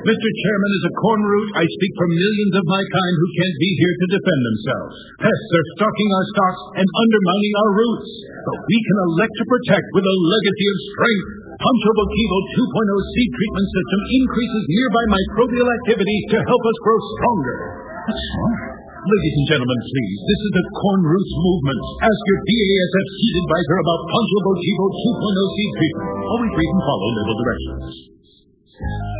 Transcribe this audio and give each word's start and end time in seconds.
Mr. 0.00 0.28
Chairman, 0.32 0.72
as 0.80 0.84
a 0.88 0.96
corn 0.96 1.22
root, 1.28 1.48
I 1.60 1.64
speak 1.68 1.92
for 1.92 2.08
millions 2.08 2.54
of 2.56 2.64
my 2.72 2.80
kind 2.80 3.14
who 3.20 3.28
can't 3.36 3.58
be 3.60 3.70
here 3.76 3.94
to 4.00 4.06
defend 4.16 4.40
themselves. 4.48 4.94
Pests 5.20 5.50
are 5.52 5.70
stalking 5.76 6.10
our 6.16 6.26
stocks 6.32 6.62
and 6.80 6.88
undermining 6.88 7.54
our 7.60 7.72
roots. 7.76 8.10
But 8.40 8.58
we 8.64 8.78
can 8.80 8.98
elect 9.12 9.34
to 9.36 9.44
protect 9.44 9.86
with 9.92 10.06
a 10.08 10.16
legacy 10.24 10.66
of 10.72 10.78
strength. 10.88 11.28
Poncho 11.52 11.90
Votivo 11.92 12.36
2.0 12.64 13.12
seed 13.12 13.30
treatment 13.36 13.68
system 13.68 14.00
increases 14.24 14.62
nearby 14.72 15.04
microbial 15.12 15.68
activity 15.68 16.18
to 16.32 16.36
help 16.48 16.62
us 16.64 16.78
grow 16.80 16.98
stronger. 17.20 17.56
Ladies 19.04 19.36
and 19.36 19.46
gentlemen, 19.52 19.80
please, 19.84 20.16
this 20.24 20.40
is 20.48 20.52
the 20.56 20.64
Corn 20.80 21.02
Roots 21.04 21.34
Movement. 21.36 21.80
Ask 22.08 22.20
your 22.24 22.40
BASF 22.48 23.06
seed 23.20 23.34
advisor 23.44 23.76
about 23.84 24.00
Poncho 24.08 24.38
Votivo 24.48 24.84
2.0 24.96 25.56
seed 25.60 25.72
treatment. 25.76 26.08
Always 26.24 26.52
read 26.56 26.72
and 26.72 26.84
follow 26.88 27.08
label 27.20 27.36
directions. 27.36 29.19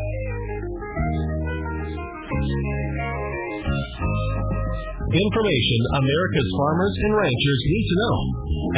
Information 5.11 5.81
America's 6.01 6.51
farmers 6.57 6.95
and 7.05 7.13
ranchers 7.21 7.61
need 7.69 7.85
to 7.85 7.97
know. 8.01 8.17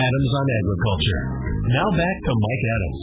Adams 0.03 0.33
on 0.35 0.47
Agriculture. 0.51 1.23
Now 1.71 1.89
back 1.95 2.17
to 2.27 2.33
Mike 2.35 2.65
Adams. 2.75 3.03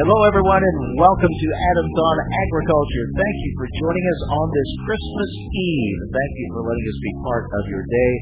Hello, 0.00 0.16
everyone, 0.32 0.64
and 0.64 0.96
welcome 0.96 1.28
to 1.28 1.48
Adams 1.52 1.96
on 2.00 2.16
Agriculture. 2.24 3.04
Thank 3.12 3.36
you 3.44 3.52
for 3.60 3.68
joining 3.68 4.06
us 4.16 4.20
on 4.32 4.46
this 4.48 4.70
Christmas 4.88 5.30
Eve. 5.52 6.00
Thank 6.08 6.32
you 6.40 6.48
for 6.56 6.64
letting 6.64 6.88
us 6.88 6.96
be 7.04 7.12
part 7.28 7.44
of 7.52 7.68
your 7.68 7.84
day. 7.84 8.12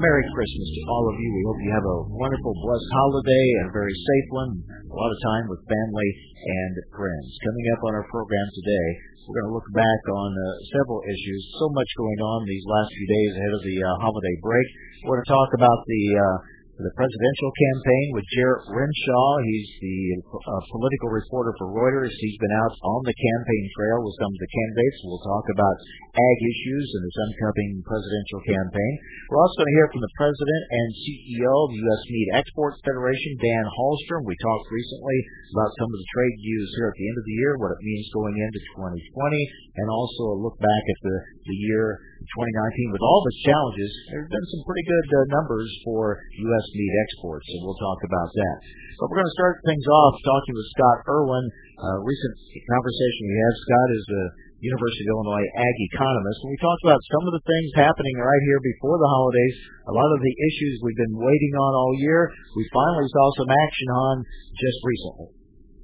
Merry 0.00 0.24
Christmas 0.32 0.68
to 0.72 0.80
all 0.88 1.04
of 1.12 1.20
you. 1.20 1.28
We 1.28 1.44
hope 1.44 1.60
you 1.60 1.72
have 1.76 1.84
a 1.84 1.98
wonderful, 2.16 2.56
blessed 2.64 2.88
holiday 2.96 3.46
and 3.60 3.68
a 3.68 3.76
very 3.76 3.92
safe 3.92 4.28
one. 4.32 4.56
A 4.64 4.96
lot 4.96 5.12
of 5.12 5.20
time 5.20 5.44
with 5.52 5.60
family 5.68 6.10
and 6.40 6.72
friends. 6.96 7.28
Coming 7.44 7.66
up 7.76 7.80
on 7.84 7.92
our 8.00 8.06
program 8.08 8.46
today, 8.56 8.88
we're 9.28 9.36
going 9.40 9.50
to 9.52 9.56
look 9.56 9.68
back 9.76 10.02
on 10.08 10.30
uh, 10.32 10.46
several 10.72 11.04
issues. 11.04 11.42
So 11.60 11.68
much 11.76 11.90
going 11.96 12.20
on 12.20 12.38
these 12.48 12.64
last 12.64 12.88
few 12.92 13.08
days 13.08 13.30
ahead 13.36 13.52
of 13.52 13.62
the 13.62 13.76
uh, 13.82 13.88
holiday 14.00 14.36
break. 14.40 14.68
We're 15.04 15.20
going 15.20 15.28
to 15.28 15.32
talk 15.32 15.50
about 15.56 15.78
the 15.84 16.04
uh, 16.16 16.36
the 16.80 16.96
presidential 16.96 17.50
campaign 17.52 18.06
with 18.16 18.26
Jarrett 18.32 18.64
Renshaw. 18.72 19.28
He's 19.44 19.68
the 19.84 20.00
uh, 20.32 20.62
political 20.72 21.12
reporter 21.12 21.52
for 21.60 21.68
Reuters. 21.76 22.12
He's 22.16 22.40
been 22.40 22.56
out 22.56 22.72
on 22.72 23.00
the 23.04 23.12
campaign 23.12 23.64
trail 23.76 24.00
with 24.00 24.16
some 24.16 24.32
of 24.32 24.40
the 24.40 24.48
candidates. 24.48 24.98
We'll 25.04 25.20
talk 25.20 25.44
about 25.52 25.76
ag 26.16 26.38
issues 26.40 26.86
in 26.96 27.00
this 27.04 27.18
upcoming 27.20 27.84
presidential 27.84 28.40
campaign. 28.48 28.92
We're 29.28 29.44
also 29.44 29.60
going 29.60 29.70
to 29.70 29.76
hear 29.76 29.90
from 29.92 30.04
the 30.04 30.16
president 30.16 30.62
and 30.72 30.88
CEO 31.04 31.52
of 31.52 31.70
the 31.70 31.80
U.S. 31.84 32.02
Meat 32.08 32.28
Exports 32.40 32.80
Federation, 32.80 33.32
Dan 33.44 33.66
Hallstrom. 33.68 34.24
We 34.24 34.36
talked 34.40 34.68
recently 34.72 35.18
about 35.52 35.76
some 35.76 35.90
of 35.92 35.98
the 36.00 36.10
trade 36.16 36.36
views 36.40 36.68
here 36.80 36.88
at 36.88 36.96
the 36.96 37.06
end 37.12 37.18
of 37.20 37.26
the 37.28 37.36
year, 37.44 37.52
what 37.60 37.76
it 37.76 37.82
means 37.84 38.08
going 38.16 38.36
into 38.40 38.60
2020, 38.80 39.84
and 39.84 39.86
also 39.92 40.22
a 40.32 40.40
look 40.40 40.56
back 40.56 40.84
at 40.88 41.00
the, 41.04 41.16
the 41.44 41.58
year 41.60 42.00
2019 42.20 42.94
with 42.94 43.04
all 43.04 43.20
the 43.24 43.36
challenges. 43.48 43.90
There 44.12 44.22
have 44.22 44.32
been 44.32 44.48
some 44.52 44.62
pretty 44.68 44.84
good 44.84 45.08
uh, 45.08 45.20
numbers 45.40 45.68
for 45.88 46.20
U.S. 46.20 46.66
meat 46.76 46.94
exports, 47.08 47.48
and 47.48 47.64
we'll 47.64 47.80
talk 47.80 48.00
about 48.04 48.30
that. 48.30 48.56
But 49.00 49.08
we're 49.08 49.24
going 49.24 49.32
to 49.32 49.38
start 49.40 49.64
things 49.64 49.86
off 49.88 50.14
talking 50.20 50.54
with 50.54 50.68
Scott 50.76 50.98
Irwin. 51.08 51.44
Uh, 51.80 51.98
recent 52.04 52.34
conversation 52.68 53.22
we 53.24 53.36
had, 53.40 53.54
Scott 53.64 53.88
is 53.96 54.06
a 54.12 54.24
University 54.60 55.08
of 55.08 55.16
Illinois 55.16 55.48
ag 55.56 55.76
economist, 55.88 56.38
and 56.44 56.52
we 56.52 56.60
talked 56.60 56.84
about 56.84 57.00
some 57.08 57.24
of 57.24 57.32
the 57.32 57.44
things 57.48 57.68
happening 57.80 58.12
right 58.20 58.44
here 58.44 58.60
before 58.60 59.00
the 59.00 59.08
holidays. 59.08 59.56
A 59.88 59.94
lot 59.96 60.10
of 60.12 60.20
the 60.20 60.34
issues 60.36 60.84
we've 60.84 61.00
been 61.00 61.16
waiting 61.16 61.54
on 61.56 61.72
all 61.72 61.96
year, 61.96 62.28
we 62.52 62.64
finally 62.68 63.08
saw 63.08 63.26
some 63.40 63.48
action 63.48 63.88
on 63.88 64.14
just 64.60 64.78
recently. 64.84 65.32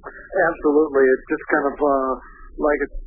Absolutely, 0.05 1.03
it's 1.09 1.27
just 1.33 1.45
kind 1.49 1.65
of 1.73 1.75
uh, 1.81 2.13
like 2.61 2.79
it's 2.85 3.01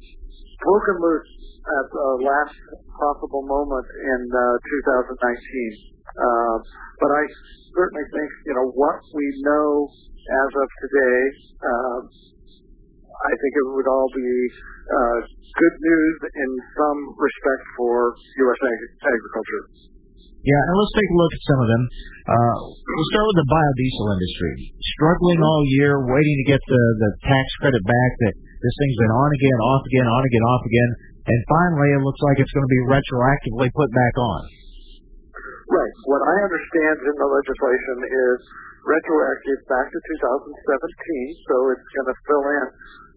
broken 0.58 0.98
loose 0.98 1.39
at 1.60 1.86
the 1.92 2.08
last 2.24 2.56
possible 2.96 3.44
moment 3.44 3.86
in 3.86 4.20
uh, 4.32 4.44
2019. 5.12 5.92
Uh, 6.10 6.56
but 6.98 7.10
I 7.12 7.22
certainly 7.76 8.06
think, 8.10 8.28
you 8.48 8.54
know, 8.56 8.68
what 8.74 8.98
we 9.14 9.26
know 9.44 9.88
as 10.20 10.50
of 10.56 10.68
today, 10.88 11.18
uh, 11.60 12.00
I 13.10 13.32
think 13.36 13.52
it 13.52 13.66
would 13.76 13.88
all 13.88 14.08
be 14.16 14.32
uh, 14.88 15.18
good 15.28 15.76
news 15.76 16.16
in 16.32 16.50
some 16.76 17.00
respect 17.20 17.64
for 17.76 18.16
U.S. 18.16 18.60
ag- 18.64 18.96
agriculture. 19.04 19.64
Yeah, 20.40 20.56
and 20.56 20.74
let's 20.80 20.94
take 20.96 21.10
a 21.12 21.18
look 21.20 21.32
at 21.36 21.44
some 21.52 21.60
of 21.60 21.68
them. 21.68 21.82
Uh, 22.32 22.56
we'll 22.64 23.10
start 23.12 23.26
with 23.28 23.38
the 23.44 23.48
biodiesel 23.52 24.06
industry. 24.16 24.52
Struggling 24.96 25.40
all 25.44 25.62
year, 25.68 26.00
waiting 26.00 26.36
to 26.40 26.46
get 26.48 26.62
the, 26.64 26.82
the 26.96 27.10
tax 27.28 27.44
credit 27.60 27.84
back 27.84 28.10
that 28.24 28.34
this 28.40 28.74
thing's 28.80 28.98
been 29.04 29.12
on 29.12 29.30
again, 29.36 29.58
off 29.60 29.84
again, 29.84 30.08
on 30.08 30.22
again, 30.24 30.44
off 30.48 30.64
again. 30.64 30.90
And 31.30 31.40
finally, 31.46 31.94
it 31.94 32.02
looks 32.02 32.18
like 32.26 32.42
it's 32.42 32.50
going 32.50 32.66
to 32.66 32.74
be 32.74 32.82
retroactively 32.90 33.70
put 33.70 33.90
back 33.94 34.14
on. 34.18 34.42
Right. 35.70 35.94
What 36.10 36.22
I 36.26 36.36
understand 36.42 36.96
in 37.06 37.14
the 37.14 37.28
legislation 37.30 37.96
is 38.02 38.38
retroactive 38.82 39.60
back 39.70 39.86
to 39.86 39.98
2017, 40.02 41.46
so 41.46 41.54
it's 41.70 41.88
going 41.94 42.10
to 42.10 42.16
fill 42.26 42.44
in 42.50 42.66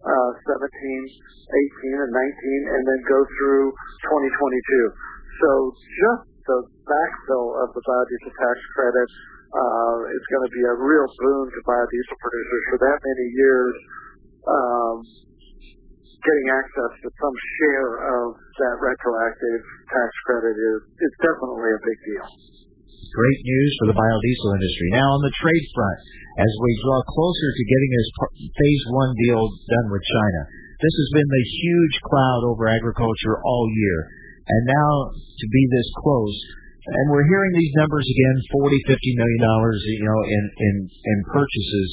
uh, 0.06 0.30
17, 0.46 0.62
18, 0.62 2.04
and 2.06 2.12
19, 2.14 2.74
and 2.78 2.82
then 2.86 3.00
go 3.10 3.18
through 3.26 3.66
2022. 4.06 5.42
So 5.42 5.50
just 5.74 6.22
the 6.46 6.58
backfill 6.86 7.48
of 7.66 7.74
the 7.74 7.82
biodiesel 7.82 8.30
tax 8.38 8.56
credit 8.78 9.08
uh, 9.50 9.96
is 10.14 10.24
going 10.30 10.44
to 10.46 10.52
be 10.54 10.62
a 10.62 10.76
real 10.78 11.08
boon 11.18 11.44
to 11.50 11.58
biodiesel 11.66 12.16
producers 12.22 12.64
for 12.70 12.78
that 12.78 12.98
many 13.02 13.26
years. 13.34 13.74
Um, 14.46 14.96
getting 16.24 16.48
access 16.56 16.92
to 17.04 17.08
some 17.12 17.36
share 17.60 17.92
of 18.00 18.26
that 18.34 18.76
retroactive 18.80 19.60
tax 19.92 20.10
credit 20.24 20.56
is, 20.56 20.80
is 21.04 21.12
definitely 21.20 21.70
a 21.76 21.80
big 21.84 21.98
deal. 22.08 22.28
Great 23.14 23.40
news 23.46 23.70
for 23.78 23.86
the 23.92 23.96
biodiesel 23.96 24.50
industry. 24.58 24.88
Now, 24.96 25.06
on 25.14 25.22
the 25.22 25.34
trade 25.38 25.66
front, 25.70 25.98
as 26.42 26.52
we 26.58 26.70
draw 26.82 26.98
closer 27.06 27.48
to 27.54 27.62
getting 27.62 27.90
this 27.94 28.10
phase 28.42 28.84
one 28.90 29.12
deal 29.22 29.42
done 29.46 29.88
with 29.92 30.02
China, 30.02 30.40
this 30.82 30.94
has 30.98 31.10
been 31.14 31.30
the 31.30 31.44
huge 31.46 31.96
cloud 32.10 32.42
over 32.50 32.66
agriculture 32.66 33.38
all 33.38 33.64
year. 33.70 33.98
And 34.44 34.62
now 34.66 34.92
to 35.14 35.46
be 35.46 35.62
this 35.70 35.88
close, 36.02 36.36
and 36.84 37.06
we're 37.14 37.24
hearing 37.24 37.52
these 37.54 37.72
numbers 37.78 38.04
again, 38.04 38.36
40, 38.60 38.76
50 38.92 39.20
million 39.20 39.40
dollars, 39.40 39.78
you 39.88 40.04
know, 40.04 40.20
in, 40.26 40.44
in, 40.58 40.74
in 40.84 41.18
purchases. 41.32 41.88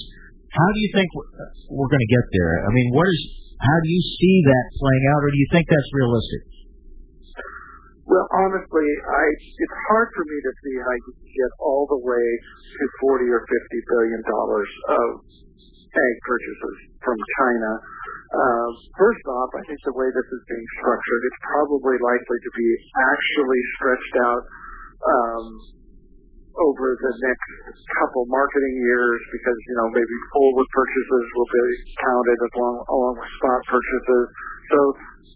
How 0.52 0.68
do 0.68 0.80
you 0.84 0.92
think 0.92 1.08
we're 1.72 1.88
going 1.88 2.04
to 2.04 2.12
get 2.12 2.26
there? 2.36 2.68
I 2.68 2.70
mean, 2.76 2.92
what 2.92 3.08
is 3.08 3.20
how 3.62 3.78
do 3.86 3.90
you 3.94 4.04
see 4.18 4.36
that 4.50 4.66
playing 4.82 5.06
out, 5.14 5.22
or 5.22 5.30
do 5.30 5.40
you 5.40 5.50
think 5.54 5.66
that's 5.70 5.92
realistic? 5.94 6.42
Well, 8.10 8.28
honestly, 8.34 8.90
I 9.08 9.24
it's 9.38 9.78
hard 9.88 10.10
for 10.18 10.24
me 10.26 10.38
to 10.42 10.52
see 10.66 10.76
how 10.84 10.94
you 11.00 11.12
can 11.16 11.32
get 11.32 11.52
all 11.64 11.86
the 11.88 12.02
way 12.02 12.28
to 12.76 12.84
forty 13.00 13.30
or 13.30 13.40
fifty 13.46 13.80
billion 13.88 14.22
dollars 14.26 14.72
of 14.98 15.08
ag 15.96 16.16
purchases 16.28 16.78
from 17.00 17.18
China. 17.40 17.72
Uh, 18.32 18.70
first 18.96 19.24
off, 19.28 19.52
I 19.60 19.64
think 19.68 19.80
the 19.84 19.96
way 19.96 20.08
this 20.08 20.28
is 20.28 20.42
being 20.48 20.68
structured, 20.80 21.22
it's 21.28 21.42
probably 21.52 22.00
likely 22.00 22.40
to 22.40 22.52
be 22.56 22.68
actually 22.96 23.62
stretched 23.76 24.16
out 24.24 24.44
um, 25.04 25.46
over 26.58 26.88
the 27.00 27.14
next 27.24 27.50
couple 28.02 28.28
marketing 28.28 28.76
years 28.84 29.20
because, 29.32 29.60
you 29.72 29.76
know, 29.80 29.88
maybe 29.92 30.16
forward 30.36 30.68
purchases 30.76 31.24
will 31.36 31.52
be 31.52 31.66
counted 32.02 32.40
along, 32.52 32.76
along 32.92 33.14
with 33.20 33.32
spot 33.40 33.62
purchases. 33.72 34.26
So 34.72 34.80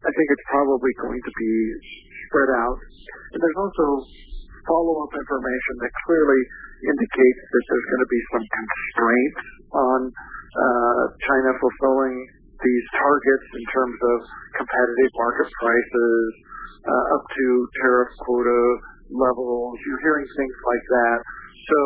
I 0.06 0.12
think 0.12 0.28
it's 0.28 0.48
probably 0.52 0.94
going 1.00 1.22
to 1.24 1.34
be 1.34 1.54
spread 2.28 2.52
out. 2.60 2.78
And 3.32 3.40
there's 3.40 3.60
also 3.60 3.88
follow-up 4.68 5.14
information 5.14 5.74
that 5.86 5.92
clearly 6.04 6.42
indicates 6.84 7.42
that 7.48 7.64
there's 7.70 7.88
going 7.90 8.04
to 8.04 8.12
be 8.12 8.22
some 8.34 8.46
constraints 8.46 9.44
on 9.72 10.00
uh, 10.12 11.04
China 11.24 11.52
fulfilling 11.60 12.16
these 12.60 12.86
targets 12.96 13.48
in 13.56 13.64
terms 13.72 13.98
of 14.00 14.18
competitive 14.58 15.12
market 15.20 15.50
prices, 15.60 16.28
uh, 16.86 17.16
up 17.18 17.24
to 17.28 17.46
tariff 17.82 18.12
quota 18.24 18.62
levels. 19.12 19.78
You're 19.86 20.04
hearing 20.04 20.28
things 20.28 20.58
like 20.66 20.86
that. 20.90 21.20
So 21.66 21.80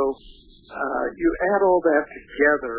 uh, 0.69 1.06
you 1.18 1.30
add 1.56 1.62
all 1.66 1.81
that 1.81 2.06
together, 2.07 2.75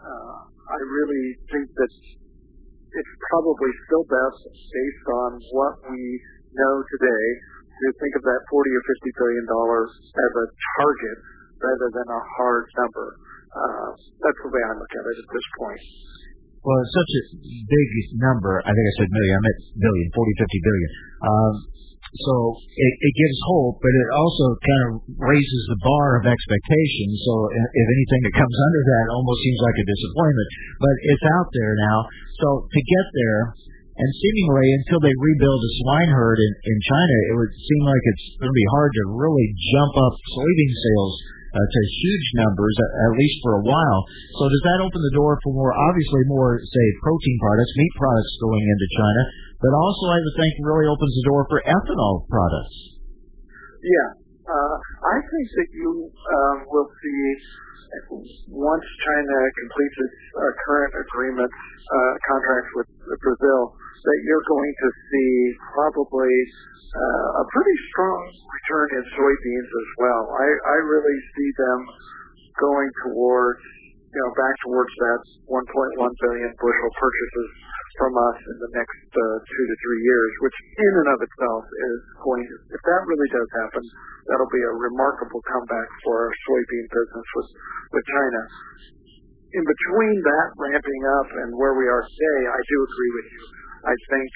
uh, 0.00 0.38
I 0.46 0.78
really 0.86 1.26
think 1.50 1.66
that 1.74 1.92
it's 2.90 3.14
probably 3.30 3.70
still 3.86 4.06
best 4.06 4.40
based 4.50 5.06
on 5.08 5.30
what 5.54 5.74
we 5.86 6.02
know 6.54 6.74
today 6.90 7.26
to 7.80 7.86
think 7.96 8.12
of 8.18 8.22
that 8.26 8.40
40 8.50 8.76
or 8.76 8.82
50 8.84 9.20
billion 9.20 9.44
dollars 9.48 9.90
as 10.04 10.32
a 10.36 10.46
target 10.78 11.18
rather 11.62 11.88
than 11.94 12.08
a 12.10 12.22
hard 12.36 12.64
number. 12.76 13.08
Uh, 13.50 13.88
that's 14.22 14.40
the 14.46 14.50
way 14.50 14.62
I 14.62 14.72
look 14.78 14.92
at 14.94 15.04
it 15.04 15.16
at 15.22 15.28
this 15.30 15.46
point. 15.58 15.82
Well, 16.60 16.76
it's 16.84 16.92
such 16.92 17.12
a 17.16 17.22
big 17.40 17.88
number. 18.20 18.60
I 18.60 18.70
think 18.70 18.84
I 18.84 18.94
said 19.00 19.08
million. 19.08 19.32
I 19.32 19.42
meant 19.42 19.60
billion, 19.80 20.08
40, 20.12 20.44
50 20.44 20.68
billion. 20.68 20.90
Um, 21.24 21.52
so 22.10 22.34
it, 22.58 22.92
it 23.06 23.12
gives 23.14 23.38
hope, 23.46 23.78
but 23.78 23.92
it 23.94 24.08
also 24.18 24.46
kind 24.58 24.82
of 24.90 24.90
raises 25.14 25.62
the 25.70 25.78
bar 25.78 26.18
of 26.18 26.26
expectation. 26.26 27.08
So 27.22 27.32
if 27.54 27.86
anything 27.86 28.22
that 28.26 28.34
comes 28.34 28.56
under 28.58 28.82
that 28.82 29.06
almost 29.14 29.40
seems 29.46 29.60
like 29.62 29.78
a 29.78 29.86
disappointment, 29.86 30.48
but 30.82 30.94
it's 31.06 31.26
out 31.38 31.48
there 31.54 31.74
now. 31.78 31.98
So 32.42 32.48
to 32.66 32.80
get 32.82 33.06
there, 33.14 33.42
And 34.00 34.12
seemingly, 34.16 34.68
until 34.80 35.00
they 35.04 35.12
rebuild 35.12 35.60
a 35.60 35.72
swine 35.84 36.12
herd 36.16 36.40
in, 36.40 36.52
in 36.56 36.78
China, 36.88 37.16
it 37.28 37.34
would 37.36 37.52
seem 37.52 37.82
like 37.84 38.04
it's 38.16 38.26
going 38.40 38.48
to 38.48 38.56
be 38.56 38.72
hard 38.72 38.90
to 38.96 39.02
really 39.12 39.48
jump 39.76 39.92
up 39.92 40.14
soybean 40.32 40.72
sales 40.72 41.14
uh, 41.52 41.66
to 41.68 41.80
huge 42.00 42.26
numbers, 42.40 42.74
at, 42.80 42.90
at 42.96 43.12
least 43.20 43.36
for 43.44 43.60
a 43.60 43.64
while. 43.66 44.00
So 44.40 44.48
does 44.48 44.64
that 44.72 44.80
open 44.80 45.00
the 45.04 45.16
door 45.20 45.36
for 45.44 45.52
more, 45.52 45.76
obviously 45.76 46.22
more, 46.32 46.64
say, 46.64 46.86
protein 47.04 47.36
products, 47.44 47.72
meat 47.76 47.94
products 48.00 48.32
going 48.40 48.64
into 48.64 48.88
China, 48.96 49.22
but 49.60 49.72
also 49.76 50.04
I 50.08 50.18
would 50.18 50.36
think 50.40 50.52
really 50.64 50.88
opens 50.88 51.12
the 51.20 51.24
door 51.28 51.44
for 51.52 51.58
ethanol 51.62 52.24
products? 52.32 52.76
Yeah. 53.84 54.08
Uh, 54.48 54.76
I 55.04 55.16
think 55.20 55.46
that 55.56 55.68
you 55.76 56.10
uh, 56.10 56.56
will 56.72 56.88
see 56.88 57.22
once 58.50 58.86
China 59.02 59.36
completes 59.66 59.96
its 59.98 60.18
uh, 60.38 60.42
current 60.66 60.94
agreements, 60.94 61.54
uh, 61.54 62.12
contracts 62.26 62.70
with 62.78 62.88
Brazil, 63.20 63.60
that 63.74 64.18
you're 64.24 64.46
going 64.46 64.74
to 64.80 64.88
see 65.10 65.32
probably 65.74 66.34
uh, 66.94 67.42
a 67.42 67.44
pretty 67.50 67.76
strong 67.92 68.20
return 68.30 68.88
in 68.98 69.04
soybeans 69.14 69.70
as 69.70 69.90
well. 69.98 70.22
I, 70.34 70.48
I 70.48 70.76
really 70.86 71.18
see 71.36 71.50
them 71.58 71.78
going 72.58 72.90
towards, 73.10 73.62
you 74.10 74.18
know, 74.22 74.30
back 74.38 74.54
towards 74.66 74.92
that 74.94 75.20
1.1 75.50 76.22
billion 76.26 76.50
bushel 76.58 76.90
purchases 76.98 77.50
from 77.98 78.12
us 78.14 78.38
in 78.46 78.56
the 78.62 78.70
next 78.76 79.02
uh, 79.10 79.36
two 79.42 79.64
to 79.66 79.74
three 79.82 80.02
years, 80.06 80.30
which 80.46 80.58
in 80.78 80.92
and 81.02 81.08
of 81.10 81.18
itself 81.26 81.62
is 81.66 81.98
going 82.22 82.44
to, 82.46 82.54
if 82.70 82.82
that 82.86 83.02
really 83.08 83.30
does 83.34 83.50
happen, 83.66 83.82
that'll 84.30 84.54
be 84.54 84.62
a 84.62 84.74
remarkable 84.78 85.42
comeback 85.50 85.88
for 86.06 86.14
our 86.28 86.32
soybean 86.46 86.86
business 86.86 87.26
with, 87.34 87.48
with 87.98 88.04
China. 88.06 88.40
In 89.50 89.64
between 89.66 90.16
that 90.22 90.48
ramping 90.54 91.02
up 91.18 91.28
and 91.42 91.48
where 91.58 91.74
we 91.74 91.86
are 91.90 92.04
today, 92.06 92.40
I 92.46 92.60
do 92.62 92.76
agree 92.86 93.12
with 93.18 93.28
you. 93.34 93.42
I 93.90 93.94
think 94.14 94.28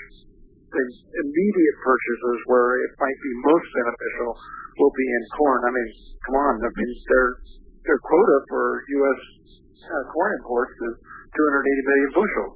the 0.75 0.87
immediate 1.23 1.79
purchases 1.87 2.39
where 2.51 2.83
it 2.83 2.93
might 2.99 3.19
be 3.23 3.33
most 3.47 3.67
beneficial 3.71 4.31
will 4.83 4.95
be 4.99 5.07
in 5.07 5.23
corn. 5.39 5.61
I 5.63 5.71
mean, 5.71 5.91
come 6.27 6.37
on, 6.43 6.55
I 6.67 6.71
mean 6.75 6.93
their 7.07 7.29
their 7.87 8.01
quota 8.03 8.37
for 8.51 8.83
U.S. 8.83 9.21
Uh, 9.85 10.05
corn 10.11 10.33
imports 10.41 10.73
is 10.73 10.95
280 11.31 11.91
million 11.93 12.11
bushels. 12.17 12.55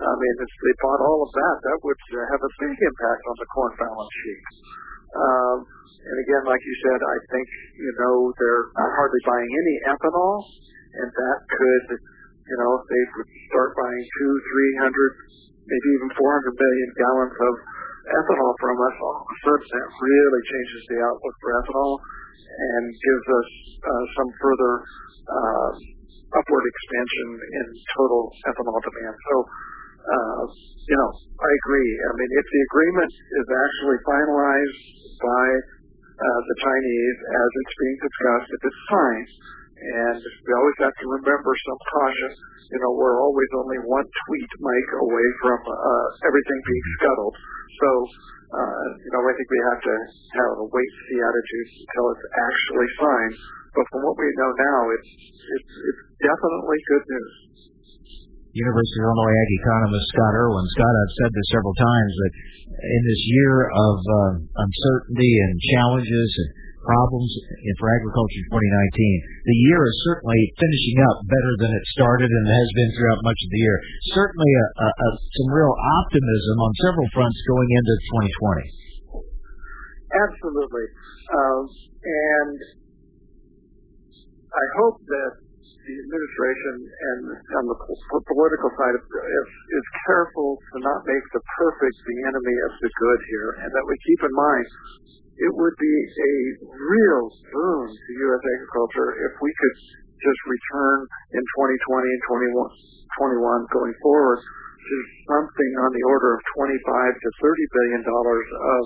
I 0.00 0.12
mean, 0.16 0.34
if 0.40 0.48
they 0.48 0.74
bought 0.80 1.00
all 1.04 1.20
of 1.24 1.30
that, 1.36 1.56
that 1.60 1.78
would 1.84 2.02
uh, 2.16 2.18
have 2.32 2.42
a 2.42 2.52
big 2.56 2.76
impact 2.76 3.22
on 3.28 3.36
the 3.36 3.48
corn 3.52 3.72
balance 3.76 4.14
sheet. 4.24 4.44
Um, 5.10 5.56
and 6.00 6.16
again, 6.24 6.44
like 6.48 6.62
you 6.64 6.76
said, 6.88 7.00
I 7.04 7.16
think 7.28 7.46
you 7.76 7.92
know 8.00 8.32
they're 8.32 8.66
not 8.80 8.90
hardly 8.96 9.22
buying 9.28 9.50
any 9.52 9.76
ethanol, 9.92 10.40
and 10.96 11.08
that 11.12 11.38
could, 11.52 11.86
you 12.00 12.56
know, 12.64 12.70
if 12.80 12.84
they 12.88 13.04
would 13.20 13.30
start 13.52 13.70
buying 13.76 14.04
two, 14.16 14.32
three 14.40 14.72
hundred 14.80 15.12
maybe 15.70 15.88
even 15.94 16.10
400 16.18 16.50
million 16.50 16.88
gallons 16.98 17.36
of 17.36 17.54
ethanol 18.10 18.52
from 18.58 18.76
us, 18.80 18.96
all 18.98 19.22
of 19.22 19.28
a 19.28 19.36
sudden 19.44 19.68
that 19.70 19.86
really 20.02 20.42
changes 20.42 20.82
the 20.90 20.98
outlook 21.04 21.36
for 21.38 21.50
ethanol 21.62 21.94
and 22.50 22.84
gives 22.90 23.26
us 23.30 23.50
uh, 23.78 24.04
some 24.18 24.30
further 24.42 24.72
uh, 25.30 25.70
upward 26.34 26.64
expansion 26.66 27.28
in 27.38 27.66
total 27.94 28.34
ethanol 28.50 28.78
demand. 28.82 29.14
So, 29.14 29.34
uh, 30.00 30.42
you 30.88 30.96
know, 30.96 31.10
I 31.12 31.50
agree. 31.64 31.90
I 31.92 32.10
mean, 32.16 32.30
if 32.34 32.46
the 32.48 32.62
agreement 32.72 33.12
is 33.12 33.46
actually 33.46 33.98
finalized 34.04 34.80
by 35.20 35.46
uh, 36.20 36.40
the 36.44 36.56
Chinese 36.60 37.18
as 37.24 37.50
it's 37.64 37.76
being 37.78 37.98
discussed, 38.00 38.48
if 38.50 38.60
it's 38.64 38.82
signed, 38.90 39.30
and 39.80 40.20
we 40.20 40.50
always 40.52 40.78
have 40.84 40.92
to 40.92 41.06
remember 41.08 41.52
some 41.64 41.80
caution. 41.88 42.30
You 42.70 42.78
know, 42.84 42.92
we're 42.94 43.18
always 43.18 43.50
only 43.56 43.80
one 43.82 44.06
tweet, 44.28 44.50
Mike, 44.60 44.90
away 45.00 45.28
from 45.42 45.58
uh, 45.64 46.06
everything 46.28 46.58
being 46.68 46.86
scuttled. 47.00 47.36
So, 47.80 47.88
uh, 48.54 48.86
you 49.00 49.10
know, 49.16 49.22
I 49.24 49.32
think 49.34 49.48
we 49.48 49.62
have 49.72 49.80
to 49.80 49.94
have 50.36 50.50
a 50.60 50.66
wait-see 50.68 51.18
attitude 51.18 51.68
until 51.82 52.04
it's 52.14 52.26
actually 52.30 52.88
signed. 53.00 53.36
But 53.74 53.84
from 53.90 54.00
what 54.04 54.18
we 54.18 54.26
know 54.36 54.50
now, 54.52 54.80
it's 54.98 55.10
it's, 55.10 55.72
it's 55.86 56.02
definitely 56.20 56.78
good 56.90 57.04
news. 57.08 57.34
University 58.50 58.98
of 59.00 59.06
Illinois 59.10 59.36
ag 59.36 59.50
economist 59.62 60.06
Scott 60.10 60.34
Irwin. 60.34 60.66
Scott, 60.74 60.94
I've 60.94 61.14
said 61.22 61.30
this 61.30 61.48
several 61.54 61.76
times 61.78 62.12
that 62.18 62.32
in 62.80 63.02
this 63.06 63.22
year 63.30 63.54
of 63.70 63.96
uh, 64.02 64.30
uncertainty 64.42 65.32
and 65.46 65.54
challenges 65.74 66.30
and 66.40 66.50
problems 66.80 67.30
for 67.76 67.86
agriculture 67.92 68.40
in 68.40 68.48
2019. 68.50 69.44
The 69.44 69.58
year 69.68 69.80
is 69.84 69.96
certainly 70.08 70.40
finishing 70.56 70.98
up 71.12 71.16
better 71.28 71.52
than 71.60 71.72
it 71.76 71.84
started 71.92 72.30
and 72.32 72.44
has 72.48 72.70
been 72.72 72.90
throughout 72.96 73.20
much 73.20 73.36
of 73.36 73.50
the 73.52 73.60
year. 73.60 73.76
Certainly 74.16 74.50
a, 74.50 74.66
a, 74.80 74.88
a, 74.88 75.08
some 75.36 75.50
real 75.52 75.74
optimism 76.00 76.56
on 76.64 76.72
several 76.80 77.08
fronts 77.12 77.38
going 77.44 77.68
into 77.68 77.94
2020. 78.32 78.64
Absolutely. 80.10 80.86
Um, 81.30 81.62
and 82.00 82.58
I 84.50 84.64
hope 84.82 84.98
that 85.06 85.32
the 85.86 85.94
administration 85.96 86.74
and 86.84 87.20
on 87.56 87.64
the 87.72 87.78
political 87.80 88.70
side 88.76 88.94
is, 89.00 89.48
is 89.48 89.86
careful 90.04 90.60
to 90.60 90.76
not 90.84 91.00
make 91.08 91.24
the 91.32 91.42
perfect 91.56 91.96
the 92.04 92.18
enemy 92.28 92.56
of 92.68 92.72
the 92.84 92.90
good 92.90 93.20
here, 93.26 93.50
and 93.64 93.70
that 93.72 93.84
we 93.88 93.96
keep 94.04 94.20
in 94.20 94.34
mind 94.36 94.66
it 95.40 95.52
would 95.56 95.76
be 95.80 95.96
a 96.04 96.34
real 96.68 97.22
boon 97.48 97.86
to 97.88 98.10
U.S. 98.28 98.42
agriculture 98.44 99.08
if 99.24 99.32
we 99.40 99.48
could 99.56 99.76
just 100.20 100.40
return 100.44 100.98
in 101.32 101.40
2020 101.40 102.12
and 102.12 102.22
2021 102.60 103.72
going 103.72 103.96
forward 104.04 104.40
to 104.44 104.96
something 105.32 105.72
on 105.80 105.90
the 105.96 106.04
order 106.12 106.36
of 106.36 106.40
25 106.60 106.76
to 106.76 107.28
30 107.40 107.76
billion 107.76 108.02
dollars 108.04 108.48
of 108.52 108.82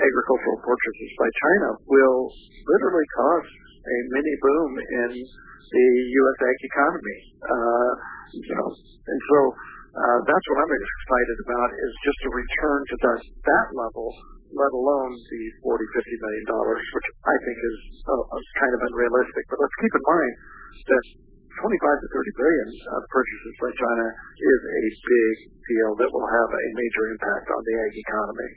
agricultural 0.00 0.58
purchases 0.64 1.10
by 1.20 1.28
China 1.28 1.68
will 1.84 2.32
literally 2.72 3.08
cause 3.12 3.48
a 3.84 3.96
mini 4.16 4.34
boom 4.40 4.70
in 4.80 5.10
the 5.72 5.88
U.S. 6.20 6.38
ag 6.44 6.58
economy. 6.68 7.18
Uh, 7.40 7.92
you 8.36 8.52
know, 8.52 8.68
and 8.76 9.20
so 9.28 9.38
uh, 9.92 10.18
that's 10.24 10.46
what 10.52 10.58
I'm 10.60 10.72
excited 10.72 11.38
about 11.48 11.70
is 11.72 11.92
just 12.04 12.20
a 12.24 12.30
return 12.32 12.80
to 12.92 12.96
that, 13.08 13.20
that 13.44 13.66
level 13.76 14.08
let 14.52 14.72
alone 14.72 15.12
the 15.16 15.42
40, 15.64 15.80
50 15.96 16.24
million 16.24 16.44
dollars, 16.44 16.84
which 16.92 17.08
I 17.24 17.36
think 17.40 17.56
is 17.56 17.78
uh, 18.04 18.36
kind 18.60 18.72
of 18.76 18.80
unrealistic. 18.84 19.44
But 19.48 19.58
let's 19.64 19.76
keep 19.80 19.92
in 19.96 20.04
mind 20.04 20.34
that 20.92 21.04
25 21.56 22.04
to 22.04 22.08
30 22.08 22.40
billion 22.40 22.68
uh, 22.88 23.00
purchases 23.12 23.54
by 23.60 23.70
China 23.76 24.06
is 24.12 24.60
a 24.60 24.82
big 24.92 25.34
deal 25.68 25.90
that 26.00 26.10
will 26.12 26.28
have 26.28 26.50
a 26.52 26.64
major 26.76 27.04
impact 27.12 27.46
on 27.52 27.60
the 27.64 27.74
ag 27.80 27.92
economy. 27.96 28.50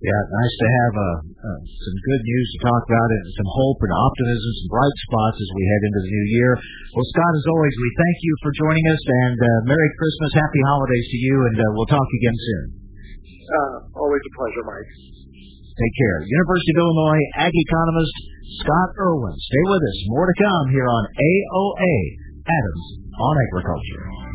Yeah, 0.00 0.20
nice 0.32 0.54
to 0.58 0.66
have 0.66 0.94
uh, 0.96 1.16
uh, 1.30 1.60
some 1.62 1.96
good 2.02 2.22
news 2.26 2.46
to 2.56 2.58
talk 2.66 2.82
about 2.90 3.08
and 3.14 3.24
some 3.38 3.50
hope 3.50 3.78
and 3.84 3.92
optimism, 3.94 4.50
some 4.64 4.70
bright 4.72 4.96
spots 5.06 5.38
as 5.38 5.50
we 5.54 5.62
head 5.62 5.82
into 5.86 6.00
the 6.02 6.10
new 6.10 6.26
year. 6.34 6.52
Well, 6.96 7.06
Scott, 7.14 7.32
as 7.38 7.46
always, 7.46 7.74
we 7.78 7.90
thank 8.00 8.16
you 8.24 8.32
for 8.42 8.50
joining 8.56 8.86
us 8.90 9.02
and 9.28 9.38
uh, 9.38 9.48
Merry 9.70 9.90
Christmas, 9.94 10.30
Happy 10.34 10.62
Holidays 10.74 11.06
to 11.06 11.18
you, 11.22 11.36
and 11.52 11.56
uh, 11.60 11.64
we'll 11.78 11.90
talk 11.92 12.08
again 12.18 12.36
soon. 12.36 12.64
Uh, 13.50 13.76
always 14.00 14.22
a 14.24 14.32
pleasure, 14.34 14.64
Mike. 14.66 14.90
Take 15.80 15.94
care. 15.96 16.18
University 16.26 16.70
of 16.76 16.78
Illinois 16.82 17.24
ag 17.40 17.54
economist 17.54 18.14
Scott 18.60 18.90
Irwin. 18.98 19.36
Stay 19.38 19.64
with 19.70 19.82
us. 19.86 19.98
More 20.10 20.26
to 20.26 20.36
come 20.36 20.64
here 20.74 20.88
on 20.90 21.02
AOA, 21.14 21.94
Adams 22.42 22.86
on 23.16 23.34
Agriculture. 23.48 24.29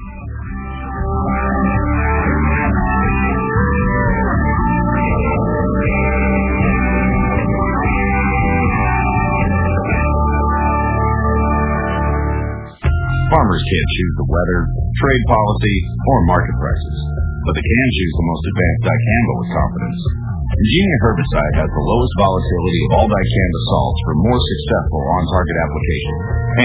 Farmers 13.45 13.61
can't 13.61 13.91
choose 13.93 14.15
the 14.17 14.25
weather, 14.25 14.59
trade 15.05 15.23
policy, 15.29 15.77
or 16.09 16.17
market 16.25 16.55
prices 16.57 16.97
but 17.45 17.53
they 17.53 17.61
can 17.61 17.89
choose 17.93 18.13
the 18.17 18.25
most 18.25 18.43
advanced 18.49 18.83
dicamba 18.89 19.33
with 19.37 19.49
confidence. 19.53 20.01
Engenia 20.45 20.97
herbicide 21.05 21.55
has 21.61 21.69
the 21.69 21.85
lowest 21.85 22.13
volatility 22.17 22.81
of 22.89 22.91
all 22.97 23.05
dicamba 23.05 23.59
salts 23.69 23.99
for 24.01 24.13
more 24.25 24.41
successful 24.41 25.01
on-target 25.21 25.57
application, 25.61 26.15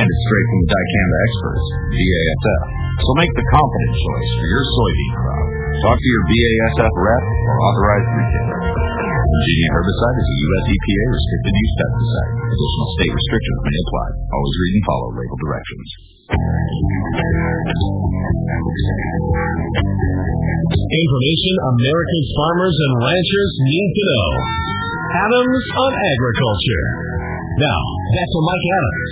and 0.00 0.04
it's 0.08 0.24
straight 0.24 0.48
from 0.48 0.60
the 0.64 0.70
dicamba 0.72 1.16
experts, 1.20 1.66
BASF. 1.92 2.62
So 2.96 3.10
make 3.20 3.32
the 3.36 3.44
confident 3.44 3.92
choice 3.92 4.30
for 4.40 4.46
your 4.48 4.64
soybean 4.64 5.14
crop. 5.20 5.46
Talk 5.84 5.96
to 6.00 6.08
your 6.08 6.24
BASF 6.32 6.92
rep 6.96 7.24
or 7.28 7.56
authorized 7.60 8.10
retailer. 8.16 8.60
Engenia 9.20 9.68
herbicide 9.76 10.16
is 10.16 10.28
a 10.32 10.36
U.S. 10.48 10.64
EPA 10.64 11.04
restricted 11.12 11.54
use 11.60 11.74
pesticide. 11.76 12.32
Additional 12.56 12.88
state 12.96 13.12
restrictions 13.12 13.58
may 13.68 13.76
apply. 13.84 14.08
Always 14.32 14.56
read 14.64 14.74
and 14.80 14.84
follow 14.88 15.08
label 15.12 15.38
directions. 15.44 16.19
Information 20.90 21.54
America's 21.70 22.28
farmers 22.34 22.76
and 22.76 22.92
ranchers 23.02 23.52
need 23.66 23.90
to 23.94 24.02
know. 24.06 24.30
Adams 25.10 25.64
on 25.74 25.92
Agriculture. 25.94 26.86
Now, 27.58 27.80
back 28.14 28.28
to 28.30 28.40
Mike 28.46 28.66
Adams. 28.78 29.10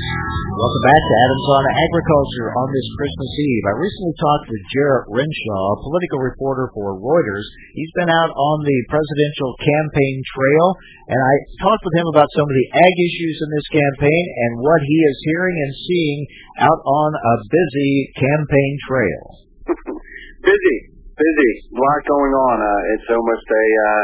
Welcome 0.59 0.87
back 0.91 0.99
to 1.07 1.15
Adams 1.23 1.49
on 1.55 1.65
Agriculture 1.71 2.51
on 2.51 2.67
this 2.75 2.89
Christmas 2.99 3.31
Eve. 3.31 3.65
I 3.71 3.79
recently 3.79 4.17
talked 4.19 4.47
with 4.51 4.63
Jarrett 4.75 5.07
Renshaw, 5.07 5.63
a 5.79 5.83
political 5.87 6.19
reporter 6.19 6.67
for 6.75 6.99
Reuters. 6.99 7.47
He's 7.79 7.95
been 7.95 8.11
out 8.11 8.35
on 8.35 8.67
the 8.67 8.79
presidential 8.91 9.55
campaign 9.55 10.19
trail, 10.35 10.67
and 11.15 11.21
I 11.23 11.35
talked 11.63 11.87
with 11.87 11.95
him 11.95 12.11
about 12.11 12.27
some 12.35 12.43
of 12.43 12.51
the 12.51 12.69
ag 12.75 12.91
issues 12.91 13.39
in 13.39 13.55
this 13.55 13.69
campaign 13.71 14.25
and 14.35 14.59
what 14.59 14.83
he 14.83 14.99
is 15.07 15.17
hearing 15.31 15.55
and 15.63 15.73
seeing 15.79 16.21
out 16.67 16.81
on 16.83 17.11
a 17.15 17.35
busy 17.47 17.95
campaign 18.19 18.73
trail. 18.91 19.23
busy, 20.43 20.77
busy, 20.91 21.53
a 21.71 21.79
lot 21.79 22.03
going 22.03 22.35
on. 22.35 22.57
Uh, 22.59 22.95
it's 22.99 23.09
almost 23.15 23.47
a 23.47 23.67
uh, 23.79 24.03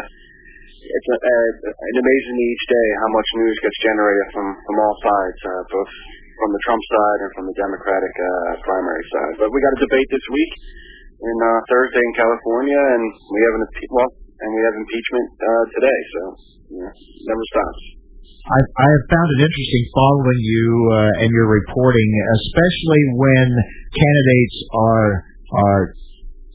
it's 0.84 1.08
a, 1.08 1.18
a, 1.18 1.38
an 1.72 1.96
amazing 1.96 2.36
each 2.36 2.64
day 2.68 2.86
how 3.00 3.10
much 3.16 3.28
news 3.40 3.56
gets 3.64 3.78
generated 3.80 4.26
from 4.36 4.46
from 4.68 4.76
all 4.76 4.96
sides, 5.00 5.40
uh, 5.48 5.62
both 5.72 5.92
from 6.36 6.50
the 6.52 6.62
Trump 6.66 6.82
side 6.82 7.20
and 7.24 7.30
from 7.38 7.44
the 7.48 7.56
Democratic 7.56 8.14
uh, 8.14 8.52
primary 8.66 9.04
side. 9.08 9.34
But 9.40 9.48
we 9.48 9.58
got 9.62 9.72
a 9.78 9.82
debate 9.86 10.08
this 10.12 10.26
week 10.28 10.52
in 11.24 11.36
uh, 11.40 11.48
Thursday 11.72 12.02
in 12.02 12.12
California, 12.18 12.80
and 12.80 13.02
we 13.32 13.40
have 13.48 13.54
an 13.56 13.64
well, 13.94 14.10
and 14.12 14.48
we 14.52 14.60
have 14.66 14.74
impeachment 14.76 15.28
uh, 15.40 15.64
today. 15.72 15.98
So 16.12 16.22
know, 16.84 16.92
never 16.92 17.44
stops. 17.54 17.82
I, 18.44 18.60
I 18.60 18.86
have 18.92 19.04
found 19.08 19.28
it 19.40 19.40
interesting 19.48 19.84
following 19.96 20.40
you 20.44 20.64
uh, 20.92 21.22
and 21.24 21.28
your 21.32 21.48
reporting, 21.48 22.10
especially 22.44 23.02
when 23.16 23.46
candidates 23.88 24.56
are 24.76 25.10
are 25.54 25.82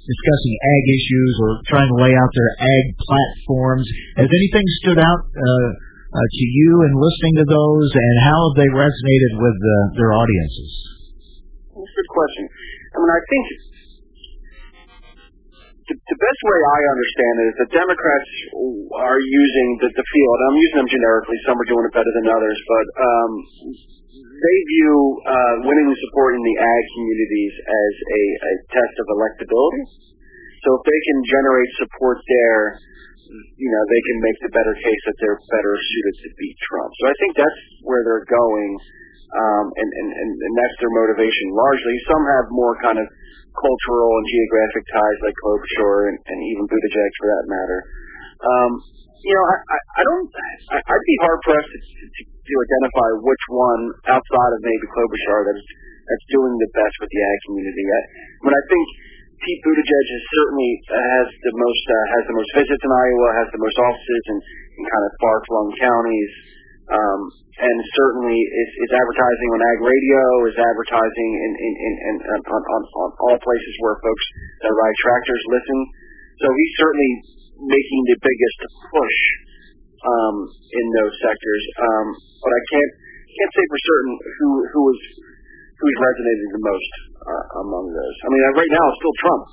discussing 0.09 0.53
ag 0.57 0.83
issues 0.89 1.33
or 1.45 1.49
trying 1.69 1.89
to 1.89 1.97
lay 2.01 2.13
out 2.17 2.31
their 2.33 2.51
ag 2.57 2.85
platforms. 2.97 3.85
Has 4.17 4.25
anything 4.25 4.65
stood 4.81 4.99
out 4.99 5.21
uh, 5.29 5.69
uh, 6.09 6.27
to 6.33 6.43
you 6.49 6.71
in 6.89 6.97
listening 6.97 7.35
to 7.37 7.45
those, 7.45 7.89
and 7.93 8.15
how 8.25 8.37
have 8.49 8.55
they 8.57 8.69
resonated 8.73 9.31
with 9.37 9.57
uh, 9.61 9.73
their 9.93 10.11
audiences? 10.17 10.71
That's 11.69 11.85
a 11.85 11.95
good 12.01 12.11
question. 12.11 12.43
I 12.89 12.95
mean, 12.97 13.11
I 13.13 13.21
think 13.29 13.45
the, 15.89 15.95
the 15.97 16.19
best 16.21 16.41
way 16.45 16.59
I 16.65 16.79
understand 16.89 17.33
it 17.33 17.45
is 17.49 17.55
that 17.65 17.69
Democrats 17.73 18.31
are 18.93 19.21
using 19.21 19.67
the, 19.81 19.89
the 19.93 20.05
field. 20.05 20.37
I'm 20.49 20.57
using 20.57 20.77
them 20.85 20.89
generically. 20.89 21.37
Some 21.45 21.57
are 21.57 21.69
doing 21.69 21.85
it 21.85 21.93
better 21.93 22.13
than 22.13 22.25
others, 22.29 22.57
but 22.65 22.87
um, 22.97 23.31
they 24.39 24.57
view 24.71 24.95
uh, 25.27 25.55
winning 25.67 25.91
support 26.07 26.39
in 26.39 26.43
the 26.43 26.55
ag 26.59 26.83
communities 26.95 27.55
as 27.59 27.93
a, 27.99 28.23
a 28.39 28.53
test 28.71 28.95
of 29.03 29.07
electability. 29.19 29.83
So 30.63 30.69
if 30.75 30.83
they 30.87 30.99
can 31.11 31.19
generate 31.27 31.71
support 31.79 32.19
there, 32.27 32.63
you 33.29 33.69
know, 33.69 33.83
they 33.87 34.01
can 34.09 34.17
make 34.25 34.37
the 34.41 34.51
better 34.51 34.75
case 34.75 35.01
that 35.05 35.17
they're 35.21 35.39
better 35.39 35.73
suited 35.77 36.15
to 36.25 36.29
beat 36.35 36.57
Trump. 36.65 36.89
So 36.99 37.03
I 37.07 37.15
think 37.21 37.31
that's 37.37 37.59
where 37.85 38.01
they're 38.01 38.27
going, 38.27 38.71
um, 39.37 39.65
and, 39.69 39.89
and, 39.93 40.09
and, 40.09 40.31
and 40.33 40.53
that's 40.57 40.77
their 40.81 40.91
motivation 40.91 41.53
largely. 41.53 41.95
Some 42.09 42.23
have 42.25 42.45
more 42.49 42.75
kind 42.81 42.97
of 42.97 43.07
cultural 43.53 44.11
and 44.17 44.25
geographic 44.27 44.83
ties 44.89 45.19
like 45.21 45.35
Klobuchar 45.45 45.95
and, 46.09 46.17
and 46.17 46.37
even 46.49 46.63
Buttigieg 46.65 47.11
for 47.21 47.27
that 47.27 47.45
matter. 47.45 47.79
Um, 48.39 48.71
you 49.19 49.35
know, 49.35 49.45
I, 49.51 49.55
I, 49.59 49.77
I 49.99 50.01
don't, 50.07 50.27
I, 50.71 50.77
I'd 50.79 51.07
be 51.07 51.17
hard 51.23 51.39
pressed 51.43 51.71
to, 51.71 51.79
to, 51.79 52.21
to 52.23 52.53
identify 52.55 53.09
which 53.19 53.43
one 53.51 53.81
outside 54.07 54.51
of 54.55 54.59
maybe 54.63 54.85
Klobuchar 54.95 55.39
that's, 55.51 55.65
that's 56.07 56.25
doing 56.31 56.53
the 56.55 56.69
best 56.71 56.95
with 57.03 57.11
the 57.11 57.21
ag 57.21 57.37
community. 57.51 57.83
I, 57.83 58.01
mean, 58.47 58.55
I 58.55 58.63
think 58.71 58.85
Pete 59.39 59.61
Buttigieg 59.63 60.07
is 60.07 60.23
certainly 60.35 60.71
uh, 60.91 60.99
has 60.99 61.27
the 61.31 61.55
most 61.55 61.85
uh, 61.87 62.05
has 62.15 62.23
the 62.27 62.35
most 62.35 62.51
visits 62.59 62.83
in 62.83 62.91
Iowa, 62.91 63.27
has 63.39 63.49
the 63.55 63.61
most 63.63 63.77
offices 63.79 64.23
in, 64.35 64.37
in 64.39 64.83
kind 64.83 65.03
of 65.07 65.11
far-flung 65.15 65.67
counties, 65.79 66.31
um, 66.91 67.21
and 67.55 67.77
certainly 67.95 68.35
is, 68.35 68.71
is 68.83 68.91
advertising 68.91 69.49
on 69.55 69.59
ag 69.63 69.79
radio, 69.79 70.23
is 70.43 70.59
advertising 70.59 71.29
in 71.39 71.51
in, 71.55 71.73
in, 71.75 71.93
in 72.03 72.15
on, 72.35 72.61
on, 72.67 72.81
on 72.83 73.09
all 73.15 73.37
places 73.39 73.73
where 73.79 73.95
folks 74.03 74.25
that 74.59 74.75
ride 74.75 74.97
tractors 75.07 75.43
listen. 75.55 75.79
So 76.39 76.47
he's 76.51 76.73
certainly 76.79 77.38
making 77.59 78.01
the 78.07 78.17
biggest 78.19 78.59
push 78.87 79.17
um, 80.05 80.35
in 80.47 80.85
those 80.95 81.15
sectors. 81.19 81.63
Um, 81.79 82.07
but 82.39 82.51
I 82.51 82.61
can't 82.71 82.93
can't 83.29 83.53
say 83.55 83.65
for 83.69 83.79
certain 83.79 84.13
who 84.19 84.49
who 84.73 84.81
is 84.95 85.01
who's 85.79 85.97
resonating 85.99 86.49
the 86.59 86.63
most 86.63 86.91
uh, 87.23 87.45
among 87.63 87.85
those. 87.91 88.15
I 88.23 88.27
mean, 88.31 88.41
right 88.55 88.73
now 88.73 88.85
it's 88.89 88.99
still 88.99 89.17
Trump. 89.23 89.43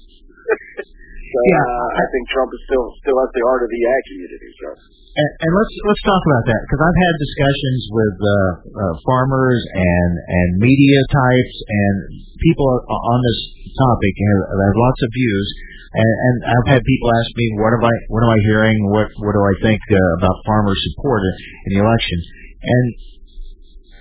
so 1.33 1.39
yeah. 1.51 1.63
uh, 1.63 1.89
I 1.91 2.05
think 2.11 2.23
Trump 2.35 2.51
is 2.55 2.63
still 2.67 2.87
still 3.03 3.19
at 3.23 3.31
the 3.35 3.43
heart 3.47 3.63
of 3.67 3.71
the 3.71 3.83
ag 3.83 4.03
community. 4.11 4.51
So. 4.63 4.69
And, 5.17 5.31
and 5.49 5.53
let's 5.57 5.75
let's 5.89 6.05
talk 6.05 6.23
about 6.29 6.45
that 6.45 6.61
because 6.69 6.83
I've 6.85 7.01
had 7.09 7.15
discussions 7.17 7.83
with 7.89 8.17
uh, 8.21 8.31
uh, 8.69 8.95
farmers 9.01 9.61
and 9.73 10.13
and 10.21 10.49
media 10.61 11.01
types 11.09 11.57
and 11.73 11.95
people 12.37 12.69
on 12.85 13.19
this 13.25 13.39
topic 13.81 14.13
have, 14.13 14.43
have 14.61 14.77
lots 14.77 15.01
of 15.01 15.11
views. 15.17 15.49
And, 15.87 16.13
and 16.19 16.37
I've 16.51 16.69
had 16.75 16.83
people 16.83 17.09
ask 17.15 17.31
me, 17.39 17.47
what 17.63 17.73
am 17.79 17.85
I 17.87 17.95
what 18.11 18.23
am 18.27 18.31
I 18.35 18.41
hearing? 18.51 18.77
What 18.91 19.07
what 19.23 19.33
do 19.33 19.43
I 19.43 19.55
think 19.63 19.81
uh, 19.87 19.99
about 20.19 20.37
farmer 20.43 20.75
support 20.75 21.23
in 21.23 21.79
the 21.79 21.81
election? 21.87 22.19
And 22.63 22.87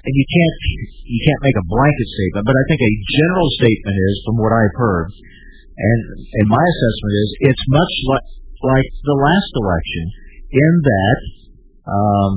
and 0.06 0.14
you 0.14 0.26
can't 0.26 0.58
you 1.06 1.20
can't 1.26 1.42
make 1.46 1.58
a 1.58 1.66
blanket 1.66 2.08
statement, 2.10 2.44
but 2.46 2.58
I 2.58 2.64
think 2.70 2.82
a 2.82 2.94
general 3.22 3.50
statement 3.58 3.98
is, 3.98 4.16
from 4.26 4.36
what 4.38 4.54
I've 4.54 4.78
heard, 4.78 5.10
and 5.78 6.00
and 6.42 6.46
my 6.50 6.62
assessment 6.62 7.14
is, 7.22 7.30
it's 7.54 7.66
much 7.70 7.94
like 8.10 8.28
like 8.66 8.90
the 9.06 9.18
last 9.18 9.52
election 9.54 10.06
in 10.50 10.74
that 10.86 11.20
um, 11.86 12.36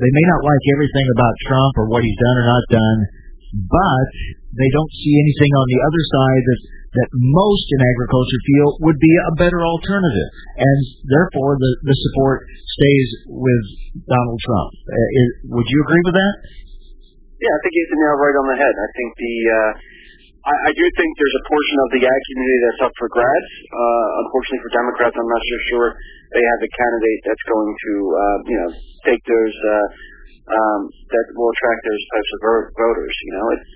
they 0.00 0.12
may 0.12 0.26
not 0.32 0.40
like 0.44 0.64
everything 0.72 1.06
about 1.12 1.34
Trump 1.48 1.72
or 1.76 1.86
what 1.92 2.04
he's 2.04 2.16
done 2.16 2.36
or 2.40 2.46
not 2.48 2.64
done, 2.72 2.98
but 3.68 4.08
they 4.56 4.70
don't 4.72 4.92
see 4.96 5.14
anything 5.16 5.52
on 5.52 5.66
the 5.68 5.80
other 5.84 6.02
side 6.08 6.42
that 6.48 6.60
that 6.92 7.08
most 7.12 7.66
in 7.72 7.80
agriculture 7.80 8.40
feel 8.44 8.68
would 8.84 9.00
be 9.00 9.14
a 9.28 9.32
better 9.40 9.64
alternative, 9.64 10.28
and 10.60 10.80
therefore 11.08 11.56
the 11.56 11.70
the 11.88 11.96
support 12.08 12.44
stays 12.48 13.08
with 13.32 13.64
Donald 14.04 14.40
Trump. 14.44 14.70
Uh, 14.84 15.20
is, 15.24 15.28
would 15.48 15.68
you 15.68 15.78
agree 15.88 16.04
with 16.04 16.16
that? 16.16 16.34
Yeah, 17.40 17.52
I 17.52 17.58
think 17.64 17.72
he's 17.74 17.90
the 17.90 17.98
nail 17.98 18.16
right 18.20 18.36
on 18.38 18.46
the 18.54 18.58
head. 18.60 18.74
I 18.76 18.88
think 18.92 19.10
the 19.16 19.36
uh, 19.48 19.72
I, 20.42 20.54
I 20.68 20.72
do 20.74 20.84
think 20.98 21.10
there's 21.16 21.38
a 21.38 21.44
portion 21.48 21.76
of 21.80 21.88
the 21.96 22.02
ag 22.02 22.20
community 22.28 22.60
that's 22.66 22.82
up 22.90 22.94
for 22.98 23.08
grabs. 23.08 23.52
Uh, 23.72 24.06
unfortunately 24.26 24.62
for 24.62 24.72
Democrats, 24.74 25.14
I'm 25.16 25.30
not 25.30 25.42
so 25.42 25.58
sure 25.70 25.86
they 26.34 26.44
have 26.44 26.60
a 26.60 26.70
candidate 26.70 27.20
that's 27.24 27.46
going 27.46 27.72
to 27.72 27.92
uh, 28.12 28.38
you 28.52 28.58
know 28.60 28.70
take 29.08 29.22
those 29.24 29.56
uh, 29.56 29.86
um, 30.60 30.80
that 30.90 31.26
will 31.38 31.50
attract 31.56 31.80
those 31.88 32.04
types 32.10 32.30
of 32.36 32.40
voters. 32.74 33.14
You 33.16 33.32
know, 33.32 33.46
it's 33.56 33.70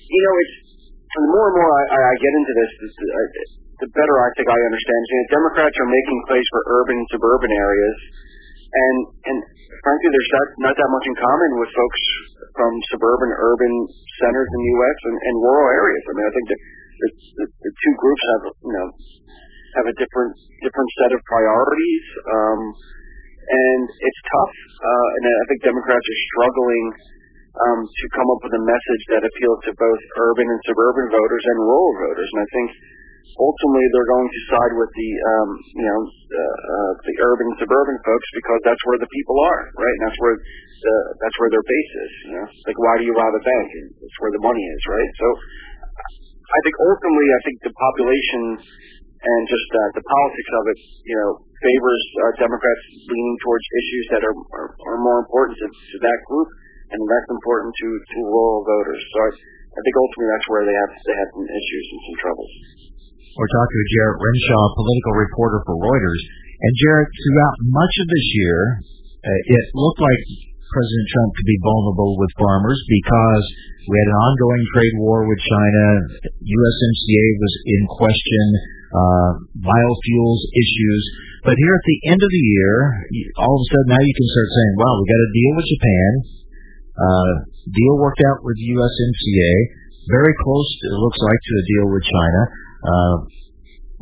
you 0.00 0.22
know 0.22 0.34
it's 0.40 0.71
the 1.20 1.32
more 1.32 1.46
and 1.52 1.56
more 1.60 1.70
I, 1.76 1.98
I 2.00 2.14
get 2.16 2.32
into 2.32 2.52
this, 2.56 2.70
the, 2.96 3.08
the 3.84 3.88
better 3.92 4.16
I 4.16 4.30
think 4.38 4.48
I 4.48 4.56
understand. 4.56 5.00
You 5.04 5.16
know, 5.20 5.28
Democrats 5.36 5.76
are 5.76 5.90
making 5.90 6.18
plays 6.30 6.46
for 6.52 6.60
urban 6.80 6.96
and 6.96 7.08
suburban 7.12 7.52
areas 7.52 7.98
and 8.72 8.96
and 9.28 9.38
frankly, 9.84 10.08
there's 10.08 10.32
not 10.32 10.48
not 10.72 10.74
that 10.76 10.90
much 10.92 11.04
in 11.04 11.16
common 11.16 11.50
with 11.60 11.70
folks 11.76 12.00
from 12.56 12.72
suburban, 12.92 13.30
urban 13.36 13.72
centers 14.20 14.48
in 14.48 14.58
the 14.60 14.70
U.S. 14.80 14.98
and, 15.08 15.16
and 15.16 15.34
rural 15.40 15.68
areas. 15.72 16.02
I 16.08 16.12
mean, 16.16 16.26
I 16.28 16.32
think 16.32 16.46
the, 16.52 16.58
the, 16.60 17.08
the, 17.36 17.46
the 17.48 17.72
two 17.72 17.94
groups 18.00 18.22
have 18.32 18.42
you 18.48 18.74
know 18.76 18.88
have 19.80 19.86
a 19.88 19.94
different 19.96 20.32
different 20.64 20.90
set 21.00 21.12
of 21.12 21.20
priorities, 21.28 22.04
um, 22.28 22.60
and 23.44 23.82
it's 23.88 24.20
tough. 24.24 24.54
Uh, 24.80 25.08
and 25.20 25.22
I 25.28 25.44
think 25.52 25.58
Democrats 25.68 26.04
are 26.04 26.20
struggling 26.32 26.86
um, 27.52 27.80
to 27.84 28.04
come 28.16 28.28
up 28.32 28.40
with 28.48 28.54
a 28.56 28.64
message 28.64 29.02
that 29.12 29.22
appeals 29.28 29.60
to 29.68 29.72
both 29.76 30.00
urban 30.16 30.46
and 30.48 30.60
suburban 30.64 31.06
voters 31.12 31.44
and 31.44 31.58
rural 31.60 31.92
voters. 32.08 32.28
And 32.32 32.40
I 32.40 32.48
think 32.48 32.68
ultimately 33.36 33.86
they're 33.92 34.12
going 34.12 34.28
to 34.28 34.40
side 34.52 34.74
with 34.76 34.92
the 34.92 35.10
um, 35.36 35.50
you 35.76 35.86
know 35.88 36.00
uh, 36.08 36.56
uh, 36.56 36.92
the 37.04 37.14
urban 37.28 37.46
and 37.52 37.58
suburban 37.60 37.96
folks 38.04 38.28
because 38.36 38.60
that's 38.64 38.82
where 38.88 39.00
the 39.00 39.10
people 39.12 39.36
are, 39.36 39.62
right? 39.76 39.94
And 40.00 40.02
that's 40.08 40.20
where 40.20 40.36
the 40.36 40.94
that's 41.20 41.36
where 41.40 41.50
their 41.52 41.64
base 41.64 41.92
is. 42.08 42.12
You 42.32 42.34
know, 42.40 42.48
like 42.48 42.78
why 42.80 42.94
do 43.00 43.04
you 43.04 43.14
rob 43.16 43.32
a 43.32 43.42
bank? 43.44 43.68
And 43.68 43.86
that's 44.00 44.18
where 44.20 44.32
the 44.32 44.42
money 44.42 44.64
is, 44.64 44.82
right? 44.88 45.10
So 45.20 45.26
I 46.52 46.58
think 46.64 46.76
ultimately, 46.84 47.28
I 47.32 47.40
think 47.48 47.56
the 47.64 47.74
population 47.76 48.42
and 49.22 49.42
just 49.46 49.68
uh, 49.70 49.90
the 49.94 50.02
politics 50.02 50.52
of 50.58 50.64
it, 50.66 50.78
you 51.06 51.16
know, 51.16 51.30
favors 51.62 52.04
uh, 52.26 52.32
Democrats 52.42 52.84
leaning 53.06 53.36
towards 53.44 53.64
issues 53.70 54.04
that 54.16 54.22
are 54.24 54.36
are, 54.56 54.68
are 54.72 54.98
more 55.00 55.20
important 55.22 55.56
to, 55.62 55.68
to 55.68 55.96
that 56.00 56.20
group 56.26 56.48
and 56.92 57.00
less 57.08 57.26
important 57.32 57.72
to 57.72 57.88
to 57.96 58.18
rural 58.28 58.62
voters. 58.62 59.00
So 59.12 59.16
I, 59.24 59.30
I 59.72 59.80
think 59.80 59.94
ultimately 59.96 60.28
that's 60.32 60.48
where 60.52 60.64
they 60.68 60.76
have 60.76 60.92
they 60.92 61.16
have 61.16 61.30
some 61.32 61.48
issues 61.48 61.84
and 61.88 62.00
some 62.06 62.18
troubles. 62.20 62.52
We're 63.32 63.48
talking 63.48 63.78
to 63.80 63.88
Jarrett 63.96 64.18
Renshaw, 64.20 64.64
political 64.76 65.14
reporter 65.16 65.58
for 65.64 65.74
Reuters. 65.80 66.20
And 66.62 66.72
Jarrett, 66.84 67.08
throughout 67.08 67.56
much 67.64 67.94
of 68.04 68.06
this 68.12 68.26
year, 68.38 68.60
uh, 69.24 69.40
it 69.56 69.64
looked 69.72 70.04
like 70.04 70.20
President 70.68 71.06
Trump 71.12 71.30
could 71.36 71.48
be 71.48 71.60
vulnerable 71.64 72.12
with 72.20 72.32
farmers 72.36 72.80
because 72.88 73.44
we 73.88 73.94
had 73.98 74.08
an 74.08 74.18
ongoing 74.20 74.64
trade 74.72 74.96
war 75.00 75.24
with 75.28 75.40
China. 75.42 75.84
USMCA 76.38 77.24
was 77.40 77.54
in 77.66 77.82
question, 77.92 78.44
uh, 78.92 79.32
biofuels 79.64 80.42
issues. 80.52 81.02
But 81.42 81.58
here 81.58 81.74
at 81.74 81.86
the 81.88 81.98
end 82.14 82.20
of 82.22 82.30
the 82.30 82.44
year, 82.54 82.74
all 83.42 83.54
of 83.58 83.62
a 83.64 83.68
sudden 83.68 83.90
now 83.90 84.02
you 84.04 84.14
can 84.14 84.28
start 84.30 84.48
saying, 84.54 84.74
"Wow, 84.78 84.92
we've 84.96 85.12
got 85.12 85.26
a 85.26 85.30
deal 85.34 85.52
with 85.58 85.66
Japan. 85.66 86.10
Uh, 86.92 87.32
deal 87.72 87.94
worked 87.98 88.20
out 88.28 88.44
with 88.44 88.56
USMCA. 88.60 89.52
Very 90.10 90.34
close, 90.42 90.68
it 90.82 90.96
looks 90.98 91.20
like, 91.22 91.40
to 91.40 91.52
a 91.56 91.64
deal 91.64 91.86
with 91.94 92.04
China. 92.04 92.42
Uh, 92.82 93.16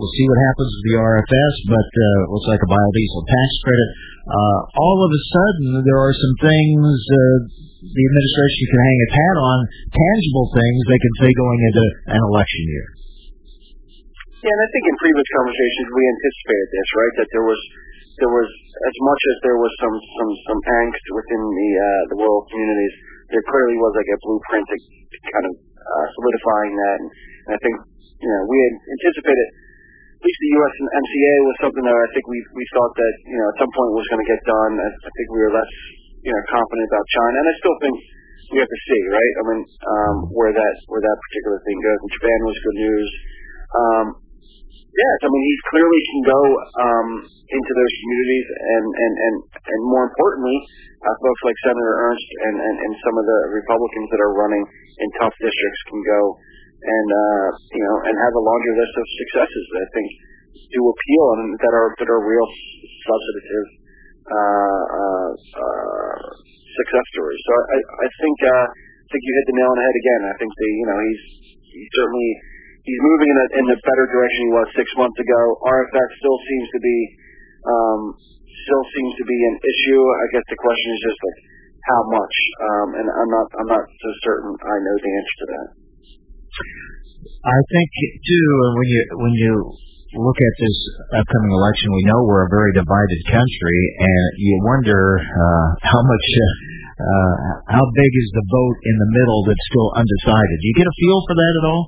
we'll 0.01 0.15
see 0.17 0.27
what 0.27 0.41
happens 0.49 0.71
with 0.73 0.85
the 0.89 0.97
RFS, 0.97 1.55
but 1.69 1.89
uh, 1.93 2.33
looks 2.33 2.49
like 2.49 2.63
a 2.65 2.71
biodiesel 2.73 3.25
tax 3.29 3.49
credit. 3.63 3.89
Uh, 4.25 4.59
all 4.81 4.99
of 5.05 5.11
a 5.13 5.23
sudden, 5.29 5.69
there 5.85 6.01
are 6.01 6.15
some 6.17 6.35
things 6.41 6.89
uh, 6.89 7.19
the 7.85 8.05
administration 8.05 8.65
can 8.69 8.81
hang 8.81 8.99
its 9.05 9.15
hat 9.17 9.37
on, 9.41 9.59
tangible 9.93 10.49
things 10.57 10.79
they 10.89 11.01
can 11.01 11.15
say 11.25 11.31
going 11.33 11.61
into 11.69 11.85
an 12.17 12.21
election 12.33 12.63
year. 12.69 12.89
Yeah, 14.41 14.49
and 14.49 14.63
I 14.65 14.69
think 14.73 14.85
in 14.89 14.97
previous 14.97 15.29
conversations 15.37 15.87
we 15.93 16.05
anticipated 16.17 16.69
this, 16.73 16.89
right? 16.97 17.15
That 17.21 17.29
there 17.29 17.45
was 17.45 17.61
there 18.19 18.33
was 18.33 18.49
as 18.51 18.97
much 19.07 19.23
as 19.31 19.37
there 19.47 19.59
was 19.61 19.73
some 19.79 19.95
some 19.95 20.31
some 20.51 20.61
angst 20.61 21.07
within 21.15 21.43
the 21.43 21.71
uh, 21.79 22.03
the 22.15 22.19
world 22.19 22.45
communities, 22.51 22.95
there 23.31 23.45
clearly 23.47 23.77
was 23.79 23.93
like 23.95 24.11
a 24.11 24.19
blueprint 24.25 24.67
to 24.67 24.77
kind 25.31 25.47
of 25.47 25.55
uh, 25.55 26.07
solidifying 26.19 26.75
that. 26.75 26.97
And, 27.01 27.09
and 27.47 27.53
I 27.55 27.61
think 27.61 27.77
you 28.19 28.31
know 28.31 28.41
we 28.51 28.59
had 28.59 28.75
anticipated 28.99 29.49
at 30.21 30.23
least 30.27 30.41
the 30.45 30.53
U.S. 30.61 30.75
and 30.85 30.89
MCA 31.01 31.35
was 31.49 31.57
something 31.65 31.85
that 31.87 31.97
I 31.97 32.09
think 32.13 32.25
we 32.29 32.39
we 32.53 32.65
thought 32.77 32.93
that 32.93 33.15
you 33.25 33.39
know 33.39 33.47
at 33.53 33.57
some 33.63 33.73
point 33.73 33.91
was 33.97 34.07
going 34.11 34.23
to 34.25 34.29
get 34.29 34.43
done. 34.45 34.73
I, 34.77 34.89
I 34.91 35.11
think 35.17 35.27
we 35.33 35.41
were 35.41 35.55
less 35.55 35.73
you 36.21 36.33
know 36.33 36.43
confident 36.51 36.87
about 36.91 37.07
China, 37.15 37.37
and 37.41 37.49
I 37.49 37.55
still 37.63 37.79
think 37.81 37.97
we 38.51 38.59
have 38.59 38.69
to 38.69 38.81
see, 38.91 39.03
right? 39.15 39.35
I 39.39 39.43
mean, 39.47 39.63
um, 39.63 40.17
where 40.35 40.51
that 40.51 40.75
where 40.91 41.01
that 41.01 41.19
particular 41.31 41.59
thing 41.63 41.79
goes. 41.79 41.99
And 42.03 42.11
Japan 42.19 42.39
was 42.43 42.57
good 42.59 42.79
news. 42.83 43.09
Um, 43.71 44.07
yes, 44.91 45.17
I 45.23 45.29
mean 45.31 45.45
he 45.47 45.57
clearly 45.71 46.01
can 46.11 46.21
go 46.27 46.41
um, 46.83 47.09
into 47.27 47.73
those 47.75 47.95
communities, 48.03 48.47
and 48.51 48.87
and 48.91 49.15
and 49.15 49.35
and 49.55 49.81
more 49.87 50.05
importantly, 50.11 50.59
uh, 51.01 51.17
folks 51.19 51.43
like 51.47 51.59
Senator 51.65 51.95
Ernst 52.11 52.29
and, 52.51 52.57
and 52.59 52.77
and 52.87 52.93
some 53.03 53.17
of 53.19 53.25
the 53.25 53.41
Republicans 53.55 54.09
that 54.11 54.21
are 54.21 54.35
running 54.35 54.65
in 54.65 55.09
tough 55.19 55.35
districts 55.41 55.83
can 55.89 56.01
go 56.05 56.21
and 56.81 57.09
uh, 57.13 57.49
you 57.77 57.85
know 57.85 57.97
and 58.09 58.15
have 58.17 58.35
a 58.37 58.43
laundry 58.43 58.75
list 58.77 58.95
of 58.97 59.07
successes 59.21 59.65
that 59.73 59.81
I 59.85 59.89
think 59.97 60.09
do 60.73 60.81
appeal 60.87 61.25
and 61.41 61.49
that 61.61 61.75
are 61.75 61.91
that 61.99 62.09
are 62.09 62.23
real 62.25 62.49
substantive 63.05 63.69
uh, 64.31 64.83
uh, 64.87 65.31
uh, 65.35 66.17
success 66.71 67.07
stories. 67.17 67.43
So 67.45 67.53
I 67.53 67.79
I 67.79 68.09
think 68.21 68.37
uh, 68.47 68.67
I 68.71 69.09
think 69.11 69.23
you 69.27 69.33
hit 69.37 69.47
the 69.51 69.57
nail 69.59 69.71
on 69.71 69.77
the 69.77 69.87
head 69.87 69.99
again. 69.99 70.23
I 70.31 70.35
think 70.39 70.51
the 70.55 70.69
you 70.71 70.87
know 70.87 70.99
he's 71.05 71.25
he's 71.69 71.91
certainly 71.99 72.31
he's 72.85 73.03
moving 73.05 73.29
in 73.29 73.39
a, 73.39 73.47
in 73.61 73.65
a 73.71 73.79
better 73.85 74.07
direction 74.09 74.41
he 74.49 74.53
was 74.57 74.67
six 74.77 74.89
months 74.97 75.19
ago. 75.21 75.41
RFS 75.65 76.11
still 76.21 76.39
seems 76.49 76.67
to 76.75 76.81
be 76.81 76.99
um, 77.67 78.01
still 78.65 78.85
seems 78.97 79.13
to 79.21 79.25
be 79.25 79.39
an 79.53 79.57
issue. 79.61 80.01
I 80.01 80.27
guess 80.33 80.47
the 80.49 80.61
question 80.61 80.89
is 80.97 81.01
just 81.05 81.21
like 81.21 81.39
how 81.81 82.01
much, 82.13 82.35
um, 82.61 82.89
and 83.01 83.07
I'm 83.09 83.31
not 83.31 83.47
I'm 83.61 83.71
not 83.71 83.85
so 83.85 84.09
certain 84.25 84.53
I 84.53 84.77
know 84.81 84.97
the 84.97 85.13
answer 85.13 85.37
to 85.41 85.47
that. 85.53 85.69
I 87.45 87.59
think 87.69 87.89
too, 88.25 88.49
and 88.65 88.73
when 88.77 88.89
you 88.89 89.03
when 89.25 89.35
you 89.37 89.53
look 90.21 90.39
at 90.41 90.55
this 90.59 90.79
upcoming 91.15 91.53
election, 91.55 91.89
we 91.95 92.05
know 92.09 92.19
we're 92.27 92.49
a 92.49 92.53
very 92.53 92.73
divided 92.75 93.21
country, 93.29 93.81
and 94.01 94.29
you 94.37 94.61
wonder 94.65 95.21
uh, 95.21 95.69
how 95.85 96.01
much. 96.01 96.27
Uh, 96.37 96.79
uh, 97.01 97.35
how 97.81 97.85
big 97.97 98.13
is 98.13 98.29
the 98.37 98.45
vote 98.45 98.79
in 98.85 98.97
the 99.01 99.11
middle 99.17 99.41
that's 99.49 99.67
still 99.73 99.89
undecided? 99.97 100.57
Do 100.61 100.67
you 100.69 100.77
get 100.77 100.85
a 100.85 100.97
feel 101.01 101.19
for 101.25 101.33
that 101.33 101.55
at 101.57 101.65
all? 101.65 101.83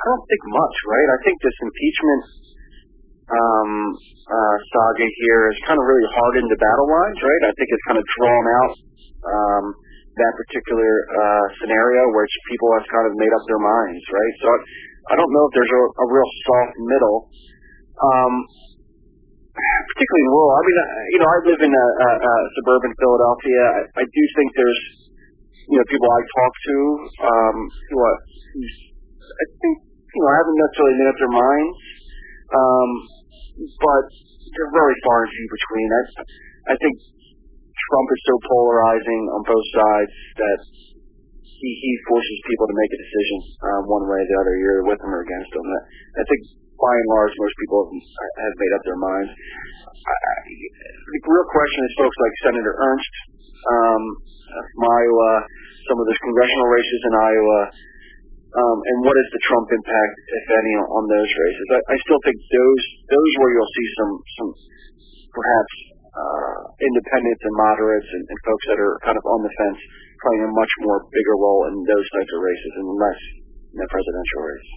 I 0.00 0.04
don't 0.08 0.24
think 0.24 0.42
much, 0.48 0.76
right? 0.88 1.08
I 1.12 1.18
think 1.28 1.36
this 1.44 1.58
impeachment 1.60 2.22
um, 3.28 3.70
uh, 4.32 4.56
saga 4.72 5.06
here 5.06 5.42
has 5.52 5.58
kind 5.68 5.76
of 5.76 5.84
really 5.84 6.08
hardened 6.08 6.48
the 6.48 6.56
battle 6.56 6.88
lines, 6.88 7.18
right? 7.20 7.42
I 7.46 7.52
think 7.52 7.68
it's 7.68 7.84
kind 7.84 7.98
of 8.00 8.06
drawn 8.16 8.46
out 8.48 8.74
um, 9.28 9.64
that 10.16 10.32
particular 10.40 10.90
uh, 11.04 11.44
scenario 11.60 12.02
where 12.16 12.26
people 12.48 12.68
have 12.80 12.86
kind 12.88 13.06
of 13.06 13.12
made 13.20 13.30
up 13.36 13.44
their 13.44 13.60
minds, 13.60 14.02
right? 14.08 14.34
So 14.40 14.46
I, 15.12 15.14
don't 15.20 15.32
know 15.36 15.44
if 15.46 15.52
there's 15.52 15.74
a, 15.76 15.82
a 15.84 16.06
real 16.08 16.30
soft 16.48 16.74
middle. 16.80 17.18
Um, 18.00 18.34
particularly 19.52 20.24
in 20.24 20.30
rural. 20.32 20.52
I 20.56 20.62
mean, 20.64 20.78
you 21.12 21.18
know, 21.20 21.28
I 21.28 21.38
live 21.44 21.60
in 21.60 21.72
a, 21.74 21.86
a, 22.00 22.08
a 22.16 22.34
suburban 22.56 22.92
Philadelphia. 22.96 23.60
I, 23.60 23.80
I 24.00 24.04
do 24.08 24.22
think 24.40 24.48
there's, 24.56 24.82
you 25.68 25.76
know, 25.76 25.84
people 25.84 26.08
I 26.08 26.20
talk 26.24 26.52
to 26.56 26.76
um, 27.28 27.56
who 27.92 27.96
are, 28.00 28.16
I 28.16 29.44
think 29.60 29.89
you 30.10 30.20
know, 30.20 30.30
I 30.30 30.36
haven't 30.42 30.58
necessarily 30.58 30.96
made 30.98 31.10
up 31.10 31.18
their 31.20 31.34
minds, 31.34 31.76
um, 32.50 32.90
but 33.78 34.04
they're 34.50 34.74
very 34.74 34.96
far 35.06 35.16
and 35.24 35.30
few 35.30 35.48
between. 35.50 35.88
I, 35.90 36.02
I 36.70 36.74
think 36.78 36.94
Trump 37.90 38.08
is 38.10 38.22
so 38.26 38.34
polarizing 38.46 39.22
on 39.34 39.40
both 39.46 39.66
sides 39.74 40.14
that 40.38 40.58
he, 41.42 41.70
he 41.70 41.92
forces 42.08 42.38
people 42.48 42.66
to 42.66 42.76
make 42.76 42.92
a 42.94 43.00
decision 43.00 43.38
um, 43.68 43.82
one 43.86 44.04
way 44.08 44.18
or 44.18 44.26
the 44.26 44.36
other, 44.40 44.54
you're 44.56 44.82
with 44.88 45.00
him 45.00 45.12
or 45.12 45.22
against 45.22 45.52
him. 45.52 45.66
I 46.16 46.24
think 46.24 46.42
by 46.80 46.94
and 46.96 47.08
large, 47.12 47.34
most 47.36 47.56
people 47.60 47.80
have, 47.92 48.00
have 48.00 48.54
made 48.56 48.72
up 48.72 48.82
their 48.88 49.00
minds. 49.00 49.30
I, 49.30 50.32
the 51.12 51.20
real 51.28 51.48
question 51.52 51.80
is 51.84 51.92
folks 52.00 52.16
like 52.16 52.34
Senator 52.48 52.72
Ernst 52.72 53.14
um, 53.60 54.02
from 54.48 54.84
Iowa, 54.88 55.32
some 55.92 55.98
of 56.00 56.06
the 56.08 56.16
congressional 56.24 56.68
races 56.72 57.00
in 57.04 57.12
Iowa, 57.20 57.60
um, 58.50 58.78
and 58.82 58.96
what 59.06 59.14
is 59.14 59.28
the 59.30 59.42
Trump 59.46 59.70
impact, 59.70 60.14
if 60.26 60.46
any, 60.50 60.74
on 60.82 61.04
those 61.06 61.30
races? 61.30 61.66
I, 61.70 61.80
I 61.94 61.96
still 62.02 62.20
think 62.26 62.34
those 62.34 62.82
those 63.14 63.30
where 63.38 63.50
you'll 63.54 63.74
see 63.78 63.88
some 63.94 64.12
some 64.38 64.50
perhaps 65.30 65.74
uh, 66.10 66.58
independents 66.82 67.42
and 67.46 67.54
moderates 67.54 68.10
and, 68.10 68.24
and 68.26 68.38
folks 68.42 68.64
that 68.74 68.78
are 68.82 68.94
kind 69.06 69.14
of 69.14 69.22
on 69.22 69.40
the 69.46 69.52
fence 69.54 69.80
playing 70.26 70.42
a 70.42 70.50
much 70.50 70.72
more 70.82 71.06
bigger 71.14 71.36
role 71.38 71.70
in 71.70 71.74
those 71.86 72.06
types 72.10 72.30
of 72.34 72.40
races 72.42 72.72
and 72.82 72.86
less 72.98 73.20
in 73.70 73.78
the 73.78 73.88
presidential 73.88 74.40
race. 74.42 74.70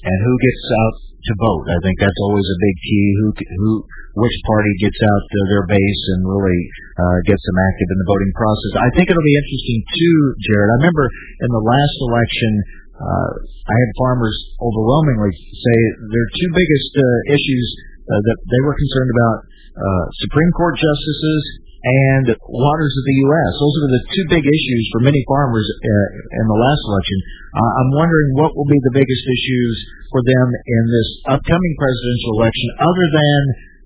And 0.00 0.16
who 0.24 0.34
gets 0.40 0.64
out 0.80 0.96
to 1.12 1.32
vote? 1.44 1.64
I 1.68 1.78
think 1.84 2.00
that's 2.00 2.20
always 2.24 2.48
a 2.48 2.56
big 2.56 2.76
key. 2.80 3.06
Who 3.20 3.28
who 3.36 3.70
which 4.16 4.36
party 4.48 4.72
gets 4.80 4.96
out 4.96 5.22
to 5.28 5.38
their 5.52 5.64
base 5.68 6.02
and 6.16 6.24
really 6.24 6.60
uh, 6.96 7.18
gets 7.28 7.44
them 7.44 7.58
active 7.68 7.88
in 7.92 7.98
the 8.00 8.08
voting 8.08 8.32
process? 8.32 8.72
I 8.80 8.90
think 8.96 9.12
it'll 9.12 9.28
be 9.28 9.36
interesting 9.36 9.80
too, 9.92 10.18
Jarrett. 10.48 10.72
I 10.72 10.76
remember 10.80 11.04
in 11.44 11.50
the 11.52 11.64
last 11.68 11.96
election 12.00 12.52
uh, 13.00 13.30
I 13.40 13.74
had 13.80 13.90
farmers 13.96 14.36
overwhelmingly 14.60 15.32
say 15.32 15.78
their 16.12 16.28
two 16.36 16.50
biggest 16.52 16.90
uh, 17.00 17.04
issues 17.32 17.66
uh, 18.04 18.20
that 18.20 18.38
they 18.44 18.60
were 18.68 18.76
concerned 18.76 19.10
about 19.16 19.36
uh, 19.80 20.04
Supreme 20.28 20.52
Court 20.52 20.76
justices 20.76 21.42
and 21.80 22.36
waters 22.44 22.92
of 22.92 23.04
the 23.08 23.16
U.S. 23.24 23.52
Those 23.56 23.76
are 23.80 23.88
the 23.88 24.04
two 24.12 24.26
big 24.36 24.44
issues 24.44 24.84
for 24.92 25.00
many 25.00 25.24
farmers 25.24 25.64
uh, 25.64 26.08
in 26.28 26.44
the 26.44 26.58
last 26.60 26.82
election. 26.84 27.18
Uh, 27.56 27.72
I'm 27.80 27.92
wondering 27.96 28.28
what 28.36 28.52
will 28.52 28.68
be 28.68 28.76
the 28.84 28.92
biggest 28.92 29.24
issues 29.24 29.74
for 30.12 30.20
them 30.20 30.46
in 30.52 30.82
this 30.92 31.08
upcoming 31.40 31.74
presidential 31.80 32.36
election, 32.36 32.66
other 32.84 33.06
than 33.16 33.40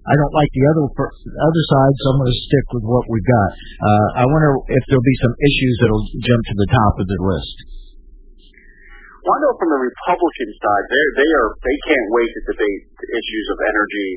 I 0.04 0.14
don't 0.18 0.34
like 0.36 0.50
the 0.52 0.66
other 0.74 0.84
other 0.90 1.64
side, 1.70 1.94
so 1.96 2.04
I'm 2.12 2.18
going 2.20 2.34
to 2.34 2.44
stick 2.50 2.66
with 2.76 2.84
what 2.84 3.06
we've 3.08 3.24
got. 3.24 3.50
Uh, 3.56 4.08
I 4.20 4.24
wonder 4.26 4.52
if 4.68 4.82
there'll 4.90 5.06
be 5.06 5.20
some 5.22 5.32
issues 5.38 5.74
that'll 5.80 6.06
jump 6.18 6.42
to 6.50 6.56
the 6.60 6.70
top 6.74 6.94
of 6.98 7.06
the 7.08 7.18
list. 7.24 7.56
Well, 9.24 9.32
I 9.32 9.40
know 9.40 9.56
from 9.56 9.72
the 9.72 9.80
Republican 9.80 10.48
side, 10.60 10.84
they 10.92 11.04
they 11.24 11.30
are 11.32 11.48
they 11.64 11.78
can't 11.88 12.08
wait 12.12 12.28
to 12.28 12.40
debate 12.44 12.82
the 12.92 13.08
issues 13.08 13.46
of 13.56 13.58
energy 13.64 14.10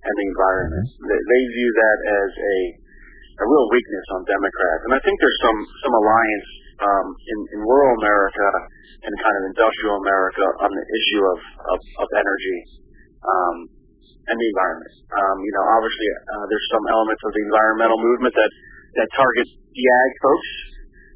and 0.00 0.14
the 0.16 0.26
environment. 0.32 0.88
Mm-hmm. 0.88 1.04
They, 1.04 1.20
they 1.20 1.42
view 1.52 1.70
that 1.76 1.98
as 2.00 2.30
a 2.32 2.56
a 3.34 3.44
real 3.44 3.66
weakness 3.68 4.06
on 4.16 4.24
Democrats, 4.24 4.82
and 4.88 4.92
I 4.96 5.00
think 5.04 5.20
there's 5.20 5.40
some 5.44 5.58
some 5.84 5.94
alliance 6.00 6.48
um, 6.80 7.06
in, 7.12 7.38
in 7.52 7.60
rural 7.60 7.92
America 8.00 8.48
and 9.04 9.12
kind 9.20 9.36
of 9.36 9.42
industrial 9.52 10.00
America 10.00 10.44
on 10.64 10.70
the 10.72 10.84
issue 10.96 11.22
of 11.28 11.38
of, 11.68 11.80
of 12.00 12.08
energy 12.16 12.58
um, 13.20 13.56
and 14.32 14.36
the 14.40 14.48
environment. 14.48 14.94
Um, 15.12 15.36
you 15.44 15.52
know, 15.52 15.64
obviously 15.76 16.08
uh, 16.08 16.44
there's 16.48 16.68
some 16.72 16.84
elements 16.88 17.20
of 17.20 17.36
the 17.36 17.42
environmental 17.52 18.00
movement 18.00 18.32
that 18.32 18.52
that 18.96 19.08
target 19.12 19.44
the 19.44 19.84
ag 19.84 20.10
folks 20.24 20.50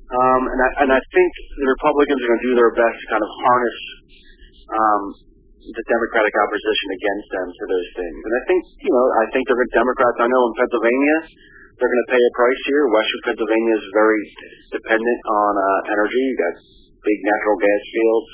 um, 0.08 0.42
and, 0.48 0.60
I, 0.64 0.68
and 0.84 0.90
I 0.96 1.00
think 1.12 1.30
the 1.60 1.68
Republicans 1.68 2.20
are 2.24 2.28
going 2.32 2.42
to 2.42 2.48
do 2.48 2.56
their 2.56 2.72
best 2.72 2.96
to 2.96 3.06
kind 3.12 3.24
of 3.24 3.30
harness 3.44 3.80
um, 4.68 5.02
the 5.68 5.84
Democratic 5.84 6.32
opposition 6.32 6.88
against 6.96 7.28
them 7.28 7.48
for 7.52 7.66
those 7.68 7.88
things. 7.92 8.16
And 8.16 8.32
I 8.32 8.42
think, 8.48 8.60
you 8.88 8.92
know, 8.92 9.04
I 9.20 9.24
think 9.36 9.42
they're 9.44 9.72
Democrats. 9.76 10.16
I 10.16 10.28
know 10.32 10.42
in 10.48 10.54
Pennsylvania, 10.56 11.18
they're 11.76 11.92
going 11.92 12.04
to 12.08 12.12
pay 12.16 12.22
a 12.24 12.32
price 12.32 12.62
here. 12.72 12.82
Western 12.88 13.22
Pennsylvania 13.28 13.74
is 13.76 13.86
very 13.92 14.22
dependent 14.72 15.20
on 15.28 15.52
uh, 15.60 15.80
energy. 15.92 16.22
You 16.24 16.36
got 16.40 16.54
big 17.04 17.18
natural 17.22 17.56
gas 17.60 17.82
fields, 17.92 18.30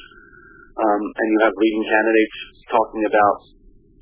um, 0.78 1.02
and 1.02 1.26
you 1.26 1.38
have 1.42 1.54
leading 1.58 1.84
candidates 1.90 2.38
talking 2.70 3.02
about 3.04 3.36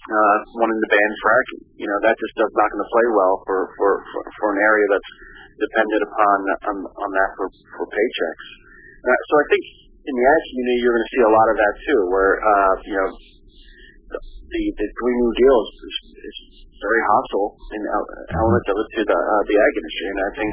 uh, 0.03 0.37
wanting 0.61 0.79
to 0.79 0.89
ban 0.93 1.11
fracking. 1.25 1.63
You 1.81 1.89
know, 1.89 1.99
that 2.05 2.15
just 2.21 2.35
does 2.37 2.53
not 2.53 2.69
going 2.69 2.85
to 2.85 2.91
play 2.93 3.07
well 3.17 3.35
for, 3.49 3.59
for, 3.81 3.91
for, 4.13 4.21
for 4.29 4.49
an 4.55 4.61
area 4.61 4.87
that's 4.93 5.11
dependent 5.63 6.03
upon 6.11 6.37
on, 6.67 6.77
on 6.83 7.11
that 7.15 7.31
for, 7.39 7.47
for 7.79 7.85
paychecks. 7.87 8.47
Uh, 9.03 9.21
so 9.31 9.33
I 9.39 9.45
think 9.51 9.63
in 10.03 10.15
the 10.19 10.25
ag 10.27 10.41
community, 10.51 10.79
you're 10.83 10.95
going 10.99 11.07
to 11.07 11.13
see 11.15 11.23
a 11.23 11.33
lot 11.33 11.47
of 11.47 11.57
that 11.59 11.75
too, 11.87 12.01
where 12.11 12.33
uh, 12.43 12.75
you 12.87 12.97
know 12.99 13.09
the 14.11 14.63
the 14.75 14.87
Green 14.99 15.19
New 15.23 15.33
Deal 15.39 15.57
is, 15.63 15.73
is, 15.87 15.97
is 16.27 16.37
very 16.83 17.03
hostile 17.07 17.49
in 17.79 17.81
elements 18.35 18.67
of 18.67 18.77
it 18.83 18.89
to 18.99 19.03
the 19.07 19.19
uh, 19.19 19.43
the 19.47 19.57
ag 19.57 19.73
industry, 19.79 20.07
and 20.11 20.19
I 20.19 20.31
think 20.35 20.51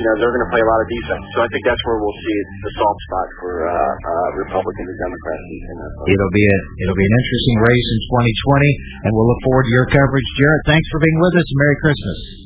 you 0.00 0.04
know, 0.08 0.14
they're 0.16 0.32
going 0.32 0.46
to 0.48 0.52
play 0.52 0.64
a 0.64 0.68
lot 0.68 0.80
of 0.80 0.88
defense. 0.88 1.24
So 1.36 1.38
I 1.44 1.48
think 1.52 1.62
that's 1.68 1.82
where 1.84 2.00
we'll 2.00 2.20
see 2.24 2.38
the 2.64 2.72
soft 2.72 3.00
spot 3.04 3.26
for 3.36 3.52
uh, 3.68 3.74
uh, 3.74 4.28
Republicans 4.40 4.88
and 4.88 4.96
Democrats. 4.96 5.44
In 5.44 5.76
it'll 6.08 6.32
be 6.32 6.46
a, 6.48 6.58
it'll 6.86 6.96
be 6.96 7.04
an 7.04 7.16
interesting 7.20 7.56
race 7.60 7.88
in 7.92 7.98
2020, 8.08 9.04
and 9.04 9.10
we'll 9.12 9.28
look 9.28 9.42
forward 9.44 9.68
to 9.68 9.72
your 9.76 9.88
coverage, 9.92 10.28
Jarrett. 10.40 10.64
Thanks 10.64 10.88
for 10.88 11.04
being 11.04 11.18
with 11.20 11.34
us. 11.36 11.46
Merry 11.52 11.76
Christmas. 11.84 12.39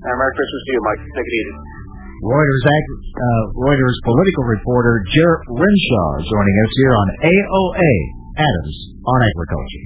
Uh, 0.00 0.16
Merry 0.16 0.32
Christmas 0.32 0.62
to 0.64 0.70
you, 0.72 0.80
Mike. 0.80 1.02
Take 1.12 1.28
it 1.28 1.36
easy. 1.44 1.54
Reuters, 2.24 2.64
uh, 2.64 3.44
Reuters 3.56 3.96
political 4.04 4.44
reporter 4.44 5.04
Jarrett 5.12 5.44
Renshaw 5.48 6.08
joining 6.24 6.56
us 6.64 6.72
here 6.80 6.94
on 6.96 7.08
AOA 7.20 7.92
Adams 8.40 8.76
on 9.04 9.18
Agriculture. 9.24 9.84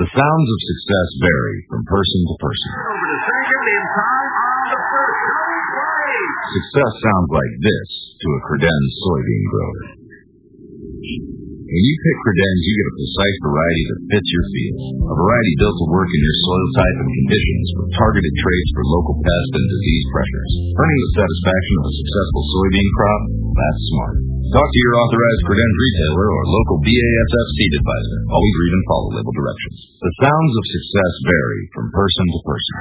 The 0.00 0.08
sounds 0.16 0.48
of 0.48 0.58
success 0.64 1.08
vary 1.20 1.56
from 1.68 1.84
person 1.84 2.20
to 2.24 2.34
person. 2.40 2.72
Success 6.56 6.92
sounds 7.04 7.30
like 7.32 7.54
this 7.60 7.88
to 8.16 8.28
a 8.32 8.40
credenz 8.48 8.92
soybean 9.04 9.44
grower. 9.52 9.82
When 11.68 11.84
you 11.84 11.96
pick 12.00 12.16
credenz, 12.24 12.60
you 12.64 12.74
get 12.80 12.88
a 12.88 12.96
precise 12.96 13.38
variety 13.44 13.84
that 13.92 14.00
fits 14.08 14.30
your 14.32 14.46
field. 14.56 14.80
A 15.04 15.14
variety 15.20 15.52
built 15.60 15.76
to 15.76 15.86
work 15.92 16.08
in 16.08 16.22
your 16.24 16.38
soil 16.40 16.68
type 16.80 16.96
and 16.96 17.12
conditions 17.12 17.66
with 17.76 17.92
targeted 17.92 18.34
traits 18.40 18.70
for 18.72 18.88
local 18.88 19.20
pest 19.20 19.50
and 19.52 19.66
disease 19.68 20.06
pressures. 20.08 20.52
Earning 20.80 21.00
the 21.04 21.12
satisfaction 21.20 21.74
of 21.76 21.84
a 21.84 21.98
successful 22.00 22.42
soybean 22.56 22.88
crop? 22.96 23.22
That's 23.52 23.82
smart. 23.84 24.16
Talk 24.48 24.64
to 24.64 24.80
your 24.80 24.96
authorized 24.96 25.44
credenz 25.44 25.76
retailer 25.76 26.28
or 26.32 26.42
local 26.48 26.76
BASF 26.88 27.48
seed 27.52 27.72
advisor. 27.84 28.18
Always 28.32 28.56
read 28.64 28.72
and 28.72 28.86
follow 28.88 29.08
label 29.12 29.34
directions. 29.36 29.78
The 30.00 30.14
sounds 30.24 30.52
of 30.56 30.64
success 30.72 31.12
vary 31.20 31.60
from 31.76 31.86
person 31.92 32.24
to 32.32 32.38
person. 32.48 32.74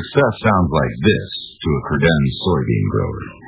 Success 0.00 0.32
sounds 0.48 0.70
like 0.72 0.96
this 0.96 1.28
to 1.60 1.68
a 1.76 1.80
credenz 1.92 2.30
soybean 2.40 2.88
grower. 2.88 3.43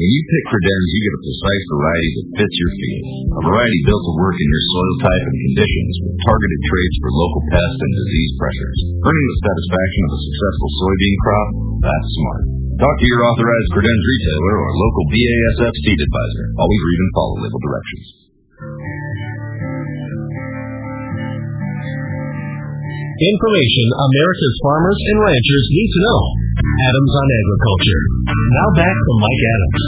When 0.00 0.08
you 0.08 0.24
pick 0.32 0.44
credenz, 0.48 0.88
you 0.96 1.00
get 1.04 1.12
a 1.12 1.24
precise 1.28 1.64
variety 1.76 2.10
that 2.16 2.28
fits 2.40 2.56
your 2.56 2.72
field. 2.72 3.04
A 3.36 3.40
variety 3.52 3.80
built 3.84 4.00
to 4.00 4.14
work 4.16 4.32
in 4.32 4.48
your 4.48 4.64
soil 4.72 4.94
type 5.04 5.24
and 5.28 5.44
conditions 5.44 5.94
with 6.00 6.24
targeted 6.24 6.60
traits 6.72 6.96
for 7.04 7.10
local 7.20 7.42
pest 7.52 7.76
and 7.84 7.92
disease 8.00 8.32
pressures. 8.40 8.78
Earning 8.96 9.26
the 9.28 9.40
satisfaction 9.44 10.02
of 10.08 10.12
a 10.16 10.24
successful 10.24 10.70
soybean 10.80 11.16
crop? 11.20 11.48
That's 11.84 12.10
smart. 12.16 12.42
Talk 12.80 12.96
to 12.96 13.10
your 13.12 13.22
authorized 13.28 13.70
credenz 13.76 14.04
retailer 14.08 14.54
or 14.64 14.70
local 14.72 15.04
BASF 15.12 15.74
seed 15.84 16.00
advisor. 16.00 16.44
Always 16.56 16.80
read 16.80 17.00
and 17.04 17.12
follow 17.12 17.36
label 17.44 17.60
directions. 17.60 18.29
Information 23.20 23.86
America's 24.00 24.56
farmers 24.64 24.96
and 24.96 25.18
ranchers 25.20 25.66
need 25.68 25.90
to 25.92 26.00
know. 26.08 26.20
Adams 26.88 27.12
on 27.20 27.28
Agriculture. 27.28 28.02
Now 28.32 28.68
back 28.80 28.96
to 28.96 29.12
Mike 29.20 29.44
Adams. 29.44 29.84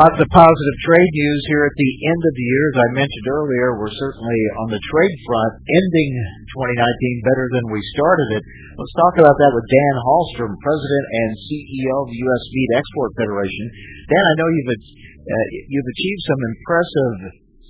Lots 0.00 0.16
of 0.16 0.28
positive 0.32 0.76
trade 0.80 1.12
news 1.12 1.42
here 1.52 1.64
at 1.68 1.76
the 1.76 1.92
end 2.08 2.22
of 2.24 2.32
the 2.32 2.46
year. 2.48 2.64
As 2.72 2.78
I 2.80 2.88
mentioned 3.04 3.28
earlier, 3.28 3.76
we're 3.76 3.92
certainly 4.00 4.40
on 4.64 4.72
the 4.72 4.80
trade 4.80 5.16
front, 5.28 5.52
ending 5.60 6.10
2019 6.56 7.28
better 7.28 7.46
than 7.52 7.64
we 7.68 7.80
started 7.92 8.28
it. 8.32 8.44
Let's 8.80 8.96
talk 8.96 9.14
about 9.20 9.36
that 9.36 9.52
with 9.52 9.66
Dan 9.68 9.94
Hallstrom, 10.00 10.56
President 10.56 11.04
and 11.04 11.30
CEO 11.52 11.94
of 12.00 12.08
the 12.08 12.20
U.S. 12.22 12.44
Meat 12.48 12.70
Export 12.80 13.12
Federation. 13.20 13.66
Dan, 14.08 14.24
I 14.24 14.34
know 14.40 14.48
you've 14.48 14.72
uh, 14.72 15.46
you've 15.68 15.90
achieved 15.92 16.22
some 16.24 16.40
impressive 16.48 17.14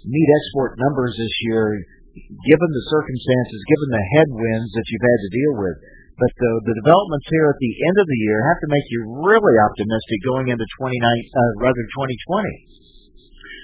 meat 0.06 0.30
export 0.38 0.78
numbers 0.78 1.18
this 1.18 1.34
year, 1.50 1.82
given 2.18 2.70
the 2.70 2.84
circumstances, 2.90 3.70
given 3.70 3.88
the 3.94 4.06
headwinds 4.18 4.70
that 4.74 4.86
you've 4.90 5.08
had 5.08 5.20
to 5.24 5.30
deal 5.30 5.54
with. 5.60 5.76
But 6.20 6.32
the, 6.36 6.52
the 6.68 6.76
developments 6.84 7.26
here 7.32 7.48
at 7.48 7.56
the 7.56 7.74
end 7.88 7.96
of 7.96 8.04
the 8.04 8.20
year 8.28 8.38
have 8.52 8.60
to 8.60 8.68
make 8.68 8.86
you 8.92 9.00
really 9.24 9.56
optimistic 9.56 10.18
going 10.28 10.52
into 10.52 10.66
29, 10.76 10.92
uh, 10.92 11.52
rather 11.64 11.80
2020. 11.80 12.44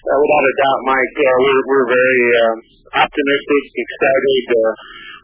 Uh, 0.07 0.19
without 0.23 0.45
a 0.47 0.55
doubt, 0.57 0.81
Mike, 0.89 1.17
uh, 1.21 1.27
we're, 1.37 1.63
we're 1.69 1.89
very 1.91 2.25
um, 2.47 2.57
optimistic, 2.97 3.63
excited. 3.77 4.45
Uh, 4.57 4.73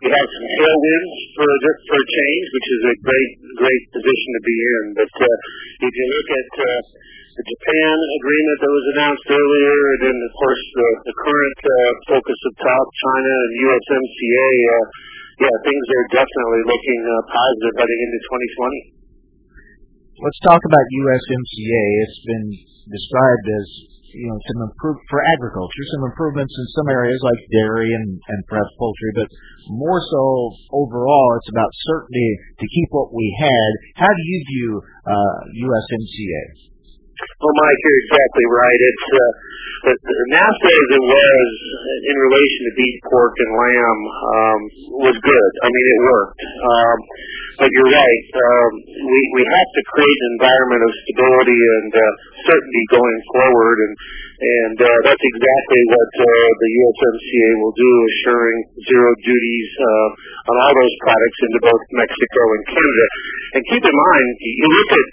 we 0.02 0.10
have 0.10 0.28
some 0.34 0.48
tailwinds 0.58 1.14
for 1.38 1.50
for 1.86 2.00
change, 2.10 2.46
which 2.50 2.68
is 2.74 2.82
a 2.90 2.94
great 3.06 3.32
great 3.62 3.82
position 3.94 4.28
to 4.34 4.42
be 4.42 4.56
in. 4.58 4.84
But 4.98 5.12
uh, 5.14 5.36
if 5.86 5.92
you 5.94 6.06
look 6.10 6.28
at 6.34 6.50
uh, 6.58 6.66
the 7.32 7.44
Japan 7.48 7.96
agreement 8.20 8.58
that 8.60 8.72
was 8.72 8.86
announced 8.92 9.26
earlier, 9.32 9.78
and 9.96 10.00
then 10.04 10.16
of 10.20 10.32
course 10.36 10.62
the, 10.76 10.88
the 11.08 11.16
current 11.16 11.60
uh, 11.64 11.72
focus 12.12 12.38
of 12.44 12.52
South 12.60 12.90
China 12.92 13.32
and 13.32 13.52
USMCA. 13.56 14.50
Uh, 14.68 14.84
yeah, 15.40 15.54
things 15.64 15.84
are 15.96 16.06
definitely 16.12 16.62
looking 16.68 17.00
uh, 17.08 17.12
positive 17.32 17.74
heading 17.80 18.00
into 18.04 18.20
2020. 18.28 19.00
Let's 20.20 20.40
talk 20.44 20.60
about 20.60 20.84
USMCA. 20.92 21.84
It's 22.04 22.20
been 22.28 22.48
described 22.92 23.46
as 23.48 23.66
you 24.12 24.28
know 24.28 24.36
some 24.36 24.68
improve 24.68 25.00
for 25.08 25.24
agriculture, 25.32 25.84
some 25.96 26.04
improvements 26.12 26.52
in 26.52 26.66
some 26.76 26.88
areas 26.92 27.16
like 27.24 27.40
dairy 27.48 27.96
and 27.96 28.12
and 28.12 28.40
perhaps 28.44 28.76
poultry, 28.76 29.12
but 29.16 29.28
more 29.72 30.04
so 30.04 30.22
overall, 30.76 31.40
it's 31.40 31.48
about 31.48 31.72
certainty 31.88 32.28
to 32.60 32.66
keep 32.68 32.88
what 32.92 33.08
we 33.08 33.24
had. 33.40 34.04
How 34.04 34.12
do 34.12 34.20
you 34.20 34.38
view 34.52 34.70
uh, 35.08 35.38
USMCA? 35.48 36.71
Well, 37.22 37.54
Mike, 37.54 37.80
you're 37.82 38.00
exactly 38.06 38.46
right. 38.50 38.80
It's 38.82 39.06
uh, 39.12 39.32
the, 39.82 39.92
the 39.98 40.18
NAFTA 40.30 40.70
as 40.70 40.90
it 40.94 41.04
was 41.06 41.50
in 42.06 42.16
relation 42.18 42.60
to 42.66 42.72
beef, 42.78 42.96
pork, 43.10 43.34
and 43.34 43.52
lamb 43.58 44.00
um, 44.06 44.60
was 45.06 45.16
good. 45.18 45.50
I 45.62 45.68
mean, 45.70 45.86
it 45.86 46.00
worked. 46.06 46.42
Um, 46.42 46.98
but 47.62 47.68
you're 47.70 47.92
right. 47.94 48.26
Um, 48.32 48.72
we 48.88 49.20
we 49.38 49.42
have 49.44 49.70
to 49.76 49.82
create 49.92 50.18
an 50.18 50.30
environment 50.40 50.82
of 50.82 50.92
stability 51.04 51.60
and 51.78 51.90
uh, 51.94 52.02
certainty 52.48 52.84
going 52.90 53.20
forward, 53.38 53.76
and 53.86 53.94
and 54.42 54.76
uh, 54.82 54.98
that's 55.06 55.22
exactly 55.22 55.82
what 55.86 56.10
uh, 56.18 56.26
the 56.58 56.70
USMCA 56.74 57.48
will 57.62 57.76
do, 57.76 57.92
assuring 58.10 58.58
zero 58.82 59.10
duties 59.22 59.68
uh, 59.78 60.08
on 60.50 60.54
all 60.58 60.74
those 60.74 60.94
products 61.06 61.38
into 61.46 61.60
both 61.70 61.82
Mexico 61.94 62.40
and 62.56 62.62
Canada. 62.66 63.06
And 63.54 63.62
keep 63.70 63.84
in 63.86 63.94
mind, 63.94 64.28
you 64.42 64.66
look 64.66 64.90
at 64.98 65.08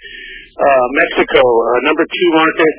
uh, 0.58 0.86
Mexico, 0.98 1.42
uh, 1.42 1.78
number 1.86 2.02
two 2.02 2.28
market 2.34 2.74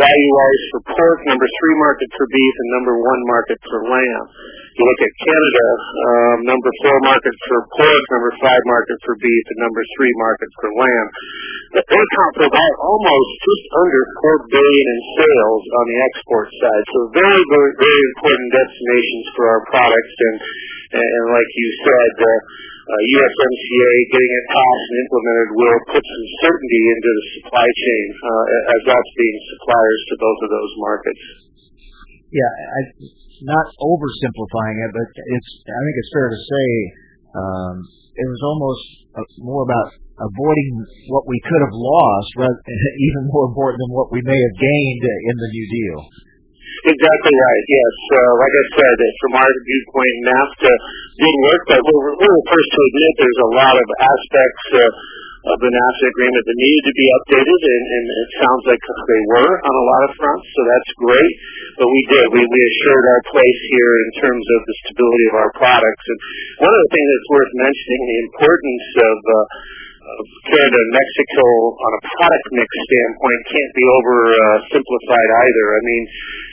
value-wise 0.00 0.62
for 0.72 0.80
pork, 0.96 1.18
number 1.28 1.44
three 1.44 1.76
market 1.76 2.08
for 2.16 2.26
beef, 2.32 2.54
and 2.64 2.68
number 2.80 2.94
one 2.96 3.20
market 3.28 3.58
for 3.68 3.78
lamb. 3.84 4.26
You 4.70 4.82
look 4.88 5.02
at 5.04 5.12
Canada, 5.20 5.66
um, 6.08 6.36
number 6.48 6.70
four 6.80 6.96
market 7.04 7.34
for 7.44 7.58
pork, 7.76 8.02
number 8.16 8.32
five 8.40 8.62
market 8.64 8.96
for 9.04 9.14
beef, 9.20 9.44
and 9.52 9.58
number 9.60 9.82
three 9.98 10.14
market 10.16 10.50
for 10.56 10.68
lamb. 10.72 11.08
They 11.76 11.84
account 11.84 12.34
almost 12.80 13.30
just 13.44 13.64
under 13.76 14.02
four 14.24 14.36
billion 14.48 14.86
in 14.90 15.00
sales 15.20 15.64
on 15.70 15.84
the 15.86 15.98
export 16.10 16.48
side. 16.50 16.84
So 16.96 16.98
very, 17.14 17.42
very, 17.46 17.72
very 17.76 18.02
important 18.16 18.48
destinations 18.56 19.26
for 19.36 19.44
our 19.52 19.62
products. 19.68 20.14
And, 20.18 20.36
and 20.98 21.24
like 21.30 21.50
you 21.54 21.68
said, 21.84 22.12
uh, 22.24 22.38
USMCA 22.90 23.90
getting 24.10 24.32
it 24.34 24.46
passed 24.50 24.86
and 24.90 24.98
implemented 25.06 25.48
will 25.54 25.80
put 25.94 26.02
some 26.02 26.26
certainty 26.42 26.82
into 26.90 27.10
the 27.14 27.24
supply 27.38 27.68
chain 27.70 28.04
uh, 28.18 28.74
as 28.74 28.82
us 28.90 29.08
being 29.14 29.38
suppliers 29.54 30.00
to 30.10 30.14
both 30.18 30.40
of 30.42 30.50
those 30.50 30.72
markets. 30.82 31.24
Yeah, 32.30 32.50
I, 32.50 32.80
not 33.46 33.66
oversimplifying 33.78 34.76
it, 34.86 34.90
but 34.94 35.08
it's 35.10 35.50
I 35.66 35.80
think 35.82 35.96
it's 35.98 36.12
fair 36.14 36.28
to 36.30 36.40
say 36.40 36.66
um, 37.34 37.74
it 38.14 38.28
was 38.28 38.42
almost 38.42 38.84
uh, 39.18 39.26
more 39.42 39.62
about 39.66 39.88
avoiding 40.20 40.70
what 41.08 41.24
we 41.24 41.40
could 41.48 41.62
have 41.64 41.74
lost, 41.74 42.30
rather, 42.36 42.60
even 43.08 43.30
more 43.32 43.48
important 43.48 43.80
than 43.80 43.92
what 43.96 44.12
we 44.12 44.20
may 44.20 44.36
have 44.36 44.56
gained 44.60 45.04
in 45.04 45.36
the 45.38 45.50
New 45.50 45.66
Deal. 45.70 46.00
Exactly 46.80 47.34
right. 47.36 47.64
Yes, 47.68 47.94
like 48.40 48.54
I 48.56 48.64
said, 48.80 48.96
from 49.20 49.32
our 49.36 49.52
viewpoint, 49.68 50.16
NAFTA 50.32 50.72
did 51.20 51.34
work, 51.44 51.62
but 51.68 51.80
we're, 51.84 52.14
we're 52.16 52.36
the 52.40 52.48
first 52.48 52.68
to 52.72 52.80
admit 52.80 53.12
there's 53.20 53.42
a 53.44 53.52
lot 53.52 53.76
of 53.76 53.88
aspects 54.00 54.64
uh, 54.80 55.50
of 55.52 55.56
the 55.60 55.72
NAFTA 55.72 56.04
agreement 56.08 56.44
that 56.44 56.56
needed 56.56 56.84
to 56.84 56.94
be 56.96 57.08
updated, 57.20 57.60
and, 57.64 57.84
and 57.84 58.04
it 58.12 58.30
sounds 58.44 58.64
like 58.68 58.80
they 58.80 59.22
were 59.32 59.52
on 59.56 59.74
a 59.76 59.86
lot 59.88 60.02
of 60.08 60.12
fronts, 60.20 60.46
so 60.52 60.60
that's 60.68 60.92
great. 61.00 61.34
But 61.80 61.88
we 61.88 62.00
did. 62.12 62.24
We, 62.32 62.42
we 62.44 62.60
assured 62.60 63.06
our 63.08 63.22
place 63.32 63.60
here 63.72 63.92
in 64.04 64.10
terms 64.20 64.44
of 64.44 64.60
the 64.68 64.76
stability 64.84 65.26
of 65.32 65.36
our 65.40 65.52
products. 65.56 66.04
And 66.12 66.18
one 66.64 66.72
of 66.72 66.80
the 66.84 66.92
things 66.92 67.08
that's 67.08 67.30
worth 67.32 67.52
mentioning, 67.56 68.00
the 68.04 68.20
importance 68.28 68.88
of 69.00 69.16
uh, 69.20 69.38
Canada 70.48 70.78
and 70.80 70.92
Mexico 70.92 71.44
on 71.76 71.90
a 71.96 72.02
product 72.04 72.46
mix 72.56 72.68
standpoint 72.68 73.40
can't 73.48 73.74
be 73.76 73.86
over 74.00 74.16
uh, 74.32 74.58
simplified 74.76 75.30
either. 75.44 75.66
I 75.76 75.80
mean, 75.88 76.04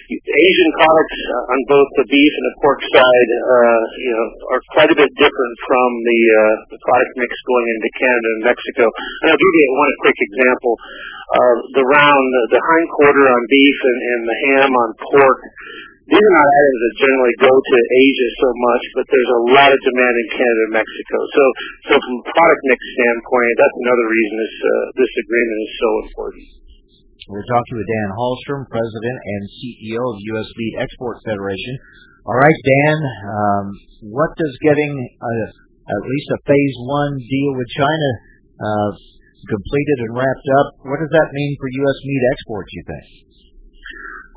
Asian 0.08 0.72
products 0.80 1.20
uh, 1.28 1.54
on 1.54 1.60
both 1.68 1.90
the 2.00 2.08
beef 2.08 2.34
and 2.40 2.46
the 2.48 2.56
pork 2.64 2.80
side, 2.96 3.30
uh, 3.44 3.82
you 4.00 4.14
know, 4.16 4.28
are 4.56 4.64
quite 4.72 4.92
a 4.92 4.98
bit 4.98 5.12
different 5.20 5.56
from 5.68 5.90
the 6.00 6.20
uh, 6.32 6.56
the 6.72 6.80
product 6.80 7.14
mix 7.20 7.32
going 7.44 7.68
into 7.76 7.90
Canada 8.00 8.30
and 8.40 8.44
Mexico. 8.48 8.86
And 8.88 9.26
I'll 9.36 9.42
give 9.42 9.56
you 9.56 9.68
one 9.76 9.94
quick 10.08 10.20
example. 10.32 10.74
Uh, 11.28 11.56
the 11.76 11.86
round, 11.86 12.28
the 12.56 12.62
hind 12.64 12.88
quarter 12.96 13.24
on 13.28 13.42
beef 13.52 13.78
and, 13.84 14.00
and 14.00 14.22
the 14.24 14.38
ham 14.48 14.72
on 14.72 14.90
pork 15.12 15.40
these 16.08 16.24
are 16.24 16.36
not 16.40 16.48
items 16.48 16.80
that 16.88 16.96
generally 17.04 17.36
go 17.44 17.52
to 17.52 17.78
Asia 17.84 18.30
so 18.40 18.50
much, 18.56 18.84
but 18.96 19.06
there's 19.12 19.34
a 19.36 19.44
lot 19.60 19.76
of 19.76 19.80
demand 19.84 20.16
in 20.16 20.28
Canada 20.40 20.64
and 20.72 20.76
Mexico. 20.80 21.18
So, 21.20 21.44
so 21.92 21.94
from 22.00 22.16
a 22.24 22.26
product 22.32 22.62
mix 22.64 22.80
standpoint, 22.96 23.54
that's 23.60 23.80
another 23.84 24.08
reason 24.08 24.34
this 24.40 24.56
uh, 24.56 24.86
this 25.04 25.12
agreement 25.20 25.60
is 25.68 25.74
so 25.76 25.90
important. 26.08 26.46
We're 27.26 27.50
talking 27.50 27.76
with 27.82 27.90
Dan 27.90 28.10
Hallstrom, 28.14 28.62
President 28.70 29.18
and 29.18 29.42
CEO 29.58 29.98
of 29.98 30.16
U.S. 30.38 30.50
Meat 30.54 30.76
Export 30.86 31.18
Federation. 31.26 31.74
All 32.30 32.38
right, 32.38 32.60
Dan, 32.62 32.98
um, 33.26 33.66
what 34.14 34.30
does 34.38 34.54
getting 34.62 34.94
a, 34.94 35.34
at 35.90 36.04
least 36.06 36.28
a 36.38 36.40
phase 36.46 36.76
one 36.86 37.18
deal 37.18 37.52
with 37.58 37.68
China 37.74 38.10
uh, 38.62 38.92
completed 39.46 39.98
and 40.10 40.12
wrapped 40.18 40.50
up, 40.62 40.68
what 40.90 41.00
does 41.00 41.14
that 41.14 41.30
mean 41.32 41.52
for 41.58 41.68
U.S. 41.70 42.00
meat 42.04 42.24
exports, 42.34 42.70
you 42.74 42.84
think? 42.90 43.08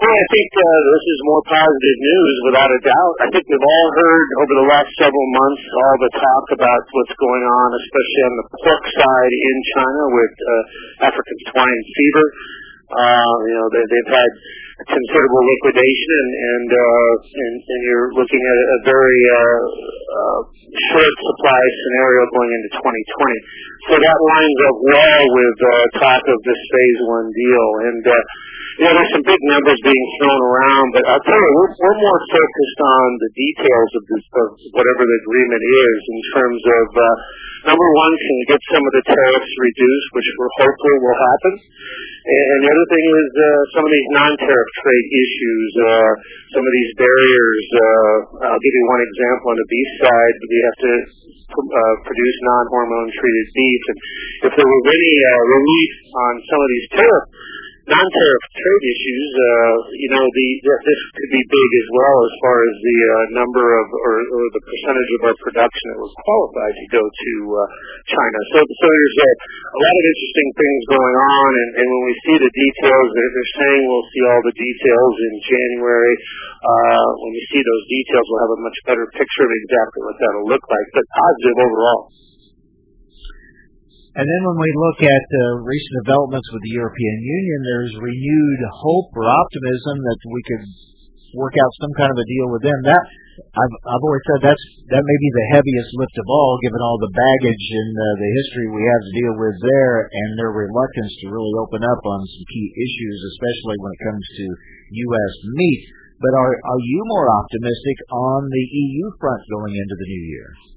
Well, 0.00 0.16
I 0.16 0.26
think 0.32 0.50
uh, 0.56 0.80
this 0.96 1.06
is 1.12 1.28
more 1.28 1.44
positive 1.44 1.98
news, 2.00 2.34
without 2.48 2.72
a 2.72 2.80
doubt. 2.80 3.14
I 3.20 3.28
think 3.36 3.44
we've 3.44 3.68
all 3.68 3.88
heard 4.00 4.28
over 4.40 4.54
the 4.64 4.68
last 4.72 4.88
several 4.96 5.28
months 5.36 5.60
all 5.60 5.96
the 6.00 6.12
talk 6.16 6.44
about 6.56 6.82
what's 6.88 7.16
going 7.20 7.44
on, 7.44 7.68
especially 7.84 8.22
on 8.24 8.34
the 8.40 8.46
pork 8.64 8.84
side 8.96 9.34
in 9.36 9.56
China 9.76 10.02
with 10.08 10.34
uh, 10.40 10.52
African 11.04 11.38
swine 11.52 11.82
fever. 11.84 12.26
Uh, 12.90 13.32
you 13.46 13.54
know, 13.54 13.68
they, 13.70 13.84
they've 13.86 14.12
had 14.14 14.30
considerable 14.82 15.44
liquidation, 15.46 16.08
and 16.10 16.30
and, 16.50 16.68
uh, 16.74 17.12
and 17.22 17.54
and 17.62 17.80
you're 17.86 18.10
looking 18.18 18.42
at 18.42 18.58
a 18.58 18.78
very 18.90 19.22
uh, 19.30 19.60
uh, 20.10 20.40
short 20.90 21.14
supply 21.22 21.62
scenario 21.86 22.22
going 22.34 22.50
into 22.50 22.70
2020. 22.82 22.90
So 23.90 23.94
that 23.98 24.18
lines 24.18 24.58
up 24.66 24.76
well 24.82 25.22
with 25.38 25.58
uh, 25.62 25.72
talk 26.02 26.22
of 26.26 26.38
this 26.42 26.60
phase 26.70 27.00
one 27.06 27.28
deal, 27.30 27.66
and. 27.90 28.04
Uh, 28.06 28.22
you 28.80 28.88
know, 28.88 28.96
there's 28.96 29.12
some 29.12 29.28
big 29.28 29.42
numbers 29.44 29.76
being 29.84 30.06
thrown 30.16 30.40
around, 30.40 30.86
but 30.96 31.04
I'll 31.04 31.26
tell 31.28 31.36
you, 31.36 31.52
we're, 31.52 31.72
we're 31.84 32.00
more 32.00 32.20
focused 32.32 32.80
on 32.80 33.06
the 33.20 33.30
details 33.36 33.90
of, 33.92 34.02
this, 34.08 34.24
of 34.40 34.48
whatever 34.72 35.04
the 35.04 35.18
agreement 35.20 35.60
is 35.60 36.00
in 36.08 36.20
terms 36.32 36.62
of, 36.64 36.86
uh, 36.96 37.04
number 37.68 37.88
one, 37.92 38.12
can 38.16 38.34
we 38.40 38.44
get 38.48 38.60
some 38.72 38.80
of 38.80 38.92
the 38.96 39.04
tariffs 39.04 39.52
reduced, 39.60 40.08
which 40.16 40.28
we're 40.32 40.54
hopeful 40.64 40.94
will 40.96 41.20
happen. 41.20 41.54
And 42.24 42.58
the 42.64 42.70
other 42.72 42.88
thing 42.88 43.04
is 43.04 43.28
uh, 43.36 43.60
some 43.76 43.84
of 43.84 43.92
these 43.92 44.08
non-tariff 44.16 44.70
trade 44.80 45.06
issues, 45.12 45.70
uh, 45.84 46.12
some 46.56 46.64
of 46.64 46.72
these 46.72 46.90
barriers. 46.96 47.64
Uh, 47.76 48.48
I'll 48.48 48.64
give 48.64 48.76
you 48.80 48.86
one 48.88 49.02
example 49.04 49.46
on 49.52 49.58
the 49.60 49.68
beef 49.68 49.90
side. 50.08 50.34
We 50.40 50.58
have 50.64 50.78
to 50.88 50.92
uh, 51.52 51.94
produce 52.08 52.36
non-hormone 52.48 53.12
treated 53.12 53.46
beef, 53.52 53.82
and 53.92 53.98
if 54.48 54.52
there 54.56 54.70
was 54.72 54.84
any 54.88 55.14
uh, 55.20 55.42
relief 55.52 55.92
on 56.16 56.32
some 56.48 56.60
of 56.64 56.68
these 56.72 56.88
tariff 56.96 57.28
non-tariff 57.88 58.44
trade 58.52 58.84
issues, 58.84 59.26
uh, 59.32 59.74
you 59.96 60.10
know, 60.12 60.24
the, 60.24 60.48
this 60.60 61.00
could 61.16 61.32
be 61.32 61.42
big 61.48 61.70
as 61.80 61.88
well 61.96 62.16
as 62.28 62.32
far 62.44 62.56
as 62.68 62.74
the 62.80 62.98
uh, 63.00 63.14
number 63.40 63.64
of 63.80 63.86
or, 63.88 64.14
or 64.36 64.44
the 64.52 64.62
percentage 64.64 65.10
of 65.16 65.20
our 65.32 65.36
production 65.40 65.84
that 65.94 66.00
was 66.00 66.14
qualified 66.20 66.74
to 66.76 66.86
go 66.92 67.04
to 67.04 67.32
uh, 67.56 67.62
China. 68.12 68.38
So, 68.52 68.58
so 68.68 68.84
there's 68.84 69.18
a, 69.24 69.30
a 69.72 69.78
lot 69.80 69.94
of 69.96 70.04
interesting 70.04 70.50
things 70.60 70.80
going 70.92 71.16
on, 71.16 71.50
and, 71.56 71.70
and 71.80 71.86
when 71.88 72.04
we 72.04 72.16
see 72.28 72.36
the 72.36 72.52
details, 72.52 73.06
they're, 73.16 73.32
they're 73.32 73.54
saying 73.64 73.80
we'll 73.88 74.10
see 74.12 74.22
all 74.28 74.42
the 74.44 74.56
details 74.56 75.14
in 75.16 75.34
January. 75.48 76.16
Uh, 76.60 77.08
when 77.24 77.32
we 77.32 77.42
see 77.48 77.62
those 77.64 77.84
details, 77.88 78.24
we'll 78.28 78.44
have 78.44 78.56
a 78.56 78.62
much 78.64 78.78
better 78.84 79.06
picture 79.16 79.44
of 79.48 79.52
exactly 79.52 80.00
what 80.04 80.16
that'll 80.20 80.48
look 80.48 80.64
like. 80.68 80.88
But 80.92 81.04
positive 81.08 81.58
overall. 81.64 82.12
And 84.20 84.28
then 84.28 84.42
when 84.52 84.60
we 84.60 84.68
look 84.76 85.00
at 85.00 85.26
uh, 85.32 85.64
recent 85.64 86.04
developments 86.04 86.44
with 86.52 86.60
the 86.60 86.76
European 86.76 87.18
Union, 87.24 87.58
there's 87.64 88.04
renewed 88.04 88.60
hope 88.68 89.16
or 89.16 89.24
optimism 89.24 89.96
that 89.96 90.20
we 90.28 90.40
could 90.44 90.64
work 91.40 91.56
out 91.56 91.72
some 91.80 91.94
kind 91.96 92.12
of 92.12 92.20
a 92.20 92.28
deal 92.28 92.52
with 92.52 92.60
them. 92.60 92.78
That 92.84 93.00
I've 93.48 93.74
I've 93.80 94.04
always 94.04 94.20
said 94.28 94.44
that's 94.44 94.66
that 94.92 95.00
may 95.00 95.18
be 95.24 95.30
the 95.32 95.46
heaviest 95.56 95.96
lift 95.96 96.16
of 96.20 96.28
all, 96.28 96.60
given 96.60 96.84
all 96.84 97.00
the 97.00 97.16
baggage 97.16 97.64
and 97.80 97.92
uh, 97.96 98.04
the 98.20 98.30
history 98.44 98.66
we 98.68 98.84
have 98.84 99.02
to 99.08 99.16
deal 99.24 99.34
with 99.40 99.56
there, 99.56 100.12
and 100.12 100.28
their 100.36 100.52
reluctance 100.52 101.16
to 101.24 101.32
really 101.32 101.56
open 101.56 101.80
up 101.80 102.02
on 102.04 102.20
some 102.20 102.46
key 102.52 102.68
issues, 102.76 103.18
especially 103.24 103.80
when 103.80 103.92
it 103.96 104.04
comes 104.04 104.24
to 104.36 104.44
U.S. 105.16 105.32
meat. 105.56 105.82
But 106.20 106.36
are 106.36 106.52
are 106.60 106.82
you 106.84 107.00
more 107.08 107.40
optimistic 107.40 107.96
on 108.12 108.52
the 108.52 108.64
EU 108.68 109.16
front 109.16 109.40
going 109.48 109.80
into 109.80 109.96
the 109.96 110.08
new 110.12 110.24
year? 110.28 110.69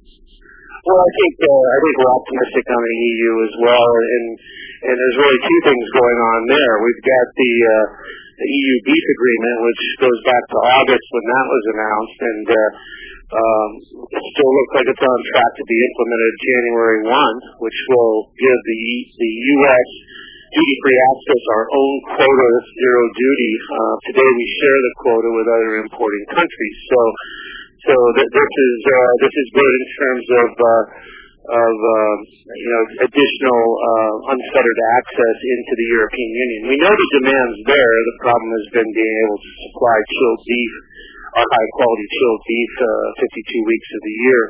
Well, 0.84 1.00
I 1.00 1.12
think 1.16 1.36
uh, 1.40 1.48
I 1.48 1.78
think 1.80 1.96
we're 1.96 2.18
optimistic 2.20 2.66
on 2.68 2.82
the 2.84 2.98
EU 3.08 3.32
as 3.48 3.56
well, 3.56 3.88
and 4.04 4.26
and 4.84 4.96
there's 5.00 5.16
really 5.24 5.42
two 5.48 5.62
things 5.64 5.86
going 5.96 6.20
on 6.20 6.40
there. 6.52 6.74
We've 6.84 7.06
got 7.08 7.28
the 7.40 7.54
uh, 7.64 7.88
the 8.36 8.50
EU 8.52 8.76
beef 8.84 9.06
agreement, 9.16 9.58
which 9.64 9.84
goes 10.04 10.20
back 10.28 10.44
to 10.44 10.58
August 10.60 11.08
when 11.08 11.26
that 11.32 11.46
was 11.48 11.64
announced, 11.72 12.20
and 12.20 12.48
uh, 12.52 12.70
um, 13.32 13.70
it 14.12 14.24
still 14.36 14.52
looks 14.52 14.74
like 14.76 14.88
it's 14.92 15.06
on 15.08 15.20
track 15.32 15.52
to 15.56 15.66
be 15.72 15.78
implemented 15.88 16.34
January 16.52 17.00
1, 17.08 17.64
which 17.64 17.80
will 17.88 18.28
give 18.36 18.60
the 18.68 18.84
the 19.24 19.32
U.S. 19.56 19.90
duty-free 20.52 21.00
access 21.16 21.44
our 21.56 21.66
own 21.72 21.94
quota 22.12 22.48
of 22.60 22.64
zero 22.76 23.04
duty. 23.16 23.54
Uh, 23.72 23.96
today 24.12 24.30
we 24.36 24.46
share 24.60 24.80
the 24.84 24.94
quota 25.00 25.30
with 25.32 25.48
other 25.48 25.72
importing 25.80 26.26
countries, 26.28 26.78
so 26.92 27.00
so 27.84 27.96
th- 28.16 28.32
this 28.32 28.52
is 28.64 28.78
uh, 28.88 29.14
this 29.20 29.36
is 29.36 29.48
good 29.52 29.74
in 29.76 29.86
terms 30.00 30.28
of 30.40 30.50
uh, 30.56 30.84
of 31.44 31.76
uh, 31.76 32.16
you 32.56 32.70
know 32.72 32.84
additional 33.04 33.64
uh, 33.76 34.14
unfettered 34.32 34.82
access 35.04 35.38
into 35.44 35.74
the 35.76 35.88
European 35.92 36.32
Union. 36.32 36.62
We 36.72 36.78
know 36.80 36.94
the 36.96 37.10
demand's 37.20 37.60
there. 37.68 37.92
The 38.08 38.18
problem 38.24 38.50
has 38.56 38.68
been 38.80 38.90
being 38.96 39.16
able 39.28 39.40
to 39.40 39.52
supply 39.68 39.98
chilled 40.00 40.42
beef, 40.48 40.74
our 41.36 41.48
high 41.48 41.70
quality 41.76 42.08
chilled 42.08 42.42
beef, 42.48 42.74
uh, 42.80 43.28
52 43.28 43.68
weeks 43.68 43.90
of 43.92 44.02
the 44.08 44.16
year. 44.24 44.42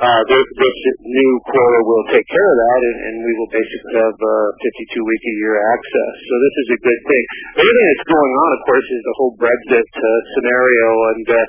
Uh, 0.00 0.22
this, 0.32 0.46
this 0.56 0.76
new 1.04 1.32
quota 1.44 1.80
will 1.84 2.06
take 2.08 2.24
care 2.24 2.48
of 2.48 2.56
that, 2.56 2.80
and, 2.88 2.98
and 3.04 3.14
we 3.20 3.32
will 3.36 3.52
basically 3.52 3.94
have 4.00 4.16
uh, 4.16 4.48
52 4.96 4.96
week 4.96 5.24
a 5.28 5.34
year 5.44 5.60
access. 5.60 6.14
So 6.24 6.34
this 6.40 6.54
is 6.56 6.68
a 6.72 6.80
good 6.80 7.00
thing. 7.04 7.24
The 7.52 7.60
other 7.60 7.74
thing 7.76 7.88
that's 7.92 8.08
going 8.08 8.32
on, 8.32 8.48
of 8.56 8.60
course, 8.64 8.88
is 8.96 9.02
the 9.04 9.16
whole 9.20 9.32
Brexit 9.36 9.88
uh, 9.92 10.08
scenario, 10.40 10.88
and 11.12 11.26
uh, 11.28 11.40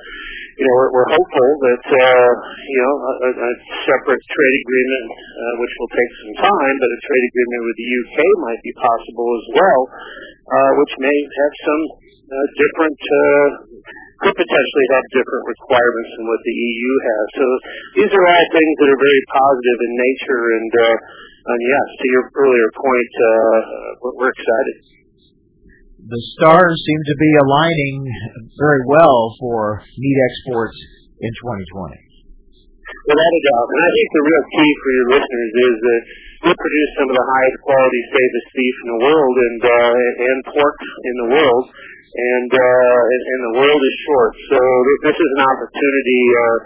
you 0.60 0.68
know, 0.68 0.76
we're, 0.78 0.92
we're 0.94 1.12
hopeful 1.16 1.50
that, 1.64 1.86
uh, 1.90 2.32
you 2.70 2.82
know, 2.84 2.94
a, 3.02 3.30
a 3.34 3.52
separate 3.88 4.20
trade 4.20 4.56
agreement, 4.62 5.08
uh, 5.10 5.54
which 5.58 5.74
will 5.80 5.92
take 5.96 6.12
some 6.22 6.36
time, 6.46 6.76
but 6.78 6.90
a 6.92 7.00
trade 7.08 7.26
agreement 7.32 7.62
with 7.66 7.78
the 7.80 7.90
UK 8.04 8.18
might 8.46 8.62
be 8.62 8.74
possible 8.78 9.30
as 9.32 9.46
well, 9.58 9.82
which 10.80 10.94
may 10.98 11.18
have 11.18 11.54
some 11.66 11.84
uh, 12.32 12.48
different, 12.56 13.00
uh, 13.00 13.48
could 14.24 14.36
potentially 14.38 14.88
have 14.96 15.06
different 15.12 15.46
requirements 15.52 16.12
than 16.16 16.26
what 16.26 16.42
the 16.48 16.56
EU 16.56 16.94
has. 17.04 17.26
So 17.36 17.46
these 18.00 18.12
are 18.16 18.26
all 18.26 18.46
things 18.56 18.74
that 18.80 18.90
are 18.90 19.02
very 19.02 19.24
positive 19.36 19.80
in 19.84 19.92
nature, 20.00 20.44
and, 20.56 20.72
uh, 20.72 20.96
and 21.52 21.60
yes, 21.60 21.88
to 22.00 22.06
your 22.08 22.24
earlier 22.40 22.70
point, 22.78 23.14
uh, 23.20 23.58
we're 24.16 24.32
excited 24.32 25.02
the 26.02 26.22
stars 26.38 26.74
seem 26.82 27.02
to 27.06 27.16
be 27.22 27.32
aligning 27.46 27.98
very 28.58 28.84
well 28.90 29.38
for 29.38 29.86
meat 29.86 30.20
exports 30.34 30.74
in 31.22 31.30
2020. 31.30 31.94
Without 33.06 33.22
a 33.22 33.42
doubt. 33.46 33.68
And 33.70 33.82
I 33.86 33.92
think 33.94 34.08
the 34.10 34.26
real 34.26 34.46
key 34.50 34.72
for 34.82 34.92
your 34.92 35.08
listeners 35.14 35.52
is 35.62 35.76
that 35.78 36.02
we 36.42 36.52
produce 36.52 36.92
some 36.98 37.08
of 37.14 37.16
the 37.16 37.28
highest 37.28 37.58
quality, 37.62 38.02
safest 38.10 38.48
beef 38.58 38.76
in 38.82 38.88
the 38.98 39.02
world 39.06 39.36
and, 39.38 39.60
uh, 39.62 40.26
and 40.26 40.38
pork 40.50 40.78
in 40.82 41.16
the 41.26 41.30
world. 41.38 41.66
And, 42.12 42.52
uh, 42.52 43.02
and, 43.08 43.22
and 43.24 43.42
the 43.48 43.54
world 43.64 43.82
is 43.82 43.96
short. 44.04 44.34
So 44.52 44.60
this 45.08 45.16
is 45.16 45.30
an 45.38 45.44
opportunity, 45.48 46.22
uh, 46.36 46.58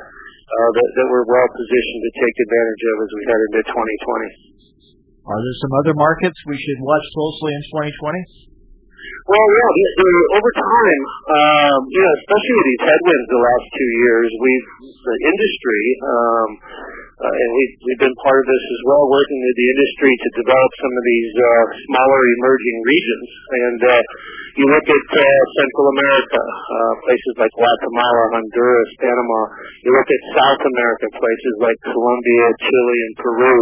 uh, 0.45 0.69
that, 0.73 0.89
that 0.95 1.07
we're 1.09 1.27
well 1.27 1.49
positioned 1.53 2.01
to 2.01 2.11
take 2.17 2.35
advantage 2.49 2.83
of 2.85 2.95
as 3.03 3.11
we 3.13 3.21
head 3.29 3.41
into 3.51 3.61
2020. 3.65 4.55
Are 5.25 5.41
there 5.41 5.57
some 5.57 5.73
other 5.81 5.95
markets 5.97 6.37
we 6.45 6.57
should 6.57 6.79
watch 6.85 7.05
closely 7.13 7.51
in 7.53 7.61
2020? 7.73 8.45
Well, 9.25 9.47
yeah, 9.57 9.69
the, 9.73 9.85
the, 10.05 10.11
over 10.37 10.51
time, 10.53 11.01
um, 11.33 11.79
you 11.89 11.97
know, 11.97 12.13
especially 12.13 12.55
with 12.61 12.67
these 12.69 12.83
headwinds 12.85 13.25
the 13.33 13.41
last 13.41 13.65
two 13.73 13.91
years, 14.05 14.29
we've 14.37 14.69
the 14.85 15.17
industry, 15.33 15.83
um, 16.05 16.49
uh, 17.15 17.31
and 17.31 17.49
we've 17.55 17.75
we've 17.79 18.03
been 18.03 18.17
part 18.27 18.43
of 18.43 18.47
this 18.47 18.65
as 18.75 18.81
well, 18.91 19.03
working 19.07 19.39
with 19.39 19.55
the 19.55 19.67
industry 19.71 20.11
to 20.11 20.29
develop 20.43 20.71
some 20.83 20.93
of 20.93 21.03
these 21.07 21.31
uh, 21.39 21.63
smaller 21.87 22.21
emerging 22.43 22.77
regions. 22.83 23.27
And 23.55 23.79
uh, 23.87 24.01
you 24.59 24.65
look 24.67 24.87
at 24.87 25.07
uh, 25.15 25.23
Central 25.55 25.87
America, 25.95 26.41
uh, 26.43 26.93
places 27.07 27.33
like 27.39 27.53
Guatemala, 27.55 28.23
Honduras, 28.35 28.91
Panama. 28.99 29.41
You 29.87 29.91
look 29.95 30.09
at 30.11 30.21
South 30.35 30.63
America, 30.67 31.05
places 31.15 31.55
like 31.63 31.79
Colombia, 31.87 32.45
Chile, 32.67 32.97
and 33.07 33.15
Peru 33.15 33.59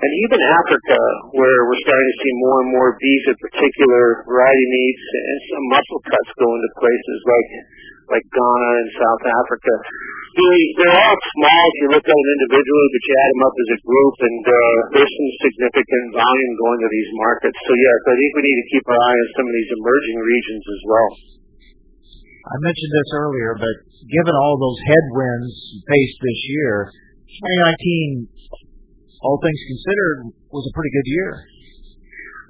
and 0.00 0.12
even 0.24 0.40
Africa, 0.40 1.00
where 1.36 1.60
we're 1.68 1.84
starting 1.84 2.08
to 2.08 2.18
see 2.24 2.34
more 2.40 2.58
and 2.64 2.70
more 2.72 2.90
beef 2.96 3.24
in 3.28 3.36
particular 3.36 4.24
variety 4.24 4.66
meats 4.72 5.04
and 5.12 5.38
some 5.52 5.64
muscle 5.76 6.00
cuts 6.08 6.30
go 6.40 6.48
into 6.48 6.70
places 6.80 7.18
like 7.28 7.50
like 8.10 8.26
Ghana 8.26 8.70
and 8.82 8.90
South 8.98 9.24
Africa. 9.24 9.74
They, 10.30 10.58
they're 10.78 10.94
all 10.94 11.18
small 11.34 11.62
if 11.70 11.76
you 11.82 11.88
look 11.90 12.06
at 12.06 12.14
them 12.14 12.28
individually, 12.38 12.88
but 12.90 13.02
you 13.02 13.14
add 13.18 13.32
them 13.34 13.42
up 13.46 13.56
as 13.58 13.70
a 13.70 13.80
group, 13.82 14.16
and 14.22 14.42
uh, 14.46 14.78
there's 14.94 15.14
some 15.14 15.30
significant 15.46 16.06
volume 16.14 16.54
going 16.58 16.80
to 16.82 16.90
these 16.90 17.10
markets. 17.18 17.58
So 17.66 17.72
yes, 17.74 17.98
I 18.10 18.14
think 18.14 18.30
we 18.38 18.42
need 18.46 18.58
to 18.62 18.68
keep 18.70 18.84
our 18.86 19.00
eye 19.00 19.18
on 19.18 19.28
some 19.38 19.46
of 19.46 19.54
these 19.54 19.70
emerging 19.74 20.18
regions 20.22 20.64
as 20.70 20.82
well. 20.86 21.10
I 22.40 22.56
mentioned 22.62 22.92
this 22.94 23.10
earlier, 23.14 23.50
but 23.58 23.76
given 24.06 24.34
all 24.34 24.56
those 24.58 24.80
headwinds 24.86 25.54
faced 25.86 26.18
this 26.18 26.40
year, 26.50 26.90
2019, 27.30 28.26
all 29.22 29.38
things 29.44 29.60
considered, 29.70 30.18
was 30.50 30.64
a 30.66 30.72
pretty 30.74 30.90
good 30.94 31.08
year. 31.10 31.30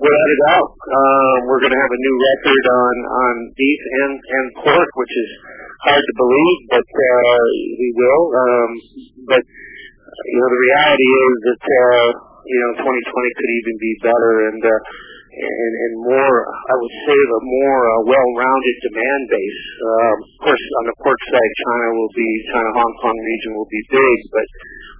Without 0.01 0.31
a 0.33 0.39
doubt, 0.49 0.73
um, 0.81 1.39
we're 1.45 1.61
going 1.61 1.77
to 1.77 1.83
have 1.85 1.93
a 1.93 2.01
new 2.01 2.17
record 2.25 2.65
on 2.73 2.95
on 3.05 3.35
beef 3.53 3.83
and 4.01 4.15
and 4.17 4.47
pork, 4.65 4.91
which 4.97 5.13
is 5.13 5.31
hard 5.85 6.01
to 6.01 6.15
believe, 6.17 6.59
but 6.73 6.89
uh, 6.89 7.41
we 7.77 7.89
will. 8.01 8.23
Um, 8.33 8.71
but 9.29 9.43
you 9.45 10.37
know, 10.41 10.49
the 10.49 10.63
reality 10.73 11.05
is 11.05 11.35
that 11.53 11.63
uh, 11.69 12.09
you 12.49 12.59
know 12.65 12.71
2020 12.81 13.39
could 13.45 13.53
even 13.61 13.75
be 13.77 13.93
better, 14.01 14.33
and 14.49 14.61
uh, 14.65 14.73
and, 15.31 15.73
and 15.85 15.95
more, 16.03 16.37
I 16.49 16.75
would 16.75 16.97
say, 17.07 17.15
a 17.15 17.41
more 17.45 17.81
uh, 17.87 18.01
well-rounded 18.03 18.77
demand 18.83 19.23
base. 19.31 19.63
Um, 19.79 20.17
of 20.27 20.39
course, 20.43 20.65
on 20.83 20.85
the 20.91 20.97
pork 20.99 21.21
side, 21.31 21.53
China 21.63 21.87
will 21.95 22.13
be, 22.19 22.29
China 22.51 22.71
Hong 22.75 22.95
Kong 22.99 23.15
region 23.15 23.51
will 23.55 23.71
be 23.71 23.83
big, 23.95 24.17
but 24.35 24.49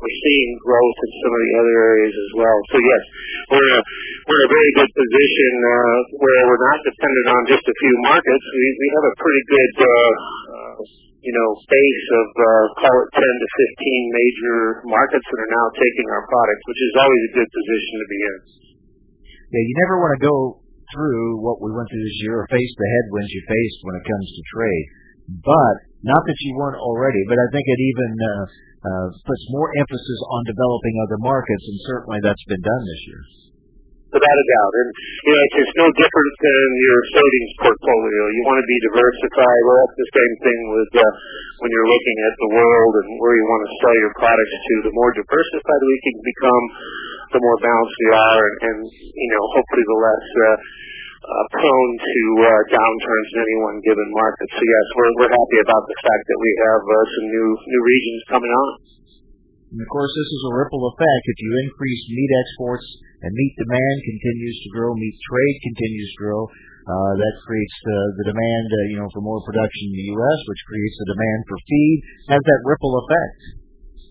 we're 0.01 0.19
seeing 0.25 0.51
growth 0.65 0.99
in 1.05 1.11
some 1.21 1.33
of 1.37 1.41
the 1.45 1.53
other 1.61 1.77
areas 1.77 2.15
as 2.17 2.33
well. 2.41 2.59
So 2.73 2.77
yes, 2.81 3.03
we're 3.53 3.69
in 3.69 3.75
a, 3.77 3.83
we're 4.27 4.41
in 4.41 4.47
a 4.49 4.53
very 4.57 4.73
good 4.81 4.91
position 4.97 5.53
uh, 5.61 5.99
where 6.19 6.43
we're 6.49 6.65
not 6.73 6.79
dependent 6.83 7.27
on 7.31 7.41
just 7.53 7.65
a 7.69 7.77
few 7.77 7.95
markets. 8.09 8.45
We 8.51 8.67
we 8.81 8.89
have 8.97 9.07
a 9.07 9.15
pretty 9.21 9.45
good. 9.49 9.73
Uh, 9.85 10.13
uh, 10.57 10.79
you 11.21 11.37
know, 11.37 11.53
base 11.53 12.09
of 12.17 12.29
uh, 12.33 12.65
call 12.81 12.97
it 12.97 13.09
10 13.13 13.21
to 13.21 13.49
15 13.77 14.17
major 14.17 14.57
markets 14.89 15.21
that 15.21 15.41
are 15.45 15.53
now 15.53 15.67
taking 15.77 16.09
our 16.17 16.25
products, 16.25 16.65
which 16.65 16.81
is 16.81 16.93
always 16.97 17.23
a 17.29 17.33
good 17.37 17.51
position 17.53 17.93
to 18.01 18.07
be 18.09 18.21
in 18.25 18.37
yeah, 19.51 19.67
you 19.67 19.75
never 19.83 19.99
want 19.99 20.15
to 20.15 20.23
go 20.23 20.37
through 20.95 21.43
what 21.43 21.59
we 21.59 21.75
went 21.75 21.91
through 21.91 22.07
this 22.07 22.19
year 22.23 22.39
or 22.43 22.47
face 22.47 22.73
the 22.79 22.87
headwinds 22.87 23.31
you 23.35 23.43
faced 23.47 23.81
when 23.83 23.99
it 23.99 24.05
comes 24.07 24.27
to 24.31 24.43
trade. 24.55 24.87
But 25.43 25.75
not 26.07 26.23
that 26.27 26.39
you 26.43 26.55
weren't 26.55 26.79
already, 26.79 27.23
but 27.27 27.39
I 27.39 27.47
think 27.51 27.67
it 27.67 27.79
even 27.79 28.11
uh, 28.15 28.43
uh, 28.81 29.09
puts 29.13 29.45
more 29.53 29.69
emphasis 29.77 30.21
on 30.33 30.41
developing 30.49 30.95
other 31.05 31.21
markets, 31.21 31.65
and 31.69 31.79
certainly 31.85 32.19
that's 32.25 32.45
been 32.49 32.65
done 32.65 32.83
this 32.89 33.03
year. 33.13 33.23
Without 34.11 34.39
a 34.43 34.47
doubt, 34.51 34.75
and 34.75 34.91
you 35.23 35.31
know, 35.31 35.43
it's, 35.47 35.57
it's 35.63 35.77
no 35.79 35.87
different 35.95 36.35
than 36.43 36.67
your 36.83 37.01
savings 37.15 37.53
portfolio. 37.63 38.23
You 38.35 38.43
want 38.43 38.59
to 38.59 38.67
be 38.67 38.79
diversified. 38.91 39.61
Well, 39.71 39.79
that's 39.87 39.99
the 40.03 40.11
same 40.11 40.35
thing 40.51 40.61
with 40.67 40.93
uh, 40.99 41.11
when 41.63 41.71
you're 41.71 41.87
looking 41.87 42.19
at 42.27 42.35
the 42.43 42.51
world 42.59 42.93
and 43.07 43.09
where 43.23 43.39
you 43.39 43.47
want 43.47 43.63
to 43.71 43.73
sell 43.79 43.97
your 44.03 44.15
products 44.19 44.57
to. 44.67 44.75
The 44.91 44.95
more 44.99 45.15
diversified 45.15 45.83
we 45.87 45.99
can 46.03 46.17
become, 46.27 46.65
the 47.39 47.43
more 47.47 47.59
balanced 47.63 47.99
we 48.03 48.11
are, 48.11 48.41
and, 48.51 48.57
and 48.67 48.79
you 48.91 49.31
know, 49.31 49.43
hopefully 49.55 49.85
the 49.87 49.99
less 50.03 50.27
uh, 50.43 50.59
uh, 51.21 51.45
prone 51.53 51.93
to 52.01 52.23
uh, 52.41 52.51
downturns 52.73 53.29
in 53.37 53.39
any 53.45 53.57
one 53.61 53.77
given 53.85 54.09
market. 54.17 54.49
So 54.57 54.63
yes, 54.65 54.87
we're 54.97 55.13
we're 55.21 55.35
happy 55.37 55.59
about 55.61 55.85
the 55.85 55.99
fact 56.01 56.25
that 56.25 56.39
we 56.41 56.51
have 56.65 56.83
uh, 56.83 56.97
some 57.13 57.27
new 57.29 57.49
new 57.61 57.83
regions 57.85 58.21
coming 58.33 58.53
on. 58.53 58.69
And 59.71 59.79
of 59.79 59.89
course, 59.93 60.11
this 60.11 60.31
is 60.35 60.43
a 60.51 60.53
ripple 60.57 60.83
effect. 60.91 61.23
If 61.31 61.39
you 61.39 61.51
increase 61.63 62.03
meat 62.11 62.33
exports 62.43 62.87
and 63.23 63.31
meat 63.31 63.55
demand 63.55 63.97
continues 64.03 64.57
to 64.67 64.69
grow, 64.75 64.91
meat 64.99 65.15
trade 65.31 65.57
continues 65.63 66.11
to 66.11 66.19
grow, 66.19 66.43
uh, 66.91 67.13
that 67.15 67.35
creates 67.47 67.77
the, 67.87 67.99
the 68.19 68.27
demand, 68.35 68.67
uh, 68.67 68.79
you 68.91 68.99
know, 68.99 69.07
for 69.15 69.23
more 69.23 69.39
production 69.47 69.93
in 69.93 69.95
the 69.95 70.09
U.S., 70.11 70.39
which 70.51 70.63
creates 70.67 70.97
the 70.99 71.09
demand 71.15 71.41
for 71.47 71.57
feed, 71.71 71.99
has 72.35 72.43
that 72.43 72.61
ripple 72.67 72.99
effect. 72.99 73.60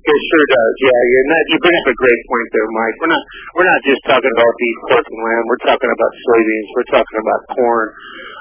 It 0.10 0.22
sure 0.26 0.48
does. 0.50 0.74
Yeah, 0.82 1.02
you're 1.06 1.30
not, 1.30 1.44
you 1.54 1.58
bring 1.62 1.78
up 1.78 1.88
a 1.94 1.98
great 2.02 2.22
point 2.26 2.48
there, 2.50 2.70
Mike. 2.74 2.96
We're 2.98 3.14
not 3.14 3.24
we're 3.54 3.70
not 3.70 3.82
just 3.86 4.02
talking 4.10 4.34
about 4.34 4.52
beef, 4.58 4.78
pork, 4.90 5.06
and 5.06 5.22
lamb. 5.22 5.46
We're 5.46 5.66
talking 5.70 5.92
about 5.94 6.12
soybeans. 6.26 6.70
We're 6.74 6.90
talking 6.90 7.20
about 7.22 7.40
corn. 7.54 7.88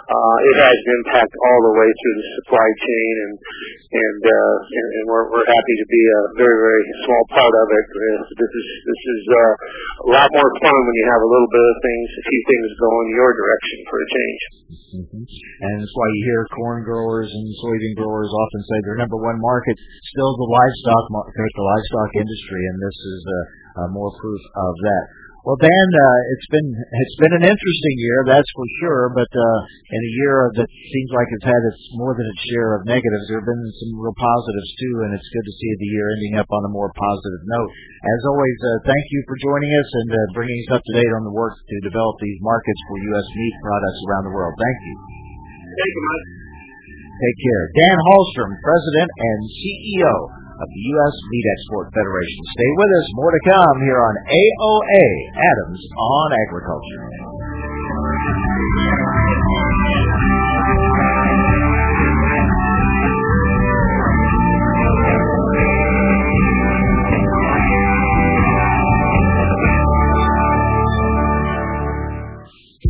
Uh, 0.08 0.36
it 0.40 0.56
has 0.56 0.72
an 0.72 0.90
impact 1.04 1.32
all 1.36 1.60
the 1.68 1.74
way 1.76 1.84
through 1.84 2.16
the 2.16 2.28
supply 2.40 2.68
chain, 2.80 3.12
and 3.28 3.34
and 3.92 4.22
uh, 4.24 4.56
and, 4.64 4.88
and 4.96 5.04
we're 5.04 5.28
we're 5.28 5.44
happy 5.44 5.74
to 5.84 5.86
be 5.92 6.00
a 6.00 6.20
very 6.40 6.58
very 6.64 6.84
small 7.04 7.24
part 7.28 7.54
of 7.60 7.66
it. 7.68 7.84
This 8.40 8.52
is 8.56 8.66
this 8.88 9.02
is 9.04 9.22
uh, 9.28 9.52
a 10.08 10.08
lot 10.16 10.28
more 10.32 10.48
fun 10.64 10.78
when 10.80 10.96
you 10.96 11.06
have 11.12 11.20
a 11.20 11.28
little 11.28 11.50
bit 11.52 11.60
of 11.60 11.76
things, 11.84 12.08
a 12.08 12.24
few 12.24 12.42
things 12.48 12.66
going 12.80 13.06
your 13.20 13.32
direction 13.36 13.78
for 13.84 13.96
a 14.00 14.08
change. 14.08 14.42
Mm-hmm. 14.96 15.24
And 15.28 15.72
that's 15.84 15.92
why 15.92 16.08
you 16.16 16.22
hear 16.24 16.42
corn 16.56 16.80
growers 16.88 17.28
and 17.28 17.44
soybean 17.60 17.92
growers 18.00 18.32
often 18.32 18.62
say 18.64 18.78
their 18.88 18.96
number 18.96 19.20
one 19.20 19.36
market 19.36 19.76
still 20.08 20.32
the 20.40 20.48
livestock 20.48 21.04
market, 21.12 21.48
the 21.52 21.68
livestock 21.68 22.10
industry, 22.16 22.62
and 22.72 22.76
this 22.80 22.96
is 22.96 23.20
uh, 23.28 23.36
uh, 23.84 23.88
more 23.92 24.08
proof 24.16 24.42
of 24.56 24.74
that. 24.88 25.04
Well, 25.48 25.56
Dan, 25.64 25.88
uh, 25.96 26.20
it's 26.36 26.48
been 26.52 26.68
it's 26.76 27.16
been 27.24 27.34
an 27.40 27.48
interesting 27.48 27.96
year, 28.04 28.20
that's 28.28 28.52
for 28.52 28.68
sure. 28.84 29.08
But 29.16 29.32
uh, 29.32 29.58
in 29.96 30.00
a 30.04 30.12
year 30.20 30.52
that 30.60 30.68
seems 30.68 31.10
like 31.16 31.24
it's 31.32 31.48
had 31.48 31.62
its 31.72 31.80
more 31.96 32.12
than 32.12 32.28
its 32.28 32.52
share 32.52 32.76
of 32.76 32.84
negatives, 32.84 33.32
there 33.32 33.40
have 33.40 33.48
been 33.48 33.64
some 33.80 33.96
real 33.96 34.12
positives 34.12 34.70
too, 34.76 35.08
and 35.08 35.16
it's 35.16 35.24
good 35.32 35.46
to 35.48 35.54
see 35.56 35.70
the 35.80 35.88
year 35.88 36.04
ending 36.20 36.36
up 36.36 36.52
on 36.52 36.68
a 36.68 36.74
more 36.76 36.92
positive 36.92 37.40
note. 37.48 37.70
As 37.72 38.20
always, 38.28 38.58
uh, 38.60 38.92
thank 38.92 39.04
you 39.08 39.24
for 39.24 39.40
joining 39.40 39.72
us 39.72 39.88
and 40.04 40.08
uh, 40.12 40.20
bringing 40.36 40.60
us 40.68 40.76
up 40.76 40.84
to 40.84 40.92
date 40.92 41.12
on 41.16 41.24
the 41.24 41.32
work 41.32 41.56
to 41.56 41.76
develop 41.80 42.20
these 42.20 42.40
markets 42.44 42.80
for 42.84 43.00
U.S. 43.16 43.28
meat 43.32 43.56
products 43.64 44.00
around 44.04 44.24
the 44.28 44.34
world. 44.36 44.52
Thank 44.52 44.78
you. 44.84 44.94
Thank 45.64 45.92
you, 45.96 46.04
Mike. 46.12 46.28
Take 47.24 47.38
care. 47.40 47.62
Dan 47.72 47.96
Hallstrom, 48.04 48.52
President 48.52 49.08
and 49.16 49.38
CEO 49.48 50.12
of 50.58 50.66
the 50.66 50.82
U.S. 50.98 51.14
Meat 51.30 51.46
Export 51.54 51.86
Federation. 51.94 52.42
Stay 52.50 52.70
with 52.74 52.90
us. 52.90 53.06
More 53.14 53.30
to 53.30 53.42
come 53.46 53.76
here 53.86 54.00
on 54.02 54.14
AOA 54.26 55.06
Adams 55.38 55.80
on 55.94 56.28
Agriculture. 56.48 57.02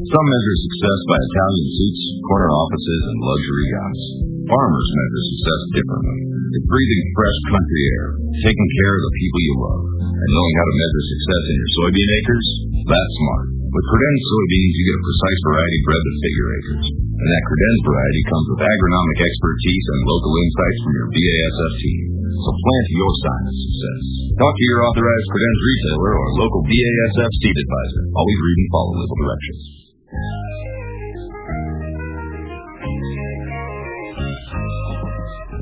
Some 0.08 0.24
measure 0.24 0.56
success 0.56 1.00
by 1.04 1.18
Italian 1.20 1.68
suits, 1.76 2.02
corner 2.32 2.48
offices, 2.48 3.02
and 3.12 3.18
luxury 3.20 3.66
yachts. 3.76 4.02
Farmers 4.48 4.88
measure 4.96 5.24
success 5.36 5.60
differently. 5.76 6.37
Breathing 6.48 7.04
fresh 7.12 7.38
country 7.52 7.82
air, 7.92 8.08
taking 8.40 8.68
care 8.80 8.94
of 8.96 9.02
the 9.04 9.14
people 9.20 9.40
you 9.44 9.54
love, 9.60 9.84
and 10.00 10.30
knowing 10.32 10.54
how 10.56 10.66
to 10.68 10.78
measure 10.80 11.04
success 11.12 11.44
in 11.44 11.56
your 11.60 11.72
soybean 11.76 12.10
acres, 12.24 12.46
that's 12.88 13.14
smart. 13.20 13.46
With 13.68 13.84
Credenz 13.84 14.22
soybeans, 14.24 14.72
you 14.72 14.84
get 14.88 14.96
a 14.96 15.04
precise 15.04 15.40
variety 15.44 15.78
bred 15.84 16.02
to 16.08 16.12
fit 16.24 16.34
your 16.40 16.50
acres. 16.56 16.86
And 16.88 17.28
that 17.28 17.44
Credenz 17.52 17.80
variety 17.84 18.22
comes 18.32 18.46
with 18.48 18.64
agronomic 18.64 19.18
expertise 19.28 19.86
and 19.92 20.00
local 20.08 20.32
insights 20.40 20.80
from 20.88 20.92
your 20.96 21.08
BASF 21.12 21.72
team. 21.84 22.02
So 22.32 22.48
plant 22.48 22.86
your 22.96 23.12
sign 23.20 23.44
of 23.44 23.56
success. 23.60 24.02
Talk 24.40 24.54
to 24.56 24.64
your 24.72 24.80
authorized 24.88 25.28
Credenz 25.28 25.60
retailer 25.60 26.12
or 26.16 26.26
local 26.40 26.62
BASF 26.64 27.32
seed 27.44 27.56
advisor. 27.60 28.02
Always 28.16 28.40
read 28.40 28.56
and 28.56 28.70
follow 28.72 28.92
label 28.96 29.18
directions. 29.20 29.62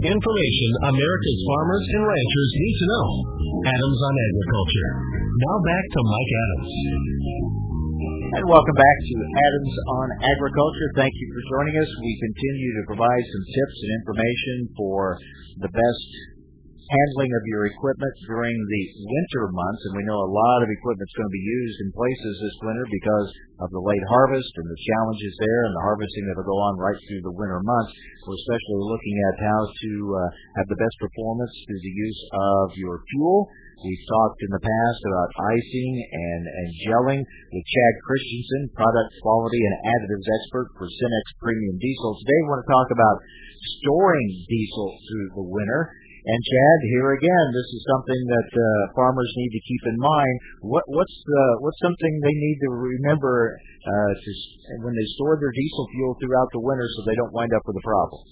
Information 0.07 0.71
America's 0.87 1.41
farmers 1.51 1.85
and 1.99 2.03
ranchers 2.07 2.51
need 2.55 2.77
to 2.79 2.87
know. 2.87 3.07
Adams 3.67 4.01
on 4.07 4.15
Agriculture. 4.15 4.91
Now 5.35 5.57
back 5.67 5.85
to 5.91 6.01
Mike 6.07 6.33
Adams. 6.47 6.71
And 8.39 8.45
welcome 8.47 8.77
back 8.79 8.99
to 9.03 9.15
Adams 9.19 9.75
on 9.99 10.07
Agriculture. 10.31 10.89
Thank 10.95 11.11
you 11.11 11.27
for 11.35 11.43
joining 11.59 11.75
us. 11.83 11.91
We 11.91 12.13
continue 12.23 12.71
to 12.79 12.83
provide 12.87 13.25
some 13.27 13.45
tips 13.51 13.77
and 13.83 13.91
information 13.99 14.57
for 14.79 15.01
the 15.67 15.71
best 15.75 16.09
handling 16.87 17.33
of 17.35 17.45
your 17.51 17.67
equipment 17.67 18.15
during 18.31 18.55
the 18.55 18.83
winter 19.03 19.45
months, 19.51 19.83
and 19.91 19.99
we 19.99 20.07
know 20.07 20.23
a 20.23 20.31
lot 20.31 20.63
of 20.63 20.71
equipment 20.71 21.07
is 21.07 21.19
going 21.19 21.31
to 21.31 21.39
be 21.39 21.47
used 21.47 21.79
in 21.83 21.89
places 21.99 22.35
this 22.39 22.59
winter 22.63 22.87
because 22.87 23.29
of 23.67 23.69
the 23.75 23.83
late 23.83 24.07
harvest 24.07 24.53
and 24.55 24.69
the 24.71 24.83
challenges 24.87 25.35
there 25.43 25.63
and 25.67 25.75
the 25.75 25.87
harvesting 25.87 26.25
that 26.31 26.39
will 26.39 26.51
go 26.51 26.59
on 26.71 26.79
right 26.79 27.01
through 27.11 27.25
the 27.27 27.35
winter 27.35 27.59
months. 27.65 27.93
We're 28.23 28.39
especially 28.39 28.83
looking 28.87 29.17
at 29.33 29.37
how 29.43 29.61
to 29.67 29.93
uh, 30.15 30.21
have 30.63 30.69
the 30.71 30.79
best 30.79 30.97
performance 31.03 31.53
through 31.67 31.83
the 31.83 31.97
use 31.97 32.21
of 32.35 32.67
your 32.79 33.03
fuel. 33.11 33.51
We've 33.77 34.07
talked 34.09 34.41
in 34.41 34.51
the 34.57 34.65
past 34.65 35.01
about 35.05 35.31
icing 35.53 35.93
and, 36.01 36.43
and 36.49 36.69
gelling 36.89 37.21
with 37.21 37.65
Chad 37.67 37.95
Christensen, 38.09 38.73
product 38.73 39.11
quality 39.21 39.61
and 39.61 39.77
additives 39.85 40.25
expert 40.25 40.73
for 40.81 40.89
Cenex 40.89 41.27
Premium 41.45 41.77
Diesel. 41.77 42.17
Today 42.25 42.41
we 42.41 42.49
want 42.49 42.65
to 42.65 42.73
talk 42.73 42.89
about 42.89 43.17
storing 43.83 44.29
diesel 44.49 44.89
through 44.97 45.29
the 45.37 45.47
winter. 45.51 45.93
And 46.27 46.43
Chad, 46.43 46.79
here 46.91 47.15
again, 47.15 47.47
this 47.55 47.71
is 47.71 47.87
something 47.87 48.19
that 48.27 48.51
uh, 48.51 48.67
farmers 48.99 49.31
need 49.39 49.53
to 49.55 49.63
keep 49.63 49.83
in 49.95 49.99
mind. 50.03 50.35
What, 50.67 50.83
what's 50.91 51.19
uh, 51.23 51.55
what's 51.63 51.79
something 51.79 52.13
they 52.19 52.35
need 52.35 52.59
to 52.67 52.71
remember 52.75 53.55
uh, 53.63 54.11
to, 54.11 54.31
when 54.83 54.91
they 54.99 55.07
store 55.15 55.39
their 55.39 55.55
diesel 55.55 55.87
fuel 55.95 56.19
throughout 56.19 56.51
the 56.51 56.59
winter, 56.67 56.83
so 56.99 57.07
they 57.07 57.15
don't 57.15 57.31
wind 57.31 57.55
up 57.55 57.63
with 57.71 57.79
a 57.79 57.85
problem? 57.87 58.27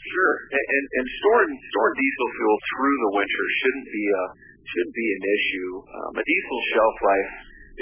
Sure, 0.00 0.34
and, 0.48 0.64
and, 0.64 0.84
and 0.96 1.06
storing 1.20 1.52
storing 1.60 1.96
diesel 2.00 2.28
fuel 2.40 2.56
through 2.72 2.96
the 3.04 3.12
winter 3.20 3.44
shouldn't 3.60 3.88
be 3.92 4.04
a 4.08 4.24
shouldn't 4.64 4.96
be 4.96 5.08
an 5.20 5.24
issue. 5.28 5.70
Um, 5.84 6.12
a 6.16 6.24
diesel 6.24 6.60
shelf 6.72 6.96
life 7.04 7.32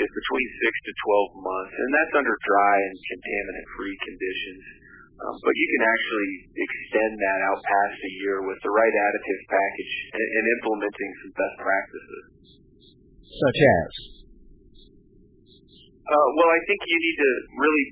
is 0.02 0.10
between 0.10 0.48
six 0.66 0.72
to 0.90 0.92
twelve 1.06 1.30
months, 1.46 1.74
and 1.78 1.88
that's 1.94 2.14
under 2.18 2.34
dry 2.42 2.76
and 2.90 2.94
contaminant 3.06 3.66
free 3.78 3.96
conditions. 4.02 4.81
Um, 5.12 5.36
but 5.38 5.54
you 5.54 5.66
can 5.76 5.82
actually 5.86 6.32
extend 6.56 7.12
that 7.20 7.40
out 7.52 7.60
past 7.62 7.98
a 8.00 8.12
year 8.24 8.42
with 8.42 8.58
the 8.64 8.72
right 8.72 8.90
additive 8.90 9.42
package 9.46 9.94
and, 10.16 10.28
and 10.28 10.44
implementing 10.58 11.10
some 11.22 11.32
best 11.36 11.56
practices. 11.62 12.24
Such 13.22 13.58
as? 13.60 13.90
Uh, 16.02 16.28
well, 16.36 16.50
I 16.50 16.60
think 16.66 16.80
you 16.82 16.98
need 16.98 17.18
to 17.22 17.32
really 17.54 17.86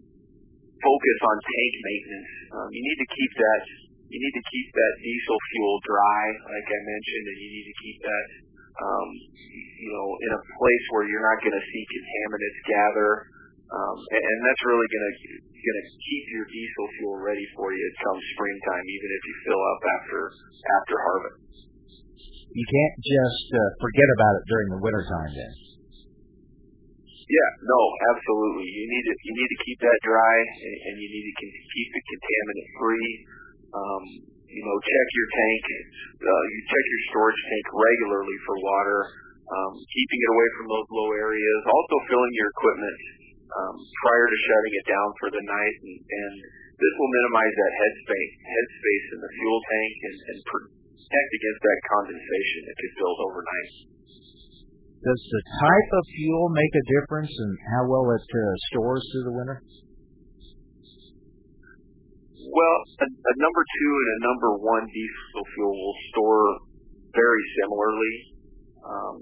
focus 0.81 1.19
on 1.23 1.37
tank 1.39 1.73
maintenance. 1.81 2.33
Um, 2.51 2.69
you 2.75 2.83
need 2.83 2.99
to 2.99 3.09
keep 3.09 3.33
that 3.39 3.63
you 4.11 4.19
need 4.19 4.35
to 4.35 4.45
keep 4.51 4.69
that 4.75 4.93
diesel 4.99 5.39
fuel 5.55 5.79
dry, 5.87 6.25
like 6.51 6.67
I 6.67 6.81
mentioned, 6.83 7.27
and 7.31 7.39
you 7.39 7.51
need 7.55 7.67
to 7.71 7.77
keep 7.79 7.99
that 8.03 8.27
um, 8.83 9.09
you 9.47 9.91
know 9.95 10.07
in 10.19 10.31
a 10.35 10.43
place 10.59 10.85
where 10.91 11.07
you're 11.07 11.23
not 11.23 11.39
going 11.47 11.55
to 11.55 11.63
see 11.71 11.83
contaminants 11.87 12.61
gather, 12.67 13.11
um, 13.71 13.97
and, 14.03 14.23
and 14.27 14.39
that's 14.43 14.63
really 14.67 14.89
going 14.91 15.07
to 15.07 15.15
going 15.47 15.79
to 15.79 15.87
keep 15.95 16.25
your 16.35 16.47
diesel 16.51 16.87
fuel 16.99 17.17
ready 17.23 17.47
for 17.55 17.71
you 17.71 17.87
come 18.03 18.19
springtime, 18.35 18.87
even 18.87 19.09
if 19.15 19.23
you 19.23 19.35
fill 19.47 19.63
up 19.63 19.81
after 20.01 20.21
after 20.83 20.95
harvest. 20.99 21.39
You 22.51 22.67
can't 22.67 22.97
just 22.99 23.47
uh, 23.55 23.71
forget 23.79 24.09
about 24.19 24.35
it 24.43 24.45
during 24.51 24.69
the 24.75 24.81
winter 24.83 25.05
time, 25.07 25.33
then. 25.39 25.53
Yeah, 27.31 27.51
no, 27.63 27.81
absolutely. 28.11 28.67
You 28.67 28.85
need 28.91 29.05
to 29.07 29.15
you 29.23 29.33
need 29.39 29.51
to 29.55 29.61
keep 29.63 29.79
that 29.87 30.01
dry, 30.03 30.37
and, 30.67 30.77
and 30.91 30.95
you 30.99 31.09
need 31.15 31.27
to 31.31 31.35
keep 31.39 31.89
it 31.95 32.05
contaminant 32.11 32.69
free. 32.75 33.11
Um, 33.71 34.05
you 34.51 34.63
know, 34.67 34.77
check 34.83 35.07
your 35.15 35.29
tank. 35.31 35.63
Uh, 36.27 36.43
you 36.51 36.59
check 36.67 36.85
your 36.91 37.03
storage 37.15 37.39
tank 37.39 37.67
regularly 37.71 38.35
for 38.51 38.59
water, 38.67 39.01
um, 39.47 39.79
keeping 39.79 40.21
it 40.27 40.31
away 40.35 40.49
from 40.59 40.67
those 40.75 40.89
low 40.91 41.11
areas. 41.15 41.61
Also, 41.71 41.95
filling 42.11 42.35
your 42.35 42.51
equipment 42.51 42.99
um, 43.59 43.77
prior 44.07 44.27
to 44.31 44.39
shutting 44.47 44.75
it 44.79 44.87
down 44.87 45.09
for 45.19 45.29
the 45.35 45.43
night, 45.43 45.77
and, 45.83 45.99
and 45.99 46.35
this 46.79 46.93
will 46.97 47.11
minimize 47.11 47.55
that 47.55 47.73
headspace 47.77 48.35
headspace 48.41 49.07
in 49.15 49.19
the 49.21 49.31
fuel 49.35 49.61
tank 49.67 49.95
and, 50.07 50.19
and 50.31 50.39
protect 50.47 51.31
against 51.35 51.63
that 51.67 51.81
condensation 51.91 52.61
that 52.71 52.77
could 52.79 52.95
build 52.97 53.19
overnight. 53.27 53.73
Does 55.01 55.23
the 55.33 55.43
type 55.65 55.91
of 55.97 56.05
fuel 56.13 56.53
make 56.53 56.75
a 56.77 56.85
difference 57.01 57.33
in 57.33 57.51
how 57.73 57.89
well 57.89 58.05
it 58.13 58.21
uh, 58.21 58.43
stores 58.69 59.01
through 59.09 59.27
the 59.33 59.37
winter? 59.37 59.59
Well, 62.51 62.77
a, 63.01 63.07
a 63.09 63.35
number 63.41 63.63
two 63.65 63.93
and 63.97 64.09
a 64.11 64.21
number 64.29 64.51
one 64.61 64.85
diesel 64.91 65.45
fuel 65.57 65.73
will 65.73 65.99
store 66.13 66.45
very 67.17 67.45
similarly. 67.63 68.15
Um, 68.81 69.17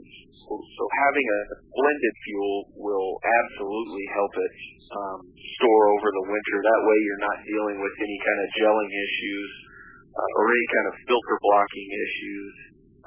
so, 0.47 0.53
so 0.55 0.83
having 1.05 1.27
a 1.27 1.41
blended 1.75 2.15
fuel 2.25 2.57
will 2.79 3.13
absolutely 3.21 4.05
help 4.15 4.33
it 4.33 4.55
um, 4.95 5.21
store 5.61 5.85
over 5.99 6.09
the 6.09 6.25
winter. 6.31 6.57
That 6.63 6.83
way, 6.87 6.99
you're 7.05 7.25
not 7.27 7.39
dealing 7.45 7.79
with 7.83 7.95
any 8.01 8.19
kind 8.23 8.41
of 8.41 8.49
gelling 8.57 8.91
issues 8.91 9.51
uh, 10.15 10.31
or 10.39 10.45
any 10.49 10.69
kind 10.73 10.87
of 10.89 10.95
filter 11.05 11.37
blocking 11.43 11.89
issues 11.93 12.55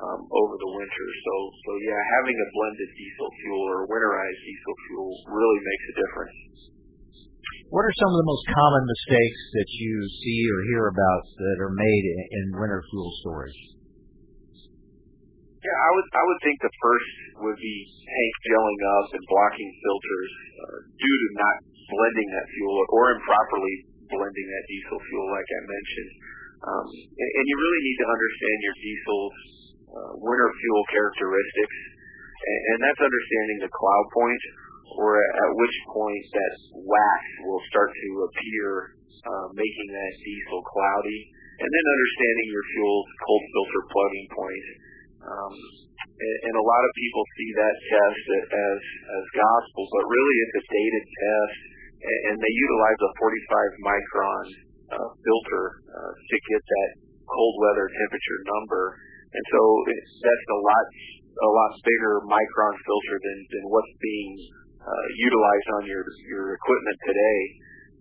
um, 0.01 0.21
over 0.27 0.55
the 0.57 0.71
winter. 0.75 1.07
So, 1.25 1.33
so 1.65 1.71
yeah, 1.85 1.99
having 2.21 2.37
a 2.37 2.47
blended 2.53 2.91
diesel 2.93 3.29
fuel 3.41 3.63
or 3.69 3.79
winterized 3.89 4.41
diesel 4.45 4.75
fuel 4.89 5.09
really 5.29 5.59
makes 5.61 5.85
a 5.87 5.95
difference. 5.97 6.37
What 7.71 7.87
are 7.87 7.95
some 7.95 8.11
of 8.11 8.19
the 8.19 8.27
most 8.27 8.45
common 8.51 8.83
mistakes 8.83 9.41
that 9.55 9.69
you 9.79 9.93
see 10.03 10.39
or 10.51 10.59
hear 10.75 10.83
about 10.91 11.23
that 11.39 11.57
are 11.63 11.71
made 11.71 12.03
in, 12.03 12.19
in 12.35 12.45
winter 12.59 12.83
fuel 12.91 13.11
storage? 13.23 13.70
Yeah, 15.61 15.77
I 15.77 15.89
would 15.93 16.07
I 16.09 16.23
would 16.25 16.41
think 16.41 16.57
the 16.57 16.73
first 16.81 17.11
would 17.45 17.59
be 17.61 17.77
tank 17.85 18.33
gelling 18.49 18.81
up 18.97 19.07
and 19.13 19.23
blocking 19.29 19.69
filters 19.85 20.31
uh, 20.57 20.77
due 20.89 21.17
to 21.21 21.27
not 21.37 21.57
blending 21.85 22.29
that 22.33 22.47
fuel 22.49 22.81
or 22.89 23.13
improperly 23.13 23.75
blending 24.09 24.47
that 24.49 24.63
diesel 24.65 24.99
fuel, 25.05 25.27
like 25.29 25.45
I 25.45 25.61
mentioned. 25.69 26.11
Um, 26.65 26.87
and, 26.89 27.29
and 27.29 27.45
you 27.45 27.55
really 27.61 27.83
need 27.85 27.99
to 28.01 28.07
understand 28.09 28.57
your 28.65 28.77
diesel's 28.81 29.37
uh, 29.85 30.11
winter 30.17 30.49
fuel 30.49 30.83
characteristics, 30.89 31.77
and, 32.41 32.59
and 32.73 32.77
that's 32.81 33.01
understanding 33.01 33.57
the 33.61 33.71
cloud 33.73 34.05
point 34.17 34.43
or 34.97 35.15
at 35.21 35.51
which 35.55 35.77
point 35.93 36.23
that 36.35 36.53
wax 36.73 37.21
will 37.47 37.63
start 37.71 37.93
to 37.93 38.09
appear, 38.27 38.97
uh, 39.23 39.47
making 39.55 39.89
that 39.93 40.13
diesel 40.19 40.61
cloudy, 40.67 41.21
and 41.61 41.69
then 41.69 41.85
understanding 41.85 42.47
your 42.49 42.65
fuel's 42.75 43.09
cold 43.23 43.43
filter 43.55 43.83
plugging 43.87 44.27
point. 44.35 44.67
Um, 45.21 45.53
and, 46.01 46.37
and 46.49 46.55
a 46.57 46.65
lot 46.65 46.81
of 46.81 46.91
people 46.97 47.23
see 47.37 47.49
that 47.57 47.75
test 47.93 48.25
as 48.41 48.81
as 48.81 49.23
gospel, 49.37 49.83
but 49.89 50.03
really 50.09 50.35
it's 50.45 50.57
a 50.57 50.63
dated 50.65 51.05
test, 51.05 51.59
and, 52.01 52.19
and 52.33 52.35
they 52.41 52.53
utilize 52.53 52.99
a 53.05 53.11
45 53.21 53.85
micron 53.85 54.45
uh, 54.97 55.09
filter 55.21 55.65
uh, 55.93 56.13
to 56.13 56.35
get 56.49 56.61
that 56.61 56.89
cold 57.29 57.55
weather 57.61 57.87
temperature 57.87 58.39
number. 58.49 58.83
And 59.31 59.45
so 59.47 59.61
that's 59.87 60.47
a 60.51 60.59
lot 60.59 60.85
a 61.31 61.51
lot 61.55 61.71
bigger 61.85 62.19
micron 62.27 62.75
filter 62.83 63.15
than 63.21 63.39
than 63.55 63.63
what's 63.71 63.95
being 64.01 64.31
uh, 64.81 65.05
utilized 65.15 65.69
on 65.79 65.83
your 65.87 66.03
your 66.27 66.45
equipment 66.57 66.97
today, 67.07 67.39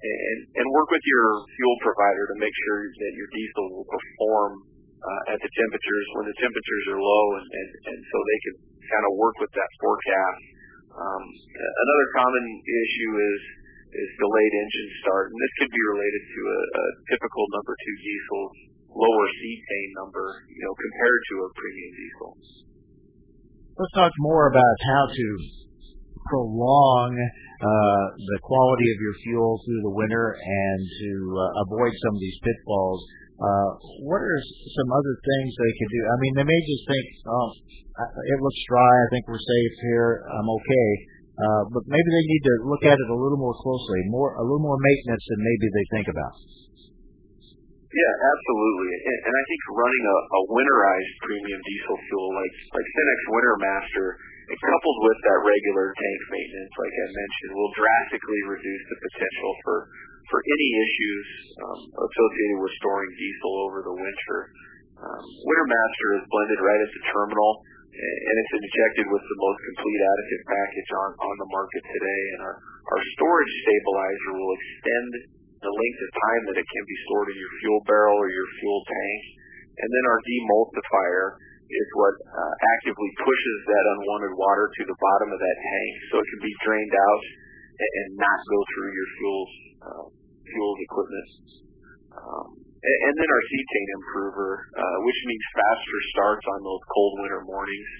and 0.02 0.38
and 0.58 0.66
work 0.74 0.90
with 0.90 1.04
your 1.04 1.26
fuel 1.46 1.76
provider 1.84 2.24
to 2.34 2.36
make 2.42 2.56
sure 2.66 2.80
that 2.90 3.12
your 3.14 3.28
diesel 3.30 3.66
will 3.76 3.88
perform 3.88 4.50
uh, 5.00 5.32
at 5.32 5.38
the 5.40 5.50
temperatures 5.56 6.06
when 6.20 6.26
the 6.28 6.36
temperatures 6.38 6.84
are 6.92 7.00
low, 7.00 7.24
and 7.40 7.46
and, 7.48 7.70
and 7.92 7.98
so 8.04 8.16
they 8.20 8.40
can 8.44 8.54
kind 8.84 9.04
of 9.08 9.12
work 9.16 9.36
with 9.40 9.52
that 9.56 9.70
forecast. 9.80 10.44
Um, 10.90 11.24
another 11.56 12.06
common 12.16 12.44
issue 12.60 13.12
is 13.16 13.40
is 13.90 14.10
delayed 14.22 14.54
engine 14.54 14.90
start, 15.02 15.34
and 15.34 15.38
this 15.40 15.52
could 15.58 15.72
be 15.72 15.82
related 15.90 16.22
to 16.22 16.40
a, 16.46 16.60
a 16.62 16.84
typical 17.10 17.44
number 17.54 17.74
two 17.74 17.96
diesel 17.98 18.70
lower 18.90 19.26
cetane 19.38 19.92
number, 20.02 20.26
you 20.50 20.62
know, 20.66 20.74
compared 20.74 21.20
to 21.30 21.34
a 21.46 21.48
premium 21.54 21.92
diesel. 21.94 22.30
Let's 23.78 23.94
talk 23.94 24.12
more 24.18 24.50
about 24.50 24.76
how 24.82 25.04
to 25.14 25.26
prolong 26.26 27.10
uh, 27.16 28.04
the 28.18 28.38
quality 28.42 28.88
of 28.92 28.98
your 29.00 29.16
fuel 29.24 29.60
through 29.64 29.82
the 29.82 29.94
winter 29.94 30.36
and 30.36 30.80
to 30.84 31.10
uh, 31.32 31.64
avoid 31.64 31.92
some 32.04 32.12
of 32.14 32.20
these 32.20 32.38
pitfalls. 32.44 33.00
Uh, 33.40 33.70
what 34.04 34.20
are 34.20 34.40
some 34.44 34.90
other 34.92 35.14
things 35.16 35.48
they 35.56 35.72
could 35.80 35.90
do? 35.96 36.02
I 36.04 36.16
mean, 36.20 36.32
they 36.36 36.46
may 36.46 36.60
just 36.68 36.84
think, 36.84 37.04
oh, 37.24 37.48
it 38.04 38.38
looks 38.44 38.60
dry. 38.68 38.92
I 38.92 39.08
think 39.16 39.24
we're 39.24 39.40
safe 39.40 39.74
here. 39.88 40.28
I'm 40.28 40.48
okay. 40.60 40.88
Uh, 41.40 41.62
but 41.72 41.88
maybe 41.88 42.04
they 42.04 42.26
need 42.28 42.44
to 42.44 42.54
look 42.68 42.84
at 42.84 43.00
it 43.00 43.08
a 43.08 43.16
little 43.16 43.40
more 43.40 43.56
closely, 43.64 44.04
more 44.12 44.36
a 44.36 44.44
little 44.44 44.60
more 44.60 44.76
maintenance 44.76 45.24
than 45.24 45.40
maybe 45.40 45.66
they 45.72 45.86
think 45.96 46.06
about. 46.12 46.36
Yeah, 47.90 48.14
absolutely. 48.28 48.92
And, 49.08 49.18
and 49.24 49.34
I 49.34 49.44
think 49.48 49.60
running 49.72 50.04
a, 50.04 50.16
a 50.20 50.40
winterized 50.52 51.14
premium 51.26 51.60
diesel 51.64 51.96
fuel 52.06 52.28
like 52.38 52.54
like 52.76 52.86
Cenex 52.92 53.18
Wintermaster 53.34 54.08
coupled 54.58 54.98
with 55.06 55.18
that 55.26 55.38
regular 55.46 55.86
tank 55.94 56.20
maintenance, 56.30 56.74
like 56.74 56.94
I 56.94 57.06
mentioned, 57.08 57.52
will 57.54 57.72
drastically 57.74 58.40
reduce 58.50 58.84
the 58.90 58.98
potential 58.98 59.52
for 59.62 59.76
for 60.30 60.40
any 60.40 60.68
issues 60.78 61.26
um, 61.58 61.80
associated 61.90 62.58
with 62.62 62.72
storing 62.78 63.10
diesel 63.18 63.52
over 63.66 63.78
the 63.82 63.96
winter. 63.98 64.38
Um, 65.00 65.24
Wintermaster 65.42 66.08
is 66.22 66.24
blended 66.30 66.60
right 66.62 66.80
at 66.80 66.90
the 66.94 67.02
terminal, 67.10 67.52
and 67.90 68.34
it's 68.38 68.54
injected 68.62 69.06
with 69.10 69.24
the 69.26 69.38
most 69.42 69.58
complete 69.74 70.00
additive 70.00 70.42
package 70.46 70.90
on 70.94 71.10
on 71.18 71.34
the 71.42 71.48
market 71.50 71.82
today. 71.82 72.22
And 72.36 72.40
our 72.46 72.56
our 72.62 73.00
storage 73.18 73.52
stabilizer 73.66 74.32
will 74.38 74.52
extend 74.54 75.10
the 75.60 75.72
length 75.72 76.00
of 76.00 76.10
time 76.14 76.42
that 76.48 76.56
it 76.56 76.68
can 76.68 76.84
be 76.86 76.96
stored 77.04 77.28
in 77.34 77.36
your 77.36 77.52
fuel 77.60 77.80
barrel 77.84 78.16
or 78.16 78.28
your 78.32 78.48
fuel 78.62 78.80
tank. 78.86 79.20
And 79.80 79.88
then 79.88 80.04
our 80.08 80.20
demulsifier 80.24 81.24
is 81.70 81.88
what 81.94 82.14
uh, 82.26 82.54
actively 82.76 83.10
pushes 83.22 83.58
that 83.70 83.84
unwanted 83.96 84.34
water 84.34 84.66
to 84.68 84.82
the 84.84 84.98
bottom 84.98 85.28
of 85.30 85.38
that 85.38 85.58
tank 85.62 85.92
so 86.10 86.14
it 86.18 86.28
can 86.28 86.42
be 86.42 86.54
drained 86.66 86.96
out 86.96 87.22
and, 87.78 87.90
and 87.94 88.08
not 88.18 88.38
go 88.50 88.58
through 88.74 88.90
your 88.90 89.08
fuels 89.16 89.50
uh, 89.80 90.04
fuels 90.54 90.78
equipment. 90.82 91.28
Um, 92.10 92.48
and, 92.60 92.98
and 93.06 93.14
then 93.16 93.28
our 93.28 93.44
cetane 93.50 93.90
improver, 93.96 94.50
uh, 94.72 94.98
which 95.04 95.20
means 95.28 95.44
faster 95.54 95.98
starts 96.16 96.46
on 96.48 96.60
those 96.64 96.82
cold 96.90 97.12
winter 97.22 97.42
mornings. 97.44 97.90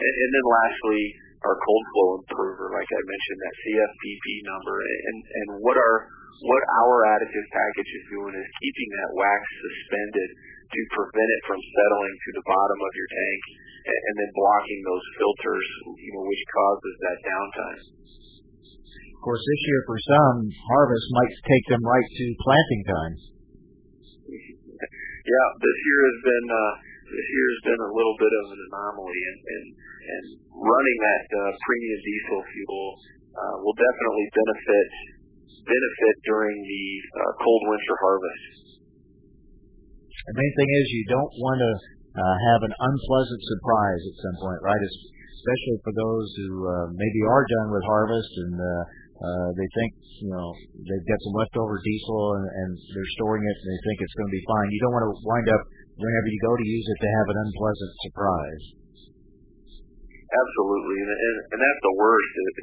And, 0.00 0.14
and 0.16 0.30
then 0.32 0.46
lastly, 0.48 1.02
our 1.44 1.56
cold 1.56 1.84
flow 1.92 2.08
improver, 2.20 2.68
like 2.72 2.88
I 2.88 3.00
mentioned, 3.00 3.40
that 3.40 3.54
CFPP 3.64 4.26
number, 4.44 4.76
and 4.76 5.18
and 5.24 5.48
what 5.64 5.76
our 5.76 5.96
what 6.40 6.62
our 6.84 6.96
additive 7.16 7.48
package 7.52 7.90
is 8.00 8.04
doing 8.12 8.32
is 8.32 8.48
keeping 8.60 8.90
that 8.96 9.10
wax 9.16 9.40
suspended 9.60 10.30
to 10.72 10.80
prevent 10.96 11.30
it 11.36 11.42
from 11.44 11.60
settling 11.60 12.16
to 12.16 12.30
the 12.40 12.44
bottom 12.48 12.78
of 12.80 12.92
your 12.96 13.10
tank 13.10 13.42
and, 13.84 14.00
and 14.08 14.14
then 14.24 14.30
blocking 14.32 14.80
those 14.86 15.06
filters, 15.20 15.66
you 16.00 16.12
know, 16.16 16.24
which 16.24 16.44
causes 16.48 16.94
that 17.04 17.18
downtime. 17.24 17.82
Of 19.20 19.28
course, 19.28 19.44
this 19.44 19.62
year 19.68 19.80
for 19.84 19.98
some, 20.00 20.48
harvest 20.48 21.06
might 21.12 21.28
take 21.44 21.64
them 21.68 21.84
right 21.84 22.08
to 22.08 22.24
planting 22.40 22.82
time. 22.88 23.14
yeah, 24.32 25.48
this 25.60 25.78
year 25.84 26.00
has 26.08 26.18
been 26.24 26.46
uh, 26.48 26.72
this 27.04 27.28
year 27.28 27.46
has 27.52 27.62
been 27.68 27.82
a 27.84 27.92
little 27.92 28.16
bit 28.16 28.32
of 28.32 28.44
an 28.48 28.60
anomaly, 28.64 29.20
and 29.20 29.40
and, 29.44 29.66
and 30.08 30.24
running 30.56 30.98
that 31.04 31.24
uh, 31.36 31.52
premium 31.52 32.00
diesel 32.00 32.40
fuel 32.48 32.86
uh, 33.36 33.54
will 33.60 33.76
definitely 33.76 34.26
benefit 34.32 34.88
benefit 35.68 36.16
during 36.24 36.56
the 36.56 36.86
uh, 37.20 37.32
cold 37.44 37.62
winter 37.68 37.96
harvest. 38.00 38.80
The 40.32 40.36
main 40.40 40.52
thing 40.56 40.70
is 40.80 40.84
you 40.96 41.04
don't 41.12 41.34
want 41.44 41.60
to 41.60 41.72
uh, 42.16 42.36
have 42.56 42.60
an 42.64 42.72
unpleasant 42.72 43.42
surprise 43.44 44.00
at 44.00 44.16
some 44.24 44.36
point, 44.48 44.64
right? 44.64 44.80
Especially 44.80 45.76
for 45.84 45.92
those 45.92 46.26
who 46.40 46.50
uh, 46.64 46.72
maybe 46.96 47.20
are 47.28 47.44
done 47.60 47.68
with 47.68 47.84
harvest 47.84 48.32
and 48.48 48.56
uh, 48.56 48.82
they 49.20 49.68
think 49.76 49.90
you 50.24 50.32
know 50.32 50.48
they've 50.72 51.06
got 51.08 51.20
some 51.20 51.34
leftover 51.36 51.76
diesel 51.84 52.22
and, 52.40 52.72
they're 52.72 53.12
storing 53.20 53.44
it 53.44 53.56
and 53.60 53.68
they 53.68 53.80
think 53.84 53.96
it's 54.00 54.16
going 54.16 54.30
to 54.32 54.36
be 54.36 54.44
fine. 54.48 54.66
You 54.72 54.80
don't 54.80 54.94
want 54.96 55.06
to 55.08 55.14
wind 55.20 55.48
up 55.52 55.62
whenever 56.00 56.28
you 56.32 56.40
go 56.40 56.52
to 56.56 56.66
use 56.66 56.86
it 56.88 56.98
to 57.04 57.08
have 57.08 57.26
an 57.28 57.38
unpleasant 57.44 57.92
surprise. 58.08 58.64
Absolutely, 60.30 60.98
and 61.50 61.58
that's 61.58 61.82
the 61.82 61.96
worst 61.98 62.32
is, 62.38 62.54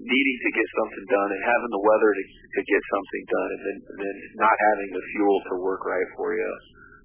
needing 0.00 0.38
to 0.40 0.50
get 0.52 0.68
something 0.78 1.06
done 1.10 1.30
and 1.32 1.42
having 1.44 1.72
the 1.72 1.84
weather 1.84 2.10
to 2.12 2.60
get 2.60 2.82
something 2.92 3.24
done, 3.26 3.48
and 3.50 3.62
then 3.64 3.78
and 3.90 3.98
then 4.04 4.16
not 4.36 4.54
having 4.54 4.90
the 4.94 5.04
fuel 5.16 5.36
to 5.50 5.54
work 5.64 5.82
right 5.88 6.08
for 6.16 6.36
you. 6.36 6.52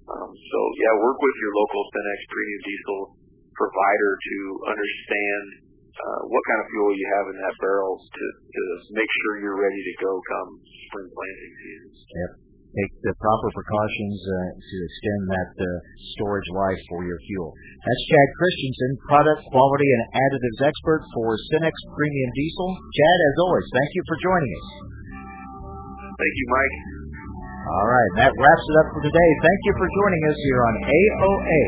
Um, 0.06 0.30
so 0.30 0.58
yeah, 0.84 0.92
work 1.02 1.18
with 1.18 1.36
your 1.42 1.52
local 1.58 1.82
Cenex 1.90 2.18
premium 2.30 2.62
diesel 2.62 3.00
provider 3.56 4.12
to 4.14 4.36
understand 4.70 5.65
uh, 5.96 6.20
what 6.28 6.42
kind 6.44 6.60
of 6.60 6.66
fuel 6.68 6.92
you 6.92 7.06
have 7.16 7.26
in 7.32 7.36
that 7.40 7.54
barrel 7.60 7.96
to, 7.96 8.24
to 8.52 8.62
make 8.92 9.10
sure 9.22 9.40
you're 9.40 9.60
ready 9.60 9.80
to 9.80 9.94
go 10.04 10.12
come 10.20 10.50
spring 10.88 11.08
planting 11.08 11.54
season. 11.56 11.90
Yep. 11.96 12.32
Take 12.76 12.92
the 13.08 13.14
proper 13.16 13.48
precautions 13.56 14.20
uh, 14.20 14.36
to 14.52 14.76
extend 14.84 15.22
that 15.32 15.52
uh, 15.56 15.68
storage 16.12 16.50
life 16.52 16.76
for 16.92 17.08
your 17.08 17.16
fuel. 17.24 17.48
That's 17.56 18.02
Chad 18.12 18.28
Christensen, 18.36 18.92
product 19.08 19.40
quality 19.48 19.88
and 19.88 20.02
additives 20.12 20.60
expert 20.60 21.00
for 21.16 21.40
Cenex 21.48 21.72
Premium 21.96 22.30
Diesel. 22.36 22.70
Chad, 22.76 23.18
as 23.32 23.36
always, 23.48 23.66
thank 23.72 23.90
you 23.96 24.02
for 24.04 24.16
joining 24.20 24.52
us. 24.60 24.68
Thank 26.20 26.34
you, 26.36 26.46
Mike. 26.52 26.76
All 27.66 27.88
right, 27.88 28.12
that 28.20 28.32
wraps 28.36 28.66
it 28.68 28.76
up 28.84 28.88
for 28.92 29.00
today. 29.08 29.30
Thank 29.40 29.60
you 29.64 29.72
for 29.80 29.88
joining 29.88 30.22
us 30.28 30.38
here 30.44 30.60
on 30.60 30.74
AOA, 30.84 31.60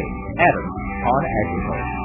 Adam 0.44 0.66
on 1.08 1.22
Agriculture. 1.24 1.97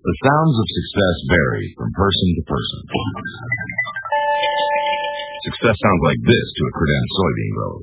The 0.00 0.16
sounds 0.24 0.56
of 0.56 0.64
success 0.64 1.16
vary 1.28 1.68
from 1.76 1.92
person 1.92 2.28
to 2.32 2.42
person. 2.48 2.80
Success 5.44 5.76
sounds 5.76 6.02
like 6.08 6.22
this 6.24 6.46
to 6.56 6.62
a 6.64 6.72
Credenz 6.72 7.10
soybean 7.20 7.52
grower. 7.52 7.80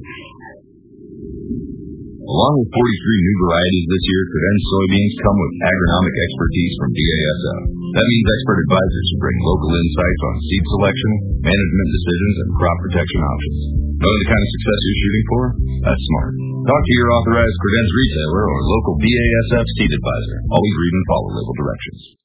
Along 2.26 2.54
with 2.58 2.74
43 2.74 2.82
new 3.22 3.38
varieties 3.46 3.86
this 3.86 4.06
year, 4.10 4.22
Credenz 4.34 4.64
soybeans 4.66 5.14
come 5.22 5.38
with 5.38 5.54
agronomic 5.62 6.16
expertise 6.18 6.74
from 6.82 6.90
BASF. 6.98 7.62
That 7.70 8.10
means 8.10 8.26
expert 8.34 8.60
advisors 8.66 9.08
who 9.14 9.18
bring 9.22 9.38
local 9.46 9.72
insights 9.78 10.22
on 10.26 10.42
seed 10.42 10.66
selection, 10.74 11.12
management 11.46 11.90
decisions, 12.02 12.36
and 12.42 12.50
crop 12.58 12.78
protection 12.82 13.22
options. 13.30 13.60
Knowing 13.94 14.22
the 14.26 14.30
kind 14.34 14.42
of 14.42 14.54
success 14.58 14.80
you're 14.82 15.02
shooting 15.06 15.26
for? 15.30 15.42
That's 15.86 16.02
smart. 16.02 16.47
Talk 16.68 16.84
to 16.84 16.98
your 17.00 17.16
authorized 17.16 17.58
Credenz 17.64 17.92
retailer 17.96 18.44
or 18.44 18.60
local 18.60 19.00
BASF 19.00 19.68
seed 19.72 19.88
advisor. 19.88 20.38
Always 20.52 20.76
read 20.76 20.94
and 21.00 21.08
follow 21.08 21.30
label 21.40 21.56
directions. 21.56 22.12